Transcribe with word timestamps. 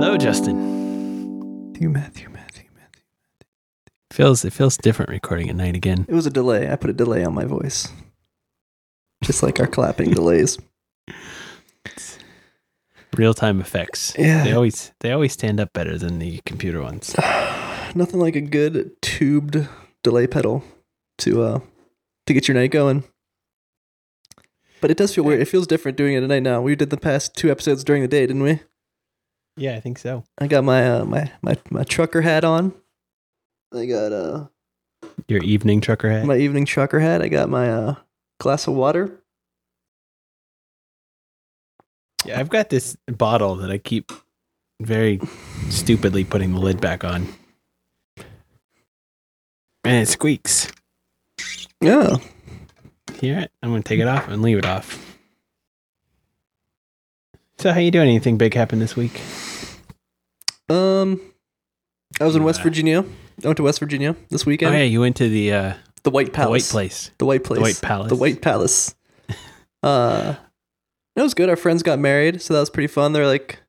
Hello, 0.00 0.16
Justin. 0.16 1.72
Matthew, 1.72 1.88
Matthew, 1.88 2.28
Matthew, 2.28 2.70
Matthew. 2.76 3.02
Feels 4.12 4.44
it 4.44 4.52
feels 4.52 4.76
different 4.76 5.10
recording 5.10 5.50
at 5.50 5.56
night 5.56 5.74
again. 5.74 6.06
It 6.08 6.14
was 6.14 6.24
a 6.24 6.30
delay. 6.30 6.70
I 6.70 6.76
put 6.76 6.90
a 6.90 6.92
delay 6.92 7.24
on 7.24 7.34
my 7.34 7.46
voice. 7.46 7.88
Just 9.24 9.42
like 9.42 9.58
our 9.58 9.66
clapping 9.66 10.12
delays. 10.12 10.56
Real 13.16 13.34
time 13.34 13.60
effects. 13.60 14.14
Yeah. 14.16 14.44
They 14.44 14.52
always 14.52 14.92
they 15.00 15.10
always 15.10 15.32
stand 15.32 15.58
up 15.58 15.72
better 15.72 15.98
than 15.98 16.20
the 16.20 16.42
computer 16.46 16.80
ones. 16.80 17.16
Nothing 17.96 18.20
like 18.20 18.36
a 18.36 18.40
good 18.40 19.02
tubed 19.02 19.66
delay 20.04 20.28
pedal 20.28 20.62
to 21.18 21.42
uh 21.42 21.60
to 22.28 22.34
get 22.34 22.46
your 22.46 22.54
night 22.54 22.70
going. 22.70 23.02
But 24.80 24.92
it 24.92 24.96
does 24.96 25.12
feel 25.12 25.24
weird. 25.24 25.40
It 25.40 25.48
feels 25.48 25.66
different 25.66 25.98
doing 25.98 26.14
it 26.14 26.22
at 26.22 26.28
night 26.28 26.44
now. 26.44 26.60
We 26.60 26.76
did 26.76 26.90
the 26.90 26.96
past 26.96 27.34
two 27.34 27.50
episodes 27.50 27.82
during 27.82 28.02
the 28.02 28.06
day, 28.06 28.24
didn't 28.28 28.44
we? 28.44 28.60
Yeah, 29.58 29.74
I 29.76 29.80
think 29.80 29.98
so. 29.98 30.24
I 30.38 30.46
got 30.46 30.64
my 30.64 30.88
uh, 30.88 31.04
my 31.04 31.30
my 31.42 31.56
my 31.70 31.82
trucker 31.84 32.20
hat 32.22 32.44
on. 32.44 32.72
I 33.74 33.86
got 33.86 34.12
uh 34.12 34.46
Your 35.26 35.42
evening 35.42 35.80
trucker 35.80 36.10
hat. 36.10 36.24
my 36.24 36.36
evening 36.36 36.64
trucker 36.64 37.00
hat. 37.00 37.20
I 37.22 37.28
got 37.28 37.48
my 37.50 37.70
uh 37.70 37.94
glass 38.40 38.66
of 38.68 38.74
water. 38.74 39.20
yeah, 42.24 42.38
I've 42.40 42.48
got 42.48 42.70
this 42.70 42.96
bottle 43.06 43.56
that 43.56 43.70
I 43.70 43.78
keep 43.78 44.12
very 44.80 45.20
stupidly 45.70 46.24
putting 46.24 46.52
the 46.52 46.60
lid 46.60 46.80
back 46.80 47.02
on. 47.04 47.26
And 49.84 49.96
it 50.02 50.06
squeaks. 50.08 50.70
Yeah. 51.80 52.16
Hear 53.20 53.38
it? 53.40 53.50
I'm 53.62 53.70
gonna 53.70 53.82
take 53.82 54.00
it 54.00 54.06
off 54.08 54.28
and 54.28 54.40
leave 54.42 54.58
it 54.58 54.66
off. 54.66 55.04
So 57.58 57.72
how 57.72 57.80
you 57.80 57.90
doing? 57.90 58.08
Anything 58.08 58.38
big 58.38 58.54
happened 58.54 58.80
this 58.82 58.94
week? 58.94 59.20
Um 60.68 61.20
I 62.20 62.24
was 62.24 62.36
in 62.36 62.42
West 62.42 62.62
Virginia. 62.62 63.04
I 63.44 63.46
went 63.46 63.56
to 63.58 63.62
West 63.62 63.78
Virginia 63.80 64.16
this 64.30 64.44
weekend. 64.44 64.74
Oh 64.74 64.78
yeah, 64.78 64.84
you 64.84 65.00
went 65.00 65.16
to 65.16 65.28
the 65.28 65.52
uh 65.52 65.74
The 66.02 66.10
White 66.10 66.26
the 66.26 66.32
Palace. 66.32 66.72
White 66.72 66.72
Place. 66.72 67.10
The 67.18 67.26
White 67.26 67.44
Place. 67.44 67.58
The 67.58 67.62
White 67.62 67.80
Palace. 67.80 68.08
The 68.08 68.16
White 68.16 68.42
Palace. 68.42 68.94
uh, 69.82 70.34
it 71.16 71.22
was 71.22 71.34
good. 71.34 71.48
Our 71.48 71.56
friends 71.56 71.82
got 71.82 71.98
married, 71.98 72.40
so 72.42 72.54
that 72.54 72.60
was 72.60 72.70
pretty 72.70 72.86
fun. 72.86 73.12
They're 73.12 73.26
like, 73.26 73.60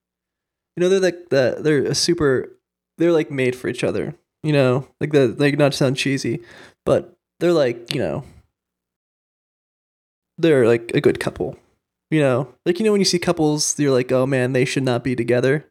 you 0.76 0.82
know, 0.82 0.90
they're 0.90 1.00
like 1.00 1.30
the 1.30 1.58
they're 1.60 1.84
a 1.86 1.96
super. 1.96 2.56
They're 2.98 3.12
like 3.12 3.32
made 3.32 3.56
for 3.56 3.68
each 3.68 3.84
other. 3.84 4.16
You 4.44 4.54
know, 4.54 4.88
like 5.02 5.12
the 5.12 5.36
like 5.38 5.58
not 5.58 5.72
to 5.72 5.78
sound 5.78 5.98
cheesy, 5.98 6.42
but 6.86 7.18
they're 7.40 7.54
like 7.54 7.94
you 7.94 8.00
know, 8.00 8.24
they're 10.38 10.68
like 10.68 10.92
a 10.94 11.02
good 11.02 11.20
couple. 11.20 11.58
You 12.12 12.22
know, 12.22 12.54
like 12.66 12.80
you 12.80 12.86
know 12.86 12.92
when 12.92 13.02
you 13.02 13.06
see 13.06 13.20
couples, 13.20 13.80
you're 13.80 13.92
like, 13.92 14.12
oh 14.12 14.26
man, 14.26 14.54
they 14.54 14.66
should 14.66 14.84
not 14.84 15.04
be 15.04 15.16
together. 15.16 15.66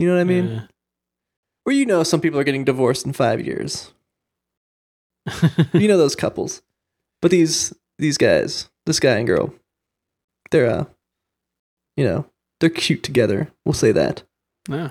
You 0.00 0.06
know 0.08 0.14
what 0.14 0.20
I 0.20 0.24
mean? 0.24 0.68
Or 1.66 1.72
you 1.72 1.84
know, 1.84 2.02
some 2.02 2.20
people 2.20 2.40
are 2.40 2.44
getting 2.44 2.64
divorced 2.64 3.04
in 3.04 3.12
five 3.12 3.44
years. 3.44 3.92
you 5.72 5.88
know 5.88 5.98
those 5.98 6.16
couples. 6.24 6.62
But 7.20 7.30
these 7.30 7.74
these 7.98 8.16
guys, 8.16 8.70
this 8.86 8.98
guy 9.00 9.16
and 9.16 9.26
girl, 9.26 9.52
they're 10.50 10.70
uh 10.70 10.84
you 11.96 12.04
know, 12.04 12.26
they're 12.60 12.70
cute 12.70 13.02
together. 13.02 13.50
We'll 13.64 13.74
say 13.74 13.92
that. 13.92 14.22
no. 14.68 14.90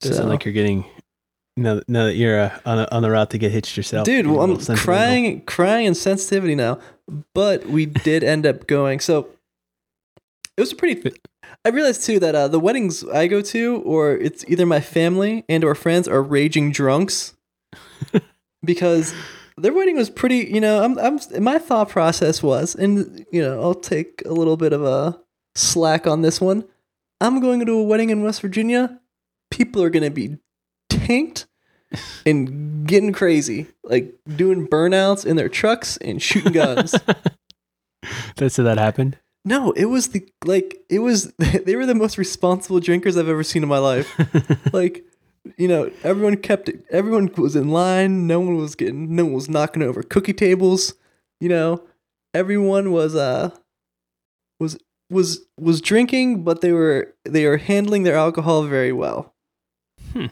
Doesn't 0.00 0.16
So- 0.24 0.28
like 0.28 0.44
you're 0.44 0.54
getting 0.54 0.84
now, 1.56 1.80
now 1.88 2.04
that 2.06 2.14
you're 2.14 2.40
uh, 2.40 2.58
on, 2.64 2.78
a, 2.78 2.88
on 2.92 3.02
the 3.02 3.10
route 3.10 3.30
to 3.30 3.38
get 3.38 3.50
hitched 3.50 3.76
yourself. 3.76 4.04
Dude, 4.04 4.28
well, 4.28 4.42
I'm 4.42 4.76
crying 4.76 5.40
crying 5.42 5.88
and 5.88 5.96
sensitivity 5.96 6.54
now. 6.54 6.78
But 7.34 7.66
we 7.66 7.84
did 7.86 8.22
end 8.22 8.46
up 8.46 8.66
going. 8.68 9.00
So 9.00 9.28
it 10.56 10.60
was 10.60 10.72
a 10.72 10.76
pretty 10.76 11.12
I 11.64 11.70
realized 11.70 12.04
too 12.04 12.18
that 12.20 12.34
uh, 12.34 12.48
the 12.48 12.60
weddings 12.60 13.04
I 13.04 13.26
go 13.26 13.40
to, 13.42 13.82
or 13.82 14.12
it's 14.12 14.44
either 14.48 14.66
my 14.66 14.80
family 14.80 15.44
and 15.48 15.64
or 15.64 15.74
friends 15.74 16.08
are 16.08 16.22
raging 16.22 16.72
drunks, 16.72 17.34
because 18.64 19.14
their 19.56 19.72
wedding 19.72 19.96
was 19.96 20.10
pretty. 20.10 20.48
You 20.52 20.60
know, 20.60 20.82
I'm, 20.82 20.98
I'm 20.98 21.18
my 21.42 21.58
thought 21.58 21.88
process 21.88 22.42
was, 22.42 22.74
and 22.74 23.26
you 23.32 23.42
know, 23.42 23.60
I'll 23.60 23.74
take 23.74 24.22
a 24.24 24.32
little 24.32 24.56
bit 24.56 24.72
of 24.72 24.84
a 24.84 25.18
slack 25.54 26.06
on 26.06 26.22
this 26.22 26.40
one. 26.40 26.64
I'm 27.20 27.40
going 27.40 27.64
to 27.64 27.72
a 27.72 27.82
wedding 27.82 28.10
in 28.10 28.22
West 28.22 28.40
Virginia. 28.40 29.00
People 29.50 29.82
are 29.82 29.90
going 29.90 30.04
to 30.04 30.10
be 30.10 30.38
tanked 30.88 31.46
and 32.24 32.86
getting 32.86 33.12
crazy, 33.12 33.66
like 33.82 34.14
doing 34.36 34.68
burnouts 34.68 35.26
in 35.26 35.36
their 35.36 35.48
trucks 35.48 35.96
and 35.98 36.22
shooting 36.22 36.52
guns. 36.52 36.94
That's 38.36 38.54
so 38.54 38.62
that 38.62 38.78
happened. 38.78 39.18
No, 39.44 39.72
it 39.72 39.86
was 39.86 40.08
the 40.08 40.28
like 40.44 40.78
it 40.88 40.98
was 40.98 41.32
they 41.38 41.76
were 41.76 41.86
the 41.86 41.94
most 41.94 42.18
responsible 42.18 42.80
drinkers 42.80 43.16
I've 43.16 43.28
ever 43.28 43.42
seen 43.42 43.62
in 43.62 43.68
my 43.68 43.78
life. 43.78 44.12
like, 44.72 45.04
you 45.56 45.68
know, 45.68 45.90
everyone 46.02 46.36
kept 46.36 46.68
it 46.68 46.84
everyone 46.90 47.30
was 47.36 47.56
in 47.56 47.68
line, 47.68 48.26
no 48.26 48.40
one 48.40 48.56
was 48.56 48.74
getting 48.74 49.14
no 49.14 49.24
one 49.24 49.34
was 49.34 49.48
knocking 49.48 49.82
over 49.82 50.02
cookie 50.02 50.34
tables, 50.34 50.94
you 51.40 51.48
know. 51.48 51.82
Everyone 52.34 52.92
was 52.92 53.14
uh 53.14 53.50
was 54.60 54.78
was 55.10 55.46
was 55.58 55.80
drinking, 55.80 56.44
but 56.44 56.60
they 56.60 56.72
were 56.72 57.14
they 57.24 57.46
were 57.46 57.56
handling 57.56 58.02
their 58.02 58.16
alcohol 58.16 58.64
very 58.64 58.92
well. 58.92 59.34
Hmm. 60.12 60.26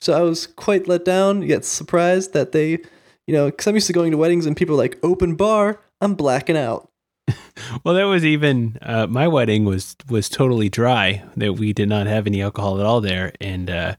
So 0.00 0.12
I 0.12 0.22
was 0.22 0.46
quite 0.46 0.86
let 0.86 1.04
down, 1.04 1.42
yet 1.42 1.64
surprised 1.64 2.32
that 2.32 2.52
they, 2.52 2.70
you 3.26 3.34
know, 3.34 3.46
because 3.46 3.66
I'm 3.66 3.74
used 3.74 3.88
to 3.88 3.92
going 3.92 4.12
to 4.12 4.16
weddings 4.16 4.46
and 4.46 4.56
people 4.56 4.74
are 4.76 4.78
like 4.78 4.98
open 5.02 5.34
bar. 5.34 5.80
I'm 6.00 6.14
blacking 6.14 6.56
out. 6.56 6.90
Well, 7.84 7.94
that 7.94 8.04
was 8.04 8.24
even 8.24 8.78
uh, 8.80 9.06
my 9.06 9.28
wedding 9.28 9.64
was 9.64 9.94
was 10.08 10.28
totally 10.28 10.68
dry. 10.68 11.22
That 11.36 11.54
we 11.54 11.72
did 11.72 11.88
not 11.88 12.06
have 12.06 12.26
any 12.26 12.40
alcohol 12.40 12.80
at 12.80 12.86
all 12.86 13.00
there, 13.00 13.32
and 13.40 13.68
uh, 13.68 13.94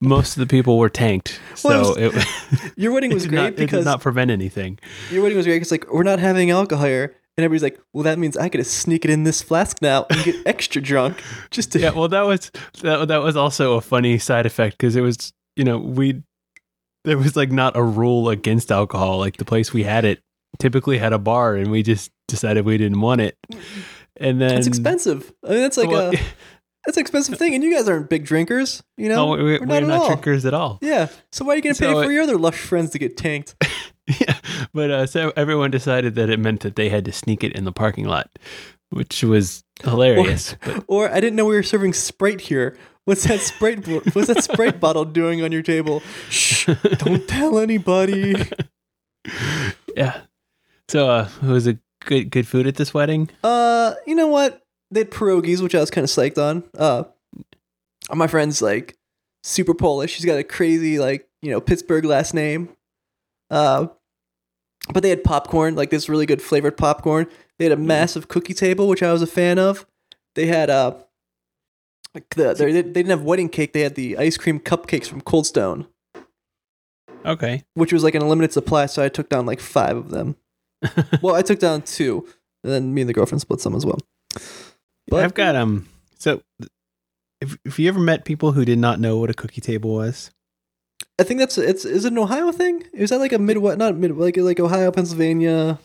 most 0.00 0.36
of 0.36 0.40
the 0.40 0.46
people 0.46 0.78
were 0.78 0.88
tanked. 0.88 1.40
Well, 1.64 1.94
So 1.94 1.98
it, 1.98 2.26
Your 2.76 2.92
wedding 2.92 3.12
was 3.14 3.26
great 3.26 3.36
not, 3.36 3.46
it 3.46 3.56
did 3.56 3.66
because 3.66 3.84
not 3.84 4.00
prevent 4.00 4.30
anything. 4.30 4.78
Your 5.10 5.22
wedding 5.22 5.36
was 5.36 5.46
great 5.46 5.56
because 5.56 5.70
like 5.70 5.92
we're 5.92 6.02
not 6.02 6.18
having 6.18 6.50
alcohol 6.50 6.86
here, 6.86 7.16
and 7.36 7.44
everybody's 7.44 7.62
like, 7.62 7.80
"Well, 7.92 8.04
that 8.04 8.18
means 8.18 8.36
I 8.36 8.48
gotta 8.48 8.64
sneak 8.64 9.04
it 9.04 9.10
in 9.10 9.24
this 9.24 9.42
flask 9.42 9.80
now 9.82 10.06
and 10.10 10.22
get 10.24 10.36
extra 10.46 10.80
drunk 10.80 11.20
just 11.50 11.72
to." 11.72 11.80
Yeah, 11.80 11.90
well, 11.90 12.08
that 12.08 12.22
was 12.22 12.50
that, 12.82 13.08
that 13.08 13.22
was 13.22 13.36
also 13.36 13.74
a 13.74 13.80
funny 13.80 14.18
side 14.18 14.46
effect 14.46 14.76
because 14.76 14.96
it 14.96 15.02
was 15.02 15.32
you 15.56 15.64
know 15.64 15.78
we 15.78 16.22
there 17.04 17.18
was 17.18 17.36
like 17.36 17.50
not 17.50 17.76
a 17.76 17.82
rule 17.82 18.28
against 18.28 18.70
alcohol. 18.70 19.18
Like 19.18 19.38
the 19.38 19.44
place 19.44 19.72
we 19.72 19.82
had 19.82 20.04
it 20.04 20.22
typically 20.58 20.98
had 20.98 21.12
a 21.12 21.18
bar, 21.18 21.56
and 21.56 21.70
we 21.70 21.82
just 21.82 22.10
decided 22.32 22.64
we 22.64 22.76
didn't 22.78 23.00
want 23.00 23.20
it. 23.20 23.38
And 24.16 24.40
then 24.40 24.58
it's 24.58 24.66
expensive. 24.66 25.32
I 25.44 25.50
mean, 25.50 25.60
that's 25.60 25.76
like 25.76 25.88
Well, 25.88 26.08
a 26.08 26.20
that's 26.84 26.96
an 26.96 27.00
expensive 27.02 27.38
thing, 27.38 27.54
and 27.54 27.62
you 27.62 27.72
guys 27.72 27.88
aren't 27.88 28.08
big 28.10 28.24
drinkers, 28.24 28.82
you 28.96 29.08
know. 29.08 29.36
no, 29.36 29.36
we, 29.36 29.42
we're, 29.44 29.60
We're 29.60 29.66
not, 29.66 29.82
not 29.84 30.02
at 30.02 30.06
drinkers 30.08 30.44
at 30.44 30.54
all. 30.54 30.78
Yeah, 30.82 31.08
so 31.30 31.44
why 31.44 31.52
are 31.52 31.56
you 31.56 31.62
gonna 31.62 31.74
pay 31.74 31.92
So 31.92 32.02
for 32.02 32.10
your 32.10 32.24
other 32.24 32.36
lush 32.36 32.58
friends 32.58 32.90
to 32.90 32.98
get 32.98 33.16
tanked? 33.16 33.54
yeah, 34.20 34.36
but 34.74 34.90
uh, 34.90 35.06
so 35.06 35.32
everyone 35.36 35.70
decided 35.70 36.16
that 36.16 36.28
it 36.30 36.40
meant 36.40 36.60
that 36.60 36.74
they 36.76 36.88
had 36.88 37.04
to 37.04 37.12
sneak 37.12 37.44
it 37.44 37.52
in 37.52 37.64
the 37.64 37.72
parking 37.72 38.06
lot, 38.06 38.30
which 38.90 39.22
was 39.22 39.62
hilarious. 39.82 40.56
but 40.64 40.84
Or 40.88 41.08
I 41.08 41.20
didn't 41.20 41.36
know 41.36 41.44
we 41.44 41.54
were 41.54 41.62
serving 41.62 41.92
Sprite 41.92 42.40
here. 42.40 42.76
What's 43.04 43.24
that 43.24 43.40
Sprite? 43.40 43.86
What's 44.14 44.28
that 44.28 44.42
Sprite 44.44 44.78
bottle 44.86 45.04
doing 45.04 45.42
on 45.42 45.52
your 45.52 45.62
table? 45.62 46.02
Shh! 46.30 46.66
Don't 46.98 47.26
tell 47.28 47.58
anybody. 47.58 48.34
yeah, 49.96 50.20
so 50.88 51.08
uh, 51.08 51.28
it 51.42 51.46
was 51.48 51.66
a 51.66 51.78
good 52.04 52.30
good 52.30 52.46
food 52.46 52.66
at 52.66 52.76
this 52.76 52.92
wedding. 52.94 53.30
Uh, 53.42 53.94
you 54.06 54.14
know 54.14 54.28
what? 54.28 54.62
They 54.90 55.00
had 55.00 55.10
pierogies, 55.10 55.60
which 55.62 55.74
I 55.74 55.80
was 55.80 55.90
kind 55.90 56.04
of 56.04 56.10
psyched 56.10 56.38
on. 56.38 56.64
Uh, 56.76 57.04
my 58.14 58.26
friend's 58.26 58.60
like 58.60 58.96
super 59.42 59.74
Polish. 59.74 60.12
She's 60.12 60.24
got 60.24 60.38
a 60.38 60.44
crazy 60.44 60.98
like 60.98 61.28
you 61.40 61.50
know 61.50 61.60
Pittsburgh 61.60 62.04
last 62.04 62.34
name. 62.34 62.70
Uh, 63.50 63.88
but 64.92 65.02
they 65.02 65.10
had 65.10 65.22
popcorn, 65.24 65.74
like 65.74 65.90
this 65.90 66.08
really 66.08 66.26
good 66.26 66.42
flavored 66.42 66.76
popcorn. 66.76 67.26
They 67.58 67.66
had 67.66 67.72
a 67.72 67.76
massive 67.76 68.28
cookie 68.28 68.54
table, 68.54 68.88
which 68.88 69.02
I 69.02 69.12
was 69.12 69.22
a 69.22 69.26
fan 69.26 69.58
of. 69.58 69.86
They 70.34 70.46
had 70.46 70.70
uh, 70.70 70.94
like 72.14 72.28
the 72.30 72.54
they, 72.54 72.72
they 72.72 72.82
didn't 72.82 73.10
have 73.10 73.22
wedding 73.22 73.48
cake. 73.48 73.72
They 73.72 73.82
had 73.82 73.94
the 73.94 74.16
ice 74.18 74.36
cream 74.36 74.58
cupcakes 74.58 75.06
from 75.06 75.20
Cold 75.20 75.46
Stone, 75.46 75.86
Okay, 77.24 77.64
which 77.74 77.92
was 77.92 78.02
like 78.02 78.14
an 78.14 78.22
unlimited 78.22 78.52
supply. 78.52 78.86
So 78.86 79.04
I 79.04 79.08
took 79.08 79.28
down 79.28 79.46
like 79.46 79.60
five 79.60 79.96
of 79.96 80.10
them. 80.10 80.36
well, 81.22 81.34
I 81.34 81.42
took 81.42 81.58
down 81.58 81.82
two, 81.82 82.26
and 82.64 82.72
then 82.72 82.94
me 82.94 83.02
and 83.02 83.08
the 83.08 83.14
girlfriend 83.14 83.40
split 83.40 83.60
some 83.60 83.74
as 83.74 83.86
well. 83.86 83.98
But- 85.08 85.24
I've 85.24 85.34
got 85.34 85.56
um. 85.56 85.88
So, 86.18 86.42
if 87.40 87.58
if 87.64 87.78
you 87.78 87.88
ever 87.88 88.00
met 88.00 88.24
people 88.24 88.52
who 88.52 88.64
did 88.64 88.78
not 88.78 89.00
know 89.00 89.18
what 89.18 89.30
a 89.30 89.34
cookie 89.34 89.60
table 89.60 89.92
was, 89.94 90.30
I 91.18 91.24
think 91.24 91.40
that's 91.40 91.58
it's 91.58 91.84
is 91.84 92.04
it 92.04 92.12
an 92.12 92.18
Ohio 92.18 92.52
thing? 92.52 92.84
Is 92.92 93.10
that 93.10 93.18
like 93.18 93.32
a 93.32 93.38
Midwest, 93.38 93.78
not 93.78 93.96
mid 93.96 94.16
like 94.16 94.36
like 94.36 94.60
Ohio, 94.60 94.90
Pennsylvania? 94.92 95.78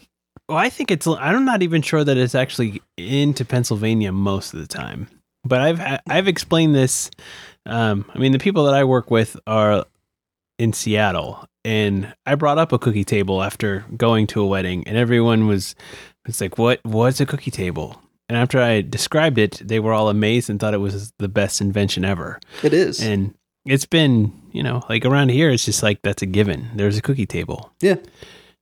well, 0.47 0.57
I 0.57 0.69
think 0.69 0.91
it's. 0.91 1.07
I'm 1.07 1.45
not 1.45 1.61
even 1.61 1.81
sure 1.81 2.03
that 2.03 2.17
it's 2.17 2.35
actually 2.35 2.81
into 2.97 3.43
Pennsylvania 3.43 4.11
most 4.11 4.53
of 4.53 4.59
the 4.59 4.67
time. 4.67 5.07
But 5.43 5.61
I've 5.61 5.99
I've 6.07 6.27
explained 6.27 6.75
this. 6.75 7.09
Um, 7.65 8.05
I 8.13 8.19
mean, 8.19 8.31
the 8.31 8.39
people 8.39 8.65
that 8.65 8.73
I 8.73 8.83
work 8.83 9.11
with 9.11 9.37
are 9.45 9.85
in 10.57 10.73
Seattle, 10.73 11.45
and 11.67 12.13
I 12.25 12.35
brought 12.35 12.57
up 12.57 12.71
a 12.71 12.79
cookie 12.79 13.03
table 13.03 13.43
after 13.43 13.83
going 13.97 14.25
to 14.27 14.41
a 14.41 14.47
wedding, 14.47 14.87
and 14.87 14.97
everyone 14.97 15.47
was 15.47 15.75
it's 16.25 16.39
like, 16.41 16.57
"What? 16.57 16.79
What's 16.83 17.19
a 17.19 17.25
cookie 17.25 17.51
table?" 17.51 18.01
and 18.29 18.37
after 18.37 18.59
I 18.61 18.81
described 18.81 19.37
it, 19.37 19.61
they 19.63 19.79
were 19.79 19.93
all 19.93 20.09
amazed 20.09 20.49
and 20.49 20.59
thought 20.59 20.73
it 20.73 20.77
was 20.79 21.13
the 21.19 21.27
best 21.29 21.61
invention 21.61 22.03
ever. 22.05 22.39
It 22.63 22.73
is. 22.73 23.01
And 23.01 23.33
it's 23.65 23.85
been, 23.85 24.31
you 24.51 24.63
know, 24.63 24.83
like 24.89 25.05
around 25.05 25.29
here, 25.29 25.49
it's 25.49 25.63
just 25.65 25.81
like 25.83 26.01
that's 26.03 26.21
a 26.21 26.25
given. 26.25 26.69
There's 26.75 26.97
a 26.97 27.01
cookie 27.01 27.25
table. 27.25 27.71
Yeah. 27.81 27.95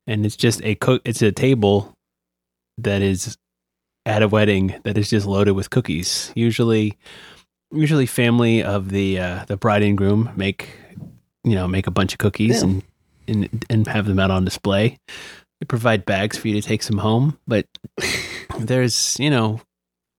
And 0.08 0.26
it's 0.26 0.36
just 0.36 0.62
a 0.64 0.76
cook. 0.76 1.02
It's 1.06 1.22
a 1.24 1.32
table 1.32 1.94
that 2.78 3.02
is 3.02 3.38
at 4.06 4.22
a 4.22 4.28
wedding 4.28 4.76
that 4.84 4.98
is 4.98 5.10
just 5.10 5.26
loaded 5.26 5.54
with 5.54 5.70
cookies. 5.72 6.32
Usually, 6.36 6.98
usually 7.72 8.06
family 8.06 8.62
of 8.64 8.90
the 8.90 9.20
uh, 9.20 9.46
the 9.46 9.58
bride 9.58 9.82
and 9.84 9.98
groom 9.98 10.30
make, 10.36 10.70
you 11.44 11.56
know, 11.56 11.68
make 11.68 11.88
a 11.88 11.92
bunch 11.92 12.14
of 12.14 12.20
cookies 12.20 12.58
Yeah. 12.62 12.70
and 12.70 12.84
and 13.28 13.66
and 13.70 13.88
have 13.88 14.06
them 14.06 14.20
out 14.20 14.32
on 14.32 14.46
display. 14.46 14.98
They 15.60 15.66
provide 15.66 16.06
bags 16.06 16.38
for 16.38 16.48
you 16.50 16.60
to 16.62 16.68
take 16.68 16.84
some 16.84 16.98
home, 16.98 17.38
but 17.48 17.66
there's, 18.60 19.18
you 19.20 19.30
know, 19.30 19.62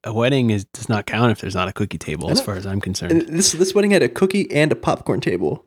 a 0.04 0.12
wedding 0.12 0.50
is 0.50 0.64
does 0.72 0.88
not 0.88 1.04
count 1.06 1.30
if 1.32 1.40
there's 1.40 1.54
not 1.54 1.68
a 1.68 1.72
cookie 1.72 1.98
table, 1.98 2.30
as 2.30 2.40
far 2.40 2.54
as 2.56 2.66
I'm 2.66 2.80
concerned. 2.80 3.12
And 3.12 3.22
this 3.28 3.52
this 3.52 3.74
wedding 3.74 3.90
had 3.90 4.02
a 4.02 4.08
cookie 4.08 4.50
and 4.50 4.72
a 4.72 4.76
popcorn 4.76 5.20
table. 5.20 5.64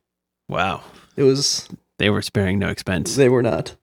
Wow. 0.48 0.82
It 1.16 1.24
was 1.24 1.68
They 2.00 2.10
were 2.10 2.22
sparing 2.22 2.58
no 2.60 2.70
expense. 2.70 3.16
they 3.16 3.30
were 3.30 3.44
not. 3.44 3.76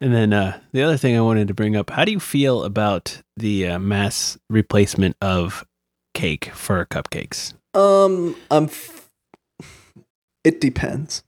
And 0.00 0.14
then 0.14 0.32
uh, 0.32 0.60
the 0.72 0.82
other 0.82 0.96
thing 0.96 1.16
I 1.16 1.20
wanted 1.22 1.48
to 1.48 1.54
bring 1.54 1.74
up: 1.74 1.90
How 1.90 2.04
do 2.04 2.12
you 2.12 2.20
feel 2.20 2.62
about 2.62 3.20
the 3.36 3.66
uh, 3.66 3.78
mass 3.80 4.38
replacement 4.48 5.16
of 5.20 5.64
cake 6.14 6.52
for 6.54 6.84
cupcakes? 6.86 7.54
Um, 7.74 8.36
I'm. 8.50 8.64
F- 8.64 9.10
it 10.44 10.60
depends. 10.60 11.24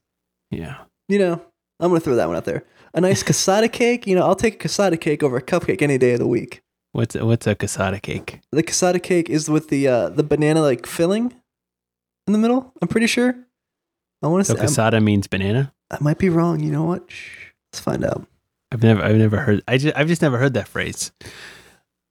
Yeah, 0.51 0.77
You 1.07 1.17
know, 1.19 1.41
I'm 1.79 1.89
gonna 1.89 1.99
throw 2.01 2.15
that 2.15 2.27
one 2.27 2.35
out 2.37 2.45
there. 2.45 2.63
A 2.93 3.01
nice 3.01 3.23
cassata 3.23 3.71
cake. 3.71 4.05
You 4.05 4.15
know, 4.15 4.23
I'll 4.25 4.35
take 4.35 4.63
a 4.63 4.67
cassata 4.67 4.99
cake 4.99 5.23
over 5.23 5.37
a 5.37 5.41
cupcake 5.41 5.81
any 5.81 5.97
day 5.97 6.11
of 6.13 6.19
the 6.19 6.27
week. 6.27 6.61
what's 6.91 7.15
a, 7.15 7.25
what's 7.25 7.47
a 7.47 7.55
cassata 7.55 8.01
cake? 8.01 8.41
The 8.51 8.61
cassata 8.63 9.01
cake 9.01 9.29
is 9.29 9.49
with 9.49 9.69
the 9.69 9.87
uh, 9.87 10.09
the 10.09 10.23
banana 10.23 10.61
like 10.61 10.85
filling 10.85 11.33
in 12.27 12.33
the 12.33 12.37
middle. 12.39 12.73
I'm 12.81 12.87
pretty 12.89 13.07
sure. 13.07 13.33
I 14.21 14.27
want 14.27 14.45
to 14.45 14.51
So 14.51 14.55
say 14.55 14.59
I'm- 14.61 14.69
cassata 14.69 15.01
means 15.03 15.27
banana. 15.27 15.73
I 15.89 15.97
might 16.01 16.17
be 16.19 16.29
wrong. 16.29 16.59
You 16.61 16.71
know 16.71 16.83
what? 16.83 17.09
Shh. 17.09 17.47
Let's 17.71 17.79
find 17.81 18.03
out. 18.05 18.25
I've 18.73 18.83
never 18.83 19.01
I've 19.01 19.15
never 19.15 19.37
heard. 19.37 19.63
I 19.67 19.77
just 19.77 19.95
I've 19.97 20.07
just 20.07 20.21
never 20.21 20.37
heard 20.37 20.53
that 20.55 20.67
phrase. 20.67 21.11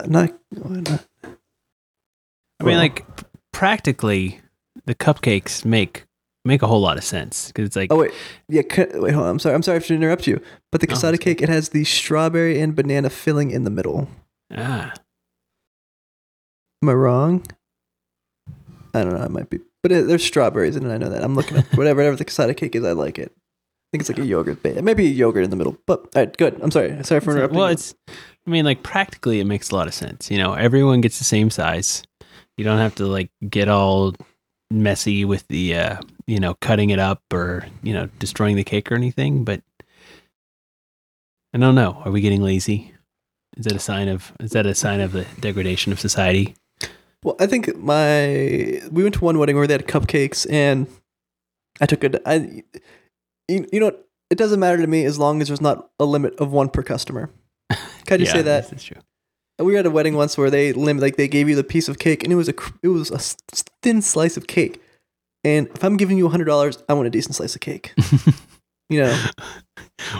I'm 0.02 0.10
not. 0.10 0.30
I'm 0.64 0.82
not- 0.82 1.04
I 1.24 2.64
mean, 2.64 2.72
Well, 2.74 2.78
like 2.78 3.06
practically, 3.52 4.40
the 4.86 4.94
cupcakes 4.94 5.64
make 5.64 6.04
make 6.44 6.62
a 6.62 6.66
whole 6.66 6.80
lot 6.80 6.96
of 6.96 7.04
sense 7.04 7.48
because 7.48 7.66
it's 7.66 7.76
like 7.76 7.92
Oh 7.92 7.96
wait, 7.96 8.12
yeah. 8.48 8.62
Wait, 8.68 9.12
hold 9.12 9.24
on. 9.26 9.30
I'm 9.30 9.38
sorry. 9.38 9.54
I'm 9.54 9.62
sorry 9.62 9.80
to 9.80 9.94
interrupt 9.94 10.26
you. 10.26 10.40
But 10.72 10.80
the 10.80 10.86
Oh, 10.90 10.94
cassata 10.94 11.12
that's 11.12 11.24
cake, 11.24 11.42
it 11.42 11.48
has 11.48 11.70
the 11.70 11.84
strawberry 11.84 12.60
and 12.60 12.74
banana 12.74 13.10
filling 13.10 13.50
in 13.50 13.64
the 13.64 13.70
middle. 13.70 14.08
ah 14.56 14.92
Am 16.82 16.88
I 16.88 16.92
wrong? 16.94 17.44
I 18.94 19.04
don't 19.04 19.14
know. 19.14 19.22
It 19.24 19.30
might 19.30 19.50
be, 19.50 19.60
but 19.82 19.92
it, 19.92 20.06
there's 20.06 20.24
strawberries 20.24 20.76
in 20.76 20.84
it. 20.86 20.92
I 20.92 20.98
know 20.98 21.10
that. 21.10 21.22
I'm 21.22 21.34
looking 21.36 21.58
at 21.58 21.66
whatever 21.76 21.98
whatever 22.00 22.16
the 22.16 22.24
cassata 22.24 22.56
cake 22.56 22.74
is. 22.74 22.84
I 22.84 22.92
like 22.92 23.18
it. 23.18 23.32
I 23.36 23.88
think 23.92 24.00
it's 24.02 24.08
like 24.08 24.18
a 24.18 24.24
yogurt. 24.24 24.62
Ba- 24.62 24.82
maybe 24.82 25.06
a 25.06 25.10
yogurt 25.10 25.44
in 25.44 25.50
the 25.50 25.56
middle. 25.56 25.76
But 25.86 26.00
all 26.00 26.22
right, 26.22 26.36
good. 26.36 26.58
I'm 26.62 26.70
sorry. 26.70 27.02
Sorry 27.04 27.20
for 27.20 27.32
interrupting. 27.32 27.58
well, 27.58 27.68
you. 27.68 27.72
it's. 27.74 27.94
I 28.46 28.50
mean, 28.50 28.64
like 28.64 28.82
practically, 28.82 29.40
it 29.40 29.44
makes 29.44 29.70
a 29.70 29.76
lot 29.76 29.86
of 29.86 29.94
sense. 29.94 30.30
You 30.30 30.38
know, 30.38 30.54
everyone 30.54 31.02
gets 31.02 31.18
the 31.18 31.24
same 31.24 31.50
size. 31.50 32.02
You 32.56 32.64
don't 32.64 32.78
have 32.78 32.94
to 32.96 33.06
like 33.06 33.30
get 33.48 33.68
all 33.68 34.14
messy 34.70 35.24
with 35.24 35.46
the, 35.48 35.74
uh, 35.74 36.00
you 36.26 36.38
know, 36.38 36.54
cutting 36.54 36.90
it 36.90 36.98
up 36.98 37.22
or 37.32 37.66
you 37.82 37.92
know 37.92 38.08
destroying 38.18 38.56
the 38.56 38.64
cake 38.64 38.90
or 38.90 38.94
anything. 38.94 39.44
But 39.44 39.62
I 41.52 41.58
don't 41.58 41.74
know. 41.74 42.02
Are 42.04 42.12
we 42.12 42.20
getting 42.20 42.42
lazy? 42.42 42.94
Is 43.56 43.64
that 43.64 43.74
a 43.74 43.80
sign 43.80 44.08
of? 44.08 44.32
Is 44.40 44.52
that 44.52 44.66
a 44.66 44.74
sign 44.74 45.00
of 45.00 45.12
the 45.12 45.26
degradation 45.40 45.92
of 45.92 46.00
society? 46.00 46.54
Well, 47.22 47.36
I 47.38 47.46
think 47.46 47.76
my 47.76 48.80
we 48.90 49.02
went 49.02 49.14
to 49.16 49.24
one 49.24 49.38
wedding 49.38 49.56
where 49.56 49.66
they 49.66 49.74
had 49.74 49.86
cupcakes, 49.86 50.50
and 50.50 50.86
I 51.80 51.86
took 51.86 52.04
a. 52.04 52.28
I, 52.28 52.62
you, 53.48 53.66
you 53.72 53.80
know, 53.80 53.86
what? 53.86 54.08
it 54.30 54.38
doesn't 54.38 54.60
matter 54.60 54.78
to 54.78 54.86
me 54.86 55.04
as 55.04 55.18
long 55.18 55.42
as 55.42 55.48
there's 55.48 55.60
not 55.60 55.90
a 55.98 56.04
limit 56.04 56.36
of 56.36 56.52
one 56.52 56.68
per 56.68 56.82
customer. 56.82 57.30
Can 57.68 57.78
I 58.14 58.16
just 58.16 58.20
yeah, 58.20 58.32
say 58.32 58.42
that? 58.42 58.70
This 58.70 58.80
is 58.80 58.84
true. 58.84 59.02
We 59.60 59.72
were 59.72 59.78
at 59.78 59.86
a 59.86 59.90
wedding 59.90 60.14
once 60.14 60.36
where 60.38 60.50
they 60.50 60.72
limit, 60.72 61.02
like 61.02 61.16
they 61.16 61.28
gave 61.28 61.48
you 61.48 61.54
the 61.54 61.64
piece 61.64 61.88
of 61.88 61.98
cake, 61.98 62.24
and 62.24 62.32
it 62.32 62.36
was 62.36 62.48
a 62.48 62.52
cr- 62.52 62.76
it 62.82 62.88
was 62.88 63.10
a 63.10 63.18
thin 63.82 64.02
slice 64.02 64.36
of 64.36 64.46
cake. 64.46 64.80
And 65.44 65.68
if 65.68 65.84
I'm 65.84 65.96
giving 65.96 66.18
you 66.18 66.28
hundred 66.28 66.46
dollars, 66.46 66.82
I 66.88 66.94
want 66.94 67.06
a 67.06 67.10
decent 67.10 67.34
slice 67.34 67.54
of 67.54 67.60
cake. 67.60 67.94
You 68.90 69.02
know, 69.02 69.26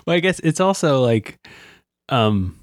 well, 0.06 0.16
I 0.16 0.20
guess 0.20 0.38
it's 0.38 0.60
also 0.60 1.02
like, 1.02 1.40
um, 2.08 2.60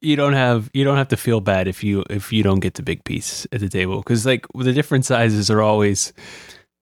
you 0.00 0.14
don't 0.14 0.32
have 0.32 0.70
you 0.72 0.84
don't 0.84 0.96
have 0.96 1.08
to 1.08 1.16
feel 1.16 1.40
bad 1.40 1.66
if 1.66 1.82
you 1.82 2.04
if 2.08 2.32
you 2.32 2.44
don't 2.44 2.60
get 2.60 2.74
the 2.74 2.84
big 2.84 3.02
piece 3.02 3.44
at 3.50 3.60
the 3.60 3.68
table 3.68 3.98
because 3.98 4.24
like 4.24 4.46
the 4.54 4.72
different 4.72 5.04
sizes 5.04 5.50
are 5.50 5.60
always 5.60 6.12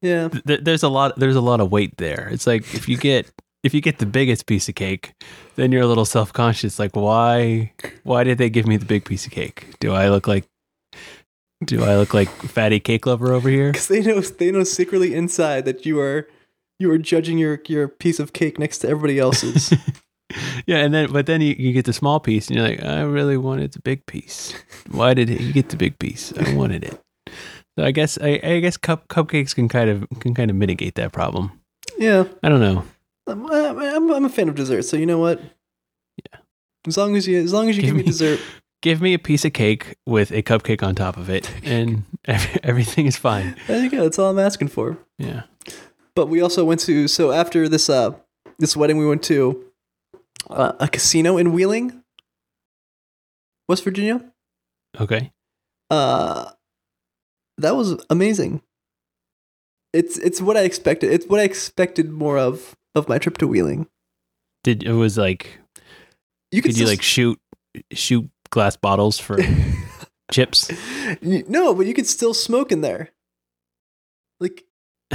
yeah. 0.02 0.28
th- 0.28 0.60
there's 0.62 0.82
a 0.82 0.88
lot 0.88 1.19
there's 1.19 1.37
a 1.37 1.40
lot 1.40 1.60
of 1.60 1.72
weight 1.72 1.96
there. 1.96 2.28
It's 2.31 2.46
like 2.46 2.62
if 2.75 2.88
you 2.88 2.98
get 2.98 3.26
if 3.62 3.74
you 3.74 3.80
get 3.80 3.98
the 3.98 4.06
biggest 4.06 4.46
piece 4.46 4.68
of 4.68 4.74
cake, 4.74 5.12
then 5.56 5.72
you're 5.72 5.82
a 5.82 5.86
little 5.86 6.04
self 6.04 6.32
conscious. 6.32 6.78
Like 6.78 6.96
why 6.96 7.72
why 8.04 8.24
did 8.24 8.38
they 8.38 8.50
give 8.50 8.66
me 8.66 8.76
the 8.76 8.86
big 8.86 9.04
piece 9.04 9.26
of 9.26 9.32
cake? 9.32 9.74
Do 9.80 9.92
I 9.92 10.08
look 10.08 10.26
like 10.26 10.44
do 11.64 11.84
I 11.84 11.96
look 11.96 12.14
like 12.14 12.28
fatty 12.28 12.80
cake 12.80 13.06
lover 13.06 13.32
over 13.32 13.48
here? 13.48 13.72
Because 13.72 13.88
they 13.88 14.00
know 14.00 14.20
they 14.20 14.50
know 14.50 14.64
secretly 14.64 15.14
inside 15.14 15.64
that 15.66 15.84
you 15.84 16.00
are 16.00 16.28
you 16.78 16.90
are 16.90 16.98
judging 16.98 17.38
your 17.38 17.60
your 17.66 17.88
piece 17.88 18.18
of 18.18 18.32
cake 18.32 18.58
next 18.58 18.78
to 18.78 18.88
everybody 18.88 19.18
else's. 19.18 19.72
yeah, 20.66 20.78
and 20.78 20.94
then 20.94 21.12
but 21.12 21.26
then 21.26 21.42
you, 21.42 21.54
you 21.58 21.72
get 21.72 21.84
the 21.84 21.92
small 21.92 22.18
piece 22.18 22.48
and 22.48 22.56
you're 22.56 22.66
like, 22.66 22.82
I 22.82 23.02
really 23.02 23.36
wanted 23.36 23.72
the 23.72 23.80
big 23.80 24.06
piece. 24.06 24.54
Why 24.90 25.12
did 25.12 25.28
he 25.28 25.52
get 25.52 25.68
the 25.68 25.76
big 25.76 25.98
piece? 25.98 26.32
I 26.38 26.54
wanted 26.54 26.84
it. 26.84 27.00
So 27.78 27.84
I 27.84 27.90
guess 27.90 28.18
I, 28.20 28.40
I 28.42 28.60
guess 28.60 28.78
cup 28.78 29.08
cupcakes 29.08 29.54
can 29.54 29.68
kind 29.68 29.90
of 29.90 30.06
can 30.20 30.34
kind 30.34 30.50
of 30.50 30.56
mitigate 30.56 30.94
that 30.94 31.12
problem. 31.12 31.60
yeah, 31.98 32.24
I 32.42 32.48
don't 32.48 32.60
know. 32.60 32.84
I'm, 33.30 33.80
I'm 33.80 34.10
I'm 34.10 34.24
a 34.24 34.28
fan 34.28 34.48
of 34.48 34.54
dessert, 34.54 34.82
so 34.82 34.96
you 34.96 35.06
know 35.06 35.18
what? 35.18 35.40
Yeah. 35.40 36.40
As 36.86 36.96
long 36.96 37.16
as 37.16 37.26
you 37.26 37.40
as 37.42 37.52
long 37.52 37.68
as 37.68 37.76
you 37.76 37.82
Give 37.82 37.88
give, 37.90 37.96
me 37.96 38.02
me- 38.02 38.06
dessert, 38.08 38.40
Give 38.82 39.02
me 39.02 39.12
a 39.12 39.18
piece 39.18 39.44
of 39.44 39.52
cake 39.52 39.96
with 40.06 40.30
a 40.32 40.42
cupcake 40.42 40.82
on 40.82 40.94
top 40.94 41.18
of 41.18 41.28
it, 41.28 41.52
and 41.64 42.04
ev- 42.24 42.58
everything 42.62 43.04
is 43.06 43.16
fine. 43.16 43.54
there 43.66 43.82
you 43.82 43.90
go. 43.90 44.02
That's 44.04 44.18
all 44.18 44.30
I'm 44.30 44.38
asking 44.38 44.68
for. 44.68 44.96
Yeah. 45.18 45.42
But 46.14 46.26
we 46.28 46.40
also 46.40 46.64
went 46.64 46.80
to 46.80 47.06
so 47.06 47.30
after 47.30 47.68
this 47.68 47.88
uh 47.90 48.12
this 48.58 48.76
wedding 48.76 48.96
we 48.98 49.06
went 49.06 49.22
to 49.24 49.64
uh, 50.48 50.72
a 50.80 50.88
casino 50.88 51.36
in 51.38 51.52
Wheeling, 51.52 52.02
West 53.68 53.84
Virginia. 53.84 54.24
Okay. 54.98 55.32
Uh 55.90 56.50
that 57.58 57.76
was 57.76 58.02
amazing. 58.08 58.62
It's 59.92 60.16
it's 60.18 60.40
what 60.40 60.56
I 60.56 60.62
expected. 60.62 61.12
It's 61.12 61.26
what 61.26 61.40
I 61.40 61.44
expected 61.44 62.10
more 62.10 62.38
of 62.38 62.75
of 62.94 63.09
my 63.09 63.18
trip 63.18 63.38
to 63.38 63.47
Wheeling. 63.49 63.87
Did 64.64 64.82
it 64.82 64.92
was 64.92 65.16
like 65.16 65.59
You 66.50 66.62
could 66.62 66.76
you 66.78 66.87
like 66.87 67.02
shoot 67.02 67.38
shoot 67.92 68.28
glass 68.50 68.76
bottles 68.76 69.18
for 69.18 69.38
chips? 70.32 70.70
No, 71.23 71.75
but 71.75 71.87
you 71.87 71.94
could 71.94 72.06
still 72.06 72.35
smoke 72.35 72.70
in 72.73 72.80
there. 72.80 73.11
Like 74.40 74.64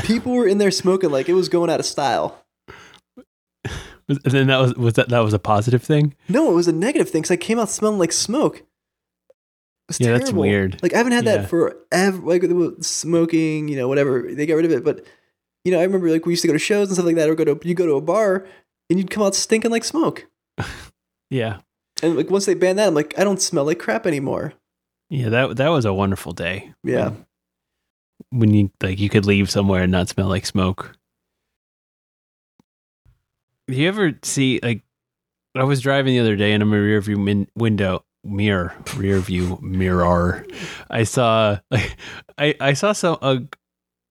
people 0.03 0.33
were 0.33 0.47
in 0.47 0.57
there 0.57 0.71
smoking 0.71 1.09
like 1.11 1.29
it 1.29 1.33
was 1.33 1.49
going 1.49 1.69
out 1.69 1.79
of 1.79 1.85
style. 1.85 2.41
And 4.07 4.19
then 4.23 4.47
that 4.47 4.57
was 4.59 4.75
was 4.75 4.93
that 4.95 5.09
that 5.09 5.19
was 5.21 5.33
a 5.33 5.39
positive 5.39 5.81
thing? 5.81 6.13
No, 6.29 6.51
it 6.51 6.53
was 6.53 6.67
a 6.67 6.71
negative 6.71 7.09
thing 7.09 7.23
because 7.23 7.31
I 7.31 7.37
came 7.37 7.57
out 7.57 7.69
smelling 7.71 7.97
like 7.97 8.11
smoke. 8.11 8.61
Yeah, 9.99 10.11
that's 10.13 10.25
terrible. 10.25 10.41
weird. 10.41 10.81
Like 10.83 10.93
I 10.93 10.97
haven't 10.97 11.13
had 11.13 11.25
Yeah. 11.25 11.37
that 11.37 11.49
forever. 11.49 12.17
Like 12.21 12.43
smoking, 12.81 13.67
you 13.67 13.75
know, 13.77 13.87
whatever. 13.87 14.27
They 14.31 14.45
got 14.45 14.55
rid 14.55 14.65
of 14.65 14.71
it, 14.71 14.83
but 14.83 15.05
you 15.65 15.71
know, 15.71 15.79
I 15.79 15.83
remember 15.83 16.09
like 16.09 16.25
we 16.25 16.33
used 16.33 16.43
to 16.43 16.47
go 16.47 16.53
to 16.53 16.59
shows 16.59 16.87
and 16.87 16.95
stuff 16.95 17.05
like 17.05 17.15
that, 17.15 17.29
or 17.29 17.35
go 17.35 17.43
to 17.43 17.59
you 17.67 17.73
go 17.73 17.85
to 17.87 17.95
a 17.95 18.01
bar 18.01 18.47
and 18.89 18.99
you'd 18.99 19.09
come 19.09 19.23
out 19.23 19.35
stinking 19.35 19.71
like 19.71 19.83
smoke. 19.83 20.27
Yeah. 21.31 21.57
And 22.03 22.15
like 22.15 22.29
once 22.29 22.45
they 22.45 22.53
banned 22.53 22.77
that, 22.77 22.87
I'm 22.87 22.93
like, 22.93 23.17
I 23.17 23.23
don't 23.23 23.41
smell 23.41 23.65
like 23.65 23.79
crap 23.79 24.05
anymore. 24.05 24.53
Yeah, 25.09 25.29
that 25.29 25.57
that 25.57 25.69
was 25.69 25.83
a 25.83 25.93
wonderful 25.93 26.33
day. 26.33 26.71
Yeah. 26.83 27.09
When, 27.09 28.39
when 28.39 28.53
you 28.53 28.71
like 28.81 28.99
you 28.99 29.09
could 29.09 29.25
leave 29.25 29.49
somewhere 29.49 29.81
and 29.81 29.91
not 29.91 30.07
smell 30.07 30.27
like 30.27 30.45
smoke. 30.45 30.95
Do 33.67 33.75
you 33.75 33.87
ever 33.87 34.13
see 34.21 34.59
like 34.61 34.83
I 35.55 35.63
was 35.63 35.81
driving 35.81 36.13
the 36.13 36.19
other 36.19 36.35
day 36.35 36.53
in 36.53 36.61
a 36.61 36.65
rear 36.65 37.01
view 37.01 37.17
min- 37.17 37.47
window 37.55 38.05
mirror 38.23 38.73
rear 38.95 39.19
view 39.19 39.57
mirror. 39.61 40.45
I 40.89 41.03
saw 41.03 41.59
like 41.71 41.97
I 42.37 42.55
I 42.59 42.73
saw 42.73 42.91
some 42.91 43.17
uh, 43.21 43.37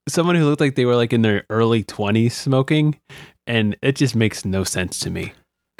someone 0.08 0.36
who 0.36 0.44
looked 0.44 0.60
like 0.60 0.74
they 0.74 0.84
were 0.84 0.96
like 0.96 1.12
in 1.12 1.22
their 1.22 1.44
early 1.50 1.82
20s 1.84 2.32
smoking 2.32 2.98
and 3.46 3.76
it 3.82 3.96
just 3.96 4.14
makes 4.14 4.44
no 4.44 4.64
sense 4.64 5.00
to 5.00 5.10
me. 5.10 5.32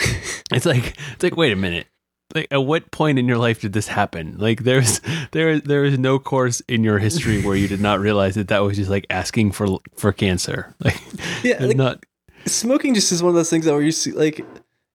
it's 0.53 0.67
like 0.67 0.97
it's 1.13 1.23
like 1.23 1.37
wait 1.37 1.53
a 1.53 1.57
minute. 1.57 1.87
Like 2.35 2.49
at 2.51 2.65
what 2.65 2.91
point 2.91 3.19
in 3.19 3.29
your 3.29 3.39
life 3.39 3.61
did 3.61 3.73
this 3.75 3.87
happen? 3.87 4.37
Like 4.39 4.65
there's 4.65 5.01
there 5.33 5.61
there 5.61 5.85
is 5.85 5.99
no 5.99 6.19
course 6.19 6.61
in 6.69 6.83
your 6.85 6.99
history 6.99 7.43
where 7.43 7.57
you 7.57 7.69
did 7.69 7.81
not 7.81 8.01
realize 8.01 8.35
that 8.35 8.49
that 8.49 8.61
was 8.61 8.77
just 8.77 8.91
like 8.91 9.07
asking 9.11 9.53
for 9.53 9.79
for 9.97 10.13
cancer. 10.13 10.75
Like 10.85 11.01
Yeah, 11.43 11.65
like, 11.65 11.77
not 11.77 12.05
smoking 12.47 12.95
just 12.95 13.13
is 13.13 13.23
one 13.23 13.31
of 13.31 13.37
those 13.37 13.51
things 13.51 13.65
that 13.65 13.73
where 13.73 13.83
you 13.83 13.93
see 13.93 14.13
like, 14.13 14.45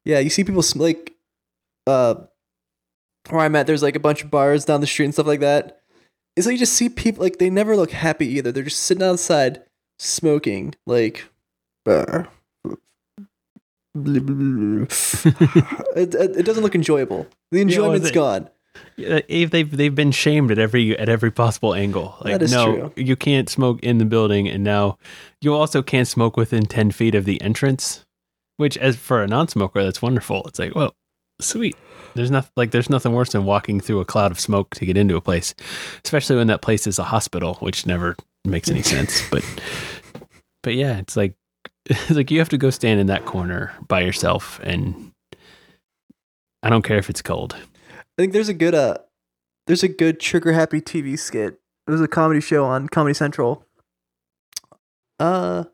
yeah, 0.05 0.19
you 0.19 0.29
see 0.29 0.43
people 0.43 0.61
sm- 0.61 0.81
like, 0.81 1.13
uh, 1.87 2.15
where 3.29 3.41
I'm 3.41 3.55
at, 3.55 3.67
there's 3.67 3.83
like 3.83 3.95
a 3.95 3.99
bunch 3.99 4.23
of 4.23 4.31
bars 4.31 4.65
down 4.65 4.81
the 4.81 4.87
street 4.87 5.05
and 5.05 5.13
stuff 5.13 5.27
like 5.27 5.39
that. 5.41 5.78
It's 6.35 6.45
like 6.45 6.53
you 6.53 6.59
just 6.59 6.73
see 6.73 6.89
people 6.89 7.23
like 7.23 7.37
they 7.37 7.49
never 7.49 7.75
look 7.75 7.91
happy 7.91 8.27
either. 8.27 8.51
They're 8.51 8.63
just 8.63 8.81
sitting 8.81 9.03
outside 9.03 9.63
smoking, 9.97 10.75
like. 10.85 11.25
it, 11.85 12.27
it, 16.15 16.45
doesn't 16.45 16.63
look 16.63 16.75
enjoyable. 16.75 17.27
The 17.51 17.61
enjoyment's 17.61 18.09
they- 18.09 18.13
gone. 18.13 18.49
Yeah, 18.95 19.19
They've 19.27 19.49
they've 19.49 19.77
they've 19.77 19.95
been 19.95 20.11
shamed 20.11 20.51
at 20.51 20.59
every 20.59 20.97
at 20.97 21.09
every 21.09 21.31
possible 21.31 21.73
angle. 21.73 22.15
Like 22.21 22.33
That 22.33 22.43
is 22.43 22.51
no, 22.51 22.65
true. 22.65 22.93
you 22.95 23.15
can't 23.15 23.49
smoke 23.49 23.83
in 23.83 23.97
the 23.97 24.05
building, 24.05 24.47
and 24.47 24.63
now 24.63 24.97
you 25.41 25.53
also 25.53 25.81
can't 25.81 26.07
smoke 26.07 26.37
within 26.37 26.65
ten 26.65 26.91
feet 26.91 27.15
of 27.15 27.25
the 27.25 27.41
entrance. 27.41 28.05
Which, 28.57 28.77
as 28.77 28.97
for 28.97 29.23
a 29.23 29.27
non-smoker, 29.27 29.83
that's 29.83 30.01
wonderful. 30.01 30.43
It's 30.45 30.59
like, 30.59 30.75
well, 30.75 30.93
sweet. 31.39 31.77
There's 32.15 32.31
nothing 32.31 32.51
like 32.55 32.71
there's 32.71 32.89
nothing 32.89 33.13
worse 33.13 33.31
than 33.31 33.45
walking 33.45 33.79
through 33.79 33.99
a 33.99 34.05
cloud 34.05 34.31
of 34.31 34.39
smoke 34.39 34.75
to 34.75 34.85
get 34.85 34.97
into 34.97 35.15
a 35.15 35.21
place, 35.21 35.53
especially 36.03 36.35
when 36.35 36.47
that 36.47 36.61
place 36.61 36.87
is 36.87 36.99
a 36.99 37.03
hospital, 37.03 37.55
which 37.55 37.85
never 37.85 38.15
makes 38.45 38.69
any 38.69 38.81
sense. 38.81 39.21
But 39.31 39.43
but 40.63 40.75
yeah, 40.75 40.97
it's 40.97 41.15
like 41.15 41.35
it's 41.85 42.11
like 42.11 42.31
you 42.31 42.39
have 42.39 42.49
to 42.49 42.57
go 42.57 42.69
stand 42.69 42.99
in 42.99 43.07
that 43.07 43.25
corner 43.25 43.73
by 43.87 44.01
yourself, 44.01 44.59
and 44.63 45.11
I 46.63 46.69
don't 46.69 46.83
care 46.83 46.97
if 46.97 47.09
it's 47.09 47.21
cold. 47.21 47.55
I 47.55 48.03
think 48.17 48.33
there's 48.33 48.49
a 48.49 48.53
good 48.53 48.75
uh 48.75 48.97
there's 49.67 49.83
a 49.83 49.87
good 49.87 50.19
trigger 50.19 50.53
happy 50.53 50.81
TV 50.81 51.17
skit. 51.17 51.59
It 51.87 51.91
was 51.91 52.01
a 52.01 52.07
comedy 52.07 52.41
show 52.41 52.65
on 52.65 52.87
Comedy 52.87 53.13
Central. 53.13 53.65
Uh 55.19 55.65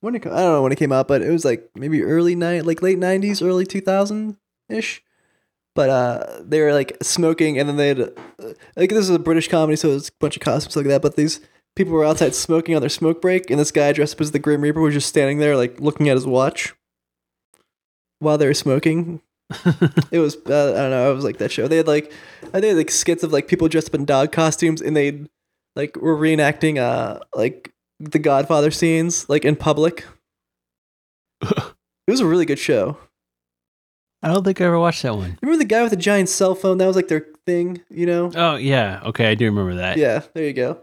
when 0.00 0.14
it 0.14 0.26
I 0.26 0.30
don't 0.30 0.52
know 0.52 0.62
when 0.62 0.72
it 0.72 0.78
came 0.78 0.92
out, 0.92 1.08
but 1.08 1.22
it 1.22 1.30
was 1.30 1.44
like 1.44 1.70
maybe 1.74 2.02
early 2.02 2.34
night 2.34 2.66
like 2.66 2.82
late 2.82 2.98
90s, 2.98 3.44
early 3.44 3.64
2000 3.66 4.36
ish. 4.68 5.02
But 5.74 5.90
uh 5.90 6.42
they 6.42 6.60
were 6.60 6.72
like 6.72 6.96
smoking 7.02 7.58
and 7.58 7.68
then 7.68 7.76
they 7.76 7.88
had 7.88 8.00
uh, 8.00 8.10
like 8.76 8.90
this 8.90 9.08
is 9.08 9.10
a 9.10 9.18
British 9.18 9.48
comedy 9.48 9.76
so 9.76 9.90
it's 9.90 10.08
a 10.08 10.12
bunch 10.18 10.36
of 10.36 10.42
costumes 10.42 10.76
like 10.76 10.86
that, 10.86 11.02
but 11.02 11.16
these 11.16 11.40
people 11.76 11.92
were 11.92 12.04
outside 12.04 12.34
smoking 12.34 12.74
on 12.74 12.82
their 12.82 12.88
smoke 12.88 13.22
break 13.22 13.50
and 13.50 13.60
this 13.60 13.70
guy 13.70 13.92
dressed 13.92 14.14
up 14.16 14.20
as 14.20 14.32
the 14.32 14.38
Grim 14.38 14.62
Reaper 14.62 14.80
was 14.80 14.94
just 14.94 15.08
standing 15.08 15.38
there 15.38 15.56
like 15.56 15.80
looking 15.80 16.08
at 16.08 16.16
his 16.16 16.26
watch 16.26 16.74
while 18.18 18.36
they 18.36 18.46
were 18.46 18.54
smoking 18.54 19.22
it 20.12 20.18
was 20.18 20.36
uh, 20.46 20.72
I 20.76 20.82
don't 20.82 20.90
know. 20.90 21.10
I 21.10 21.12
was 21.12 21.24
like 21.24 21.38
that 21.38 21.50
show. 21.50 21.66
They 21.66 21.78
had 21.78 21.88
like 21.88 22.12
I 22.54 22.60
think 22.60 22.76
like 22.76 22.90
skits 22.90 23.24
of 23.24 23.32
like 23.32 23.48
people 23.48 23.68
dressed 23.68 23.88
up 23.88 23.94
in 23.94 24.04
dog 24.04 24.32
costumes 24.32 24.80
and 24.80 24.96
they 24.96 25.24
like 25.74 25.96
were 25.96 26.16
reenacting 26.16 26.78
uh 26.78 27.20
like 27.34 27.72
the 28.00 28.18
Godfather 28.18 28.70
scenes 28.70 29.28
like 29.28 29.44
in 29.44 29.54
public. 29.56 30.04
It 32.06 32.10
was 32.10 32.20
a 32.20 32.26
really 32.26 32.46
good 32.46 32.58
show. 32.58 32.96
I 34.20 34.28
don't 34.32 34.42
think 34.42 34.60
I 34.60 34.64
ever 34.64 34.80
watched 34.80 35.02
that 35.04 35.14
one. 35.14 35.38
Remember 35.40 35.58
the 35.62 35.64
guy 35.68 35.82
with 35.82 35.90
the 35.90 35.96
giant 35.96 36.28
cell 36.28 36.56
phone? 36.56 36.78
That 36.78 36.88
was 36.88 36.96
like 36.96 37.06
their 37.06 37.26
thing, 37.46 37.82
you 37.88 38.04
know? 38.04 38.32
Oh 38.34 38.56
yeah, 38.56 39.00
okay, 39.04 39.28
I 39.30 39.36
do 39.36 39.44
remember 39.44 39.76
that. 39.76 39.96
Yeah, 39.96 40.22
there 40.34 40.44
you 40.44 40.52
go. 40.52 40.80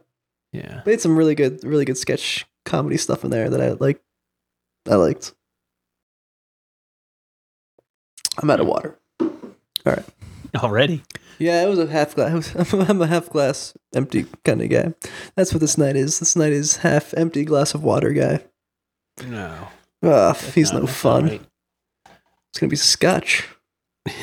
yeah. 0.54 0.84
They 0.86 0.92
had 0.92 1.02
some 1.02 1.18
really 1.18 1.36
good, 1.36 1.62
really 1.66 1.84
good 1.84 1.98
sketch 1.98 2.46
comedy 2.64 2.96
stuff 2.96 3.26
in 3.26 3.30
there 3.30 3.50
that 3.50 3.60
I 3.62 3.72
like. 3.74 4.02
I 4.90 4.96
liked. 4.96 5.34
I'm 8.42 8.50
out 8.50 8.62
of 8.62 8.68
water. 8.68 8.98
All 9.20 9.30
right. 9.86 10.06
Already. 10.56 11.04
Yeah, 11.40 11.64
it 11.64 11.68
was 11.70 11.78
a 11.80 11.88
half 11.88 12.16
glass. 12.16 12.74
I'm 12.74 13.02
a 13.02 13.08
half 13.08 13.30
glass 13.30 13.74
empty 13.94 14.26
kind 14.44 14.62
of 14.62 14.70
guy. 14.70 14.94
That's 15.36 15.54
what 15.54 15.60
this 15.62 15.78
night 15.78 15.96
is. 15.96 16.20
This 16.20 16.36
night 16.36 16.52
is 16.52 16.78
half 16.78 17.14
empty 17.16 17.46
glass 17.46 17.74
of 17.76 17.84
water 17.84 18.12
guy. 18.12 18.44
No, 19.26 19.68
Ah, 20.04 20.34
that's 20.34 20.54
he's 20.54 20.72
not- 20.74 20.82
no 20.82 20.88
fun. 20.88 21.26
right. 21.28 21.42
It's 22.50 22.60
gonna 22.60 22.70
be 22.70 22.76
scotch. 22.76 23.48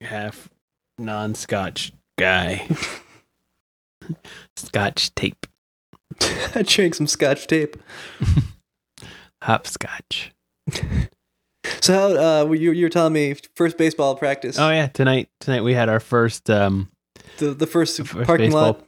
Half 0.00 0.48
non-scotch 0.98 1.92
guy. 2.18 2.68
Scotch 4.56 5.14
tape, 5.14 5.46
I 6.54 6.62
drank 6.66 6.94
some 6.94 7.06
scotch 7.06 7.46
tape. 7.46 7.76
hopscotch. 9.42 10.32
So 11.80 11.94
how 11.94 12.08
uh 12.08 12.52
you 12.52 12.72
you 12.72 12.86
were 12.86 12.90
telling 12.90 13.12
me 13.12 13.34
first 13.54 13.78
baseball 13.78 14.16
practice? 14.16 14.58
Oh 14.58 14.70
yeah, 14.70 14.88
tonight 14.88 15.28
tonight 15.40 15.62
we 15.62 15.74
had 15.74 15.88
our 15.88 16.00
first 16.00 16.48
um 16.50 16.90
the 17.38 17.54
the 17.54 17.66
first, 17.66 17.96
first 17.98 18.26
parking 18.26 18.46
baseball 18.46 18.62
lot. 18.62 18.86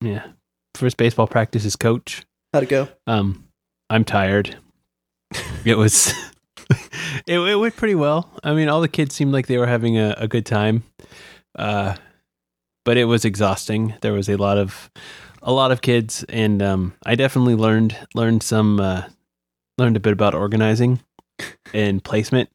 yeah 0.00 0.26
first 0.74 0.96
baseball 0.96 1.26
practice 1.26 1.64
as 1.64 1.76
coach. 1.76 2.24
How'd 2.52 2.64
it 2.64 2.68
go? 2.68 2.88
Um, 3.06 3.48
I'm 3.90 4.04
tired. 4.04 4.56
It 5.64 5.76
was 5.76 6.12
it, 7.26 7.40
it 7.40 7.56
went 7.56 7.74
pretty 7.74 7.96
well. 7.96 8.30
I 8.44 8.54
mean, 8.54 8.68
all 8.68 8.80
the 8.80 8.88
kids 8.88 9.16
seemed 9.16 9.32
like 9.32 9.48
they 9.48 9.58
were 9.58 9.66
having 9.66 9.98
a, 9.98 10.14
a 10.16 10.28
good 10.28 10.46
time. 10.46 10.84
Uh, 11.58 11.96
but 12.84 12.96
it 12.96 13.06
was 13.06 13.24
exhausting. 13.24 13.94
There 14.00 14.12
was 14.12 14.28
a 14.28 14.36
lot 14.36 14.58
of 14.58 14.88
a 15.42 15.52
lot 15.52 15.72
of 15.72 15.82
kids, 15.82 16.24
and 16.28 16.62
um, 16.62 16.94
I 17.04 17.16
definitely 17.16 17.56
learned 17.56 17.96
learned 18.14 18.44
some 18.44 18.78
uh, 18.78 19.02
learned 19.76 19.96
a 19.96 20.00
bit 20.00 20.12
about 20.12 20.36
organizing 20.36 21.00
and 21.74 22.02
placement. 22.02 22.50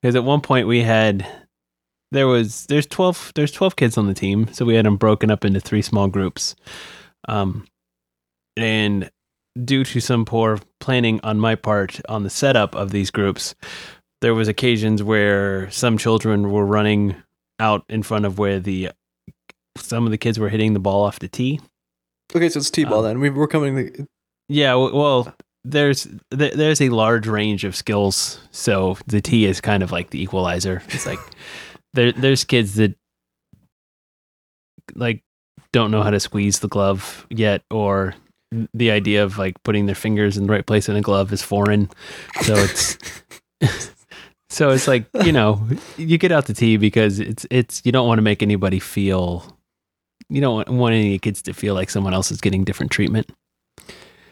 Because 0.00 0.16
at 0.16 0.24
one 0.24 0.40
point 0.40 0.66
we 0.66 0.82
had 0.82 1.26
there 2.12 2.26
was 2.26 2.66
there's 2.66 2.86
twelve 2.86 3.32
there's 3.34 3.52
twelve 3.52 3.76
kids 3.76 3.98
on 3.98 4.06
the 4.06 4.14
team, 4.14 4.48
so 4.52 4.64
we 4.64 4.74
had 4.74 4.86
them 4.86 4.96
broken 4.96 5.30
up 5.30 5.44
into 5.44 5.60
three 5.60 5.82
small 5.82 6.08
groups. 6.08 6.56
Um, 7.28 7.66
and 8.56 9.10
due 9.64 9.84
to 9.84 10.00
some 10.00 10.24
poor 10.24 10.58
planning 10.80 11.20
on 11.22 11.38
my 11.38 11.54
part 11.54 12.00
on 12.08 12.22
the 12.22 12.30
setup 12.30 12.74
of 12.74 12.90
these 12.90 13.10
groups, 13.10 13.54
there 14.20 14.34
was 14.34 14.48
occasions 14.48 15.02
where 15.02 15.70
some 15.70 15.98
children 15.98 16.50
were 16.50 16.64
running 16.66 17.16
out 17.58 17.84
in 17.88 18.02
front 18.02 18.24
of 18.24 18.38
where 18.38 18.58
the 18.58 18.90
some 19.76 20.04
of 20.04 20.10
the 20.10 20.18
kids 20.18 20.38
were 20.38 20.48
hitting 20.48 20.72
the 20.72 20.80
ball 20.80 21.04
off 21.04 21.18
the 21.18 21.28
tee. 21.28 21.60
Okay, 22.34 22.48
so 22.48 22.58
it's 22.58 22.70
T-ball 22.70 23.00
Um, 23.00 23.04
then. 23.04 23.20
We, 23.20 23.30
we're 23.30 23.48
coming. 23.48 23.76
To, 23.76 24.06
Yeah, 24.48 24.74
well, 24.74 25.34
there's 25.64 26.08
th- 26.36 26.54
there's 26.54 26.80
a 26.80 26.88
large 26.88 27.26
range 27.26 27.64
of 27.64 27.76
skills, 27.76 28.40
so 28.50 28.96
the 29.06 29.20
tee 29.20 29.46
is 29.46 29.60
kind 29.60 29.82
of 29.82 29.92
like 29.92 30.10
the 30.10 30.22
equalizer. 30.22 30.82
It's 30.88 31.06
like 31.06 31.18
there 31.94 32.12
there's 32.12 32.44
kids 32.44 32.74
that 32.76 32.94
like 34.94 35.22
don't 35.72 35.90
know 35.90 36.02
how 36.02 36.10
to 36.10 36.20
squeeze 36.20 36.60
the 36.60 36.68
glove 36.68 37.26
yet, 37.30 37.62
or 37.70 38.14
the 38.74 38.90
idea 38.90 39.22
of 39.22 39.38
like 39.38 39.62
putting 39.62 39.86
their 39.86 39.94
fingers 39.94 40.36
in 40.36 40.46
the 40.46 40.52
right 40.52 40.66
place 40.66 40.88
in 40.88 40.96
a 40.96 41.00
glove 41.00 41.32
is 41.32 41.42
foreign. 41.42 41.90
So 42.42 42.54
it's 42.54 42.98
so 44.50 44.70
it's 44.70 44.88
like 44.88 45.06
you 45.24 45.32
know 45.32 45.62
you 45.96 46.18
get 46.18 46.32
out 46.32 46.46
the 46.46 46.54
tee 46.54 46.76
because 46.76 47.20
it's 47.20 47.46
it's 47.50 47.82
you 47.84 47.92
don't 47.92 48.08
want 48.08 48.18
to 48.18 48.22
make 48.22 48.42
anybody 48.42 48.78
feel 48.78 49.56
you 50.30 50.40
don't 50.40 50.68
want 50.68 50.94
any 50.94 51.18
kids 51.18 51.42
to 51.42 51.52
feel 51.52 51.74
like 51.74 51.90
someone 51.90 52.14
else 52.14 52.30
is 52.30 52.40
getting 52.40 52.64
different 52.64 52.92
treatment. 52.92 53.30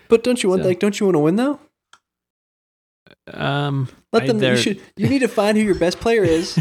But 0.08 0.22
don't 0.24 0.42
you 0.42 0.48
want 0.48 0.62
So- 0.62 0.68
like 0.68 0.78
don't 0.80 0.98
you 0.98 1.06
want 1.06 1.14
to 1.16 1.20
win 1.20 1.36
though? 1.36 1.60
Um, 3.32 3.88
Let 4.12 4.24
I- 4.24 4.26
them. 4.26 4.42
You 4.42 4.56
should. 4.56 4.80
You 4.96 5.08
need 5.08 5.20
to 5.20 5.28
find 5.28 5.56
who 5.56 5.64
your 5.64 5.74
best 5.74 6.00
player 6.00 6.22
is. 6.24 6.58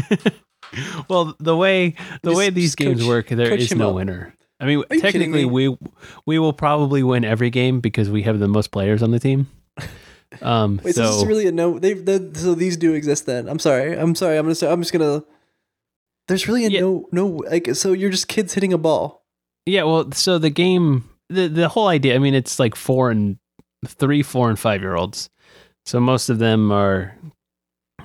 well, 1.08 1.34
the 1.38 1.56
way 1.56 1.94
the 2.22 2.30
Just- 2.30 2.36
way 2.38 2.50
these 2.50 2.74
games 2.74 3.00
coach- 3.00 3.08
work, 3.08 3.28
there 3.28 3.52
is 3.54 3.74
no 3.74 3.90
up. 3.90 3.94
winner. 3.96 4.34
I 4.60 4.66
mean, 4.66 4.82
technically, 4.98 5.44
me? 5.44 5.68
we 5.68 5.76
we 6.26 6.38
will 6.38 6.52
probably 6.52 7.02
win 7.02 7.24
every 7.24 7.50
game 7.50 7.80
because 7.80 8.10
we 8.10 8.22
have 8.22 8.38
the 8.40 8.48
most 8.48 8.70
players 8.72 9.02
on 9.02 9.10
the 9.10 9.20
team. 9.20 9.48
Um, 10.42 10.78
Wait, 10.84 10.94
so, 10.94 11.06
this 11.06 11.16
is 11.16 11.24
really 11.24 11.46
a 11.46 11.52
no. 11.52 11.78
They 11.78 11.94
the, 11.94 12.30
so 12.34 12.54
these 12.54 12.76
do 12.76 12.92
exist 12.92 13.24
then. 13.24 13.48
I'm 13.48 13.58
sorry. 13.58 13.94
I'm 13.98 14.14
sorry. 14.14 14.36
I'm 14.36 14.44
gonna. 14.44 14.54
Say, 14.54 14.70
I'm 14.70 14.82
just 14.82 14.92
gonna. 14.92 15.24
There's 16.28 16.46
really 16.46 16.66
a 16.66 16.68
Yeah. 16.68 16.80
no 16.80 17.08
no 17.12 17.26
like 17.50 17.74
so 17.74 17.92
you're 17.92 18.10
just 18.10 18.28
kids 18.28 18.52
hitting 18.52 18.74
a 18.74 18.78
ball. 18.78 19.24
yeah, 19.64 19.84
well, 19.84 20.12
so 20.12 20.36
the 20.38 20.50
game, 20.50 21.08
the 21.28 21.48
the 21.48 21.68
whole 21.68 21.88
idea. 21.88 22.14
I 22.14 22.18
mean, 22.18 22.34
it's 22.34 22.58
like 22.58 22.74
four 22.74 23.10
and 23.10 23.38
three, 23.86 24.22
four 24.22 24.48
and 24.48 24.58
five 24.58 24.80
year 24.80 24.94
olds. 24.94 25.30
So 25.86 26.00
most 26.00 26.28
of 26.28 26.38
them 26.38 26.70
are, 26.70 27.16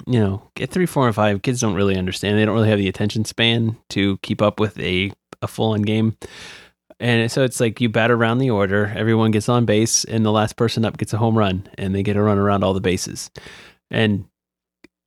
you 0.08 0.20
know, 0.20 0.50
get 0.56 0.70
three, 0.70 0.86
four, 0.86 1.06
and 1.08 1.16
five. 1.16 1.42
Kids 1.42 1.60
don't 1.60 1.76
really 1.76 1.98
understand. 1.98 2.38
They 2.38 2.46
don't 2.46 2.56
really 2.56 2.70
have 2.70 2.80
the 2.80 2.88
attention 2.88 3.26
span 3.26 3.78
to 3.90 4.18
keep 4.20 4.42
up 4.42 4.60
with 4.60 4.80
a 4.80 5.12
a 5.42 5.48
full 5.48 5.72
on 5.72 5.82
game. 5.82 6.18
And 7.00 7.30
so 7.30 7.44
it's 7.44 7.60
like 7.60 7.82
you 7.82 7.90
bat 7.90 8.12
around 8.12 8.38
the 8.38 8.50
order, 8.50 8.94
everyone 8.96 9.32
gets 9.32 9.50
on 9.50 9.66
base, 9.66 10.06
and 10.06 10.26
the 10.26 10.32
last 10.32 10.56
person 10.56 10.86
up 10.86 10.98
gets 10.98 11.12
a 11.12 11.18
home 11.18 11.38
run, 11.38 11.68
and 11.78 11.94
they 11.94 12.04
get 12.04 12.16
a 12.16 12.22
run 12.22 12.38
around 12.38 12.64
all 12.64 12.74
the 12.74 12.80
bases. 12.80 13.30
And 13.92 14.26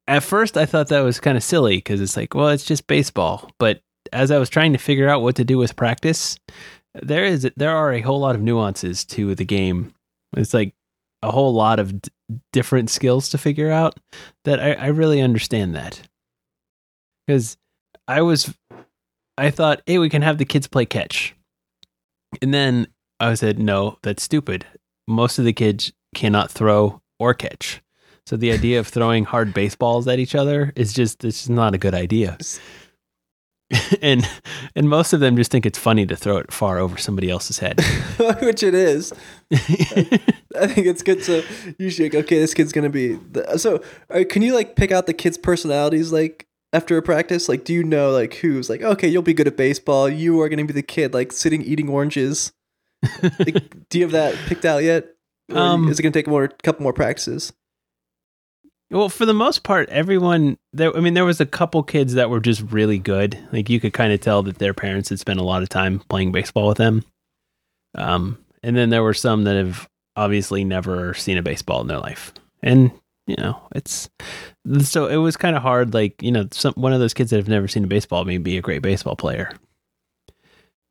at 0.06 0.22
first, 0.22 0.56
I 0.56 0.66
thought 0.66 0.88
that 0.88 1.00
was 1.00 1.20
kind 1.20 1.36
of 1.36 1.42
silly 1.42 1.76
because 1.76 2.00
it's 2.00 2.16
like, 2.16 2.34
well, 2.34 2.48
it's 2.48 2.64
just 2.64 2.86
baseball. 2.86 3.50
But 3.58 3.80
as 4.12 4.30
I 4.30 4.38
was 4.38 4.50
trying 4.50 4.72
to 4.72 4.78
figure 4.78 5.08
out 5.08 5.22
what 5.22 5.36
to 5.36 5.44
do 5.44 5.58
with 5.58 5.76
practice, 5.76 6.38
there 7.02 7.24
is 7.24 7.50
there 7.56 7.76
are 7.76 7.92
a 7.92 8.00
whole 8.00 8.20
lot 8.20 8.34
of 8.34 8.42
nuances 8.42 9.04
to 9.06 9.34
the 9.34 9.44
game. 9.44 9.92
It's 10.36 10.54
like 10.54 10.74
a 11.22 11.30
whole 11.30 11.54
lot 11.54 11.78
of 11.78 12.02
d- 12.02 12.10
different 12.52 12.90
skills 12.90 13.28
to 13.30 13.38
figure 13.38 13.70
out 13.70 13.98
that 14.44 14.60
I, 14.60 14.72
I 14.74 14.86
really 14.88 15.20
understand 15.20 15.74
that 15.74 16.02
because 17.26 17.56
I 18.08 18.22
was 18.22 18.54
I 19.38 19.50
thought, 19.50 19.82
hey, 19.86 19.98
we 19.98 20.08
can 20.08 20.22
have 20.22 20.38
the 20.38 20.44
kids 20.44 20.66
play 20.66 20.86
catch, 20.86 21.34
and 22.40 22.54
then 22.54 22.88
I 23.20 23.34
said, 23.34 23.58
no, 23.58 23.98
that's 24.02 24.22
stupid. 24.22 24.66
Most 25.06 25.38
of 25.38 25.44
the 25.44 25.52
kids 25.52 25.92
cannot 26.14 26.50
throw 26.50 27.00
or 27.18 27.34
catch, 27.34 27.82
So 28.26 28.36
the 28.36 28.52
idea 28.52 28.78
of 28.80 28.86
throwing 28.88 29.24
hard 29.24 29.54
baseballs 29.54 30.08
at 30.08 30.18
each 30.18 30.34
other 30.34 30.72
is 30.76 30.92
just 30.92 31.24
it's 31.24 31.38
just 31.38 31.50
not 31.50 31.74
a 31.74 31.78
good 31.78 31.94
idea. 31.94 32.36
and 34.02 34.28
and 34.76 34.88
most 34.88 35.12
of 35.12 35.20
them 35.20 35.36
just 35.36 35.50
think 35.50 35.66
it's 35.66 35.78
funny 35.78 36.06
to 36.06 36.14
throw 36.14 36.36
it 36.36 36.52
far 36.52 36.78
over 36.78 36.96
somebody 36.96 37.28
else's 37.28 37.58
head. 37.58 37.80
Which 38.42 38.62
it 38.62 38.74
is. 38.74 39.12
I 39.52 40.66
think 40.68 40.86
it's 40.86 41.02
good 41.02 41.22
to 41.24 41.44
usually 41.78 42.08
like, 42.08 42.24
okay, 42.24 42.38
this 42.38 42.54
kid's 42.54 42.72
gonna 42.72 42.90
be. 42.90 43.14
The, 43.14 43.58
so, 43.58 43.82
uh, 44.10 44.22
can 44.28 44.42
you 44.42 44.54
like 44.54 44.76
pick 44.76 44.92
out 44.92 45.06
the 45.06 45.14
kids' 45.14 45.36
personalities 45.36 46.12
like 46.12 46.46
after 46.72 46.96
a 46.96 47.02
practice? 47.02 47.48
Like, 47.48 47.64
do 47.64 47.74
you 47.74 47.82
know 47.82 48.12
like 48.12 48.34
who's 48.34 48.70
like 48.70 48.82
okay, 48.82 49.08
you'll 49.08 49.22
be 49.22 49.34
good 49.34 49.48
at 49.48 49.56
baseball. 49.56 50.08
You 50.08 50.40
are 50.42 50.48
gonna 50.48 50.64
be 50.64 50.72
the 50.72 50.82
kid 50.82 51.12
like 51.12 51.32
sitting 51.32 51.62
eating 51.62 51.88
oranges. 51.88 52.52
like, 53.22 53.88
do 53.88 53.98
you 53.98 54.04
have 54.04 54.12
that 54.12 54.36
picked 54.46 54.64
out 54.64 54.84
yet? 54.84 55.08
Um, 55.52 55.88
is 55.88 55.98
it 55.98 56.02
gonna 56.02 56.12
take 56.12 56.28
more 56.28 56.48
couple 56.48 56.84
more 56.84 56.92
practices? 56.92 57.52
Well, 58.90 59.08
for 59.08 59.26
the 59.26 59.34
most 59.34 59.64
part, 59.64 59.88
everyone 59.88 60.58
there. 60.72 60.96
I 60.96 61.00
mean, 61.00 61.14
there 61.14 61.24
was 61.24 61.40
a 61.40 61.46
couple 61.46 61.82
kids 61.82 62.14
that 62.14 62.30
were 62.30 62.40
just 62.40 62.62
really 62.70 62.98
good. 62.98 63.38
Like 63.52 63.68
you 63.68 63.80
could 63.80 63.92
kind 63.92 64.12
of 64.12 64.20
tell 64.20 64.42
that 64.44 64.58
their 64.58 64.74
parents 64.74 65.08
had 65.08 65.18
spent 65.18 65.40
a 65.40 65.44
lot 65.44 65.62
of 65.62 65.68
time 65.68 66.00
playing 66.08 66.30
baseball 66.32 66.68
with 66.68 66.78
them. 66.78 67.04
Um, 67.96 68.38
and 68.62 68.76
then 68.76 68.90
there 68.90 69.02
were 69.02 69.14
some 69.14 69.44
that 69.44 69.56
have 69.56 69.88
obviously 70.14 70.64
never 70.64 71.14
seen 71.14 71.36
a 71.36 71.42
baseball 71.42 71.80
in 71.80 71.88
their 71.88 71.98
life, 71.98 72.32
and 72.62 72.92
you 73.26 73.36
know, 73.36 73.60
it's 73.74 74.08
so 74.82 75.06
it 75.06 75.16
was 75.16 75.36
kind 75.36 75.56
of 75.56 75.62
hard. 75.62 75.92
Like 75.92 76.22
you 76.22 76.30
know, 76.30 76.46
some 76.52 76.74
one 76.74 76.92
of 76.92 77.00
those 77.00 77.14
kids 77.14 77.30
that 77.30 77.38
have 77.38 77.48
never 77.48 77.66
seen 77.66 77.84
a 77.84 77.88
baseball 77.88 78.24
may 78.24 78.38
be 78.38 78.56
a 78.56 78.62
great 78.62 78.82
baseball 78.82 79.16
player, 79.16 79.50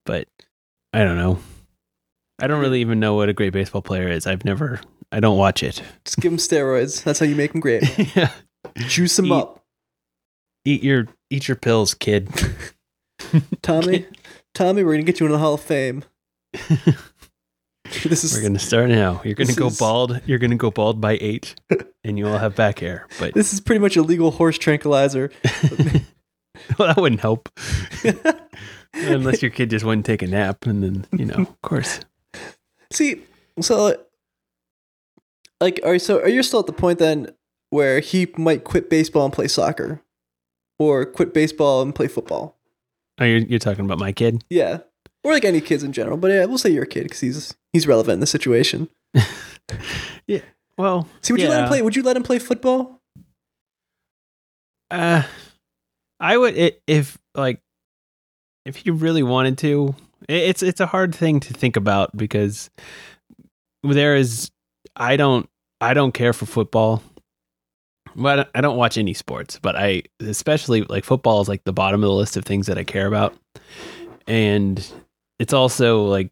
but 0.06 0.28
I 0.94 1.04
don't 1.04 1.18
know. 1.18 1.40
I 2.40 2.48
don't 2.48 2.60
really 2.60 2.82
even 2.82 3.00
know 3.00 3.14
what 3.14 3.30
a 3.30 3.34
great 3.34 3.54
baseball 3.54 3.82
player 3.82 4.10
is. 4.10 4.28
I've 4.28 4.44
never. 4.44 4.82
I 5.12 5.20
don't 5.20 5.38
watch 5.38 5.64
it. 5.64 5.82
Just 6.04 6.18
give 6.20 6.32
them 6.32 6.38
steroids. 6.40 7.04
That's 7.04 7.20
how 7.20 7.26
you 7.26 7.36
make 7.36 7.52
them 7.52 7.62
great. 7.62 7.84
yeah. 8.16 8.32
Juice 8.76 9.16
them 9.16 9.28
Eat- 9.28 9.32
up, 9.32 9.64
Eat 10.66 10.84
your 10.84 11.08
eat 11.30 11.48
your 11.48 11.56
pills, 11.58 11.94
kid. 11.94 12.30
Tommy. 13.62 14.06
Tommy, 14.54 14.84
we're 14.84 14.94
gonna 14.94 15.04
get 15.04 15.20
you 15.20 15.26
in 15.26 15.32
the 15.32 15.38
Hall 15.38 15.54
of 15.56 15.62
Fame. 15.62 16.04
this 18.04 18.24
is 18.24 18.34
We're 18.36 18.42
gonna 18.42 18.60
start 18.60 18.90
now. 18.90 19.22
You're 19.24 19.36
gonna 19.36 19.54
go 19.54 19.68
is- 19.68 19.78
bald. 19.78 20.22
You're 20.26 20.40
gonna 20.40 20.56
go 20.56 20.72
bald 20.72 21.00
by 21.02 21.18
eight, 21.22 21.56
and 22.04 22.18
you 22.18 22.28
all 22.28 22.38
have 22.38 22.56
back 22.56 22.80
hair. 22.80 23.08
But 23.20 23.34
this 23.34 23.54
is 23.54 23.60
pretty 23.60 23.80
much 23.80 23.96
a 23.98 24.02
legal 24.02 24.32
horse 24.32 24.58
tranquilizer. 24.58 25.32
well, 26.80 26.88
that 26.88 26.98
wouldn't 26.98 27.22
help, 27.22 27.50
unless 28.94 29.42
your 29.42 29.52
kid 29.52 29.70
just 29.70 29.86
wouldn't 29.86 30.06
take 30.06 30.22
a 30.22 30.28
nap, 30.28 30.66
and 30.66 30.82
then 30.84 31.06
you 31.18 31.26
know, 31.26 31.36
of 31.36 31.62
course. 31.62 32.00
See, 32.92 33.22
so 33.62 33.98
like, 35.62 35.80
are 35.84 36.00
so 36.00 36.20
are 36.20 36.30
you 36.30 36.44
still 36.44 36.60
at 36.60 36.68
the 36.68 36.74
point 36.74 37.00
then 37.00 37.30
where 37.70 38.00
he 38.00 38.28
might 38.38 38.64
quit 38.64 38.90
baseball 38.90 39.26
and 39.26 39.34
play 39.34 39.48
soccer, 39.48 40.02
or 40.80 41.06
quit 41.06 41.34
baseball 41.34 41.82
and 41.82 41.94
play 41.94 42.08
football? 42.08 42.58
Oh, 43.20 43.26
you're 43.26 43.40
you're 43.40 43.60
talking 43.60 43.86
about 43.86 44.00
my 44.00 44.12
kid? 44.12 44.44
Yeah, 44.50 44.80
or 45.24 45.34
like 45.34 45.46
any 45.46 45.62
kids 45.62 45.84
in 45.84 45.94
general. 45.94 46.18
But 46.18 46.32
yeah, 46.32 46.46
we'll 46.46 46.58
say 46.58 46.70
your 46.70 46.86
kid 46.86 47.04
because 47.04 47.22
he's 47.22 47.54
he's 47.74 47.88
relevant 47.88 48.16
in 48.16 48.20
the 48.20 48.28
situation. 48.28 48.90
Yeah. 50.28 50.42
Well, 50.78 51.08
See, 51.22 51.34
would 51.34 51.42
you 51.42 51.48
let 51.48 51.62
him 51.62 51.68
play? 51.68 51.82
Would 51.82 51.96
you 51.96 52.04
let 52.04 52.18
him 52.18 52.24
play 52.24 52.40
football? 52.40 53.02
Uh, 54.92 55.24
I 56.20 56.38
would 56.38 56.76
if 56.88 57.18
like 57.34 57.62
if 58.66 58.86
you 58.86 58.94
really 58.94 59.24
wanted 59.24 59.58
to. 59.60 59.96
It's 60.28 60.64
it's 60.64 60.80
a 60.80 60.88
hard 60.88 61.14
thing 61.14 61.40
to 61.42 61.54
think 61.54 61.76
about 61.78 62.16
because 62.18 62.70
there 63.84 64.16
is 64.16 64.50
I 64.96 65.16
don't 65.18 65.50
I 65.82 65.94
don't 65.94 66.14
care 66.14 66.34
for 66.34 66.46
football. 66.46 67.04
But 68.18 68.50
I 68.56 68.62
don't 68.62 68.78
watch 68.78 68.98
any 68.98 69.14
sports, 69.14 69.60
but 69.62 69.76
I 69.76 70.04
especially 70.22 70.84
like 70.84 71.04
football 71.04 71.42
is 71.42 71.50
like 71.50 71.66
the 71.66 71.74
bottom 71.74 72.02
of 72.02 72.08
the 72.08 72.16
list 72.16 72.38
of 72.38 72.46
things 72.46 72.68
that 72.68 72.78
I 72.78 72.86
care 72.86 73.08
about. 73.08 73.36
And 74.26 74.86
it's 75.38 75.52
also 75.52 76.06
like 76.06 76.32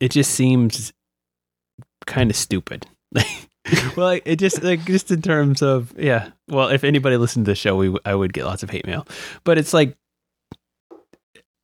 it 0.00 0.12
just 0.12 0.32
seems 0.32 0.92
kind 2.06 2.30
of 2.30 2.36
stupid. 2.36 2.86
well, 3.96 4.20
it 4.24 4.36
just 4.36 4.62
like 4.62 4.84
just 4.84 5.10
in 5.10 5.22
terms 5.22 5.60
of 5.60 5.92
yeah. 5.98 6.30
Well, 6.48 6.68
if 6.68 6.84
anybody 6.84 7.16
listened 7.16 7.46
to 7.46 7.52
the 7.52 7.56
show, 7.56 7.74
we 7.74 7.96
I 8.04 8.14
would 8.14 8.32
get 8.32 8.44
lots 8.44 8.62
of 8.62 8.70
hate 8.70 8.86
mail. 8.86 9.08
But 9.42 9.58
it's 9.58 9.74
like 9.74 9.96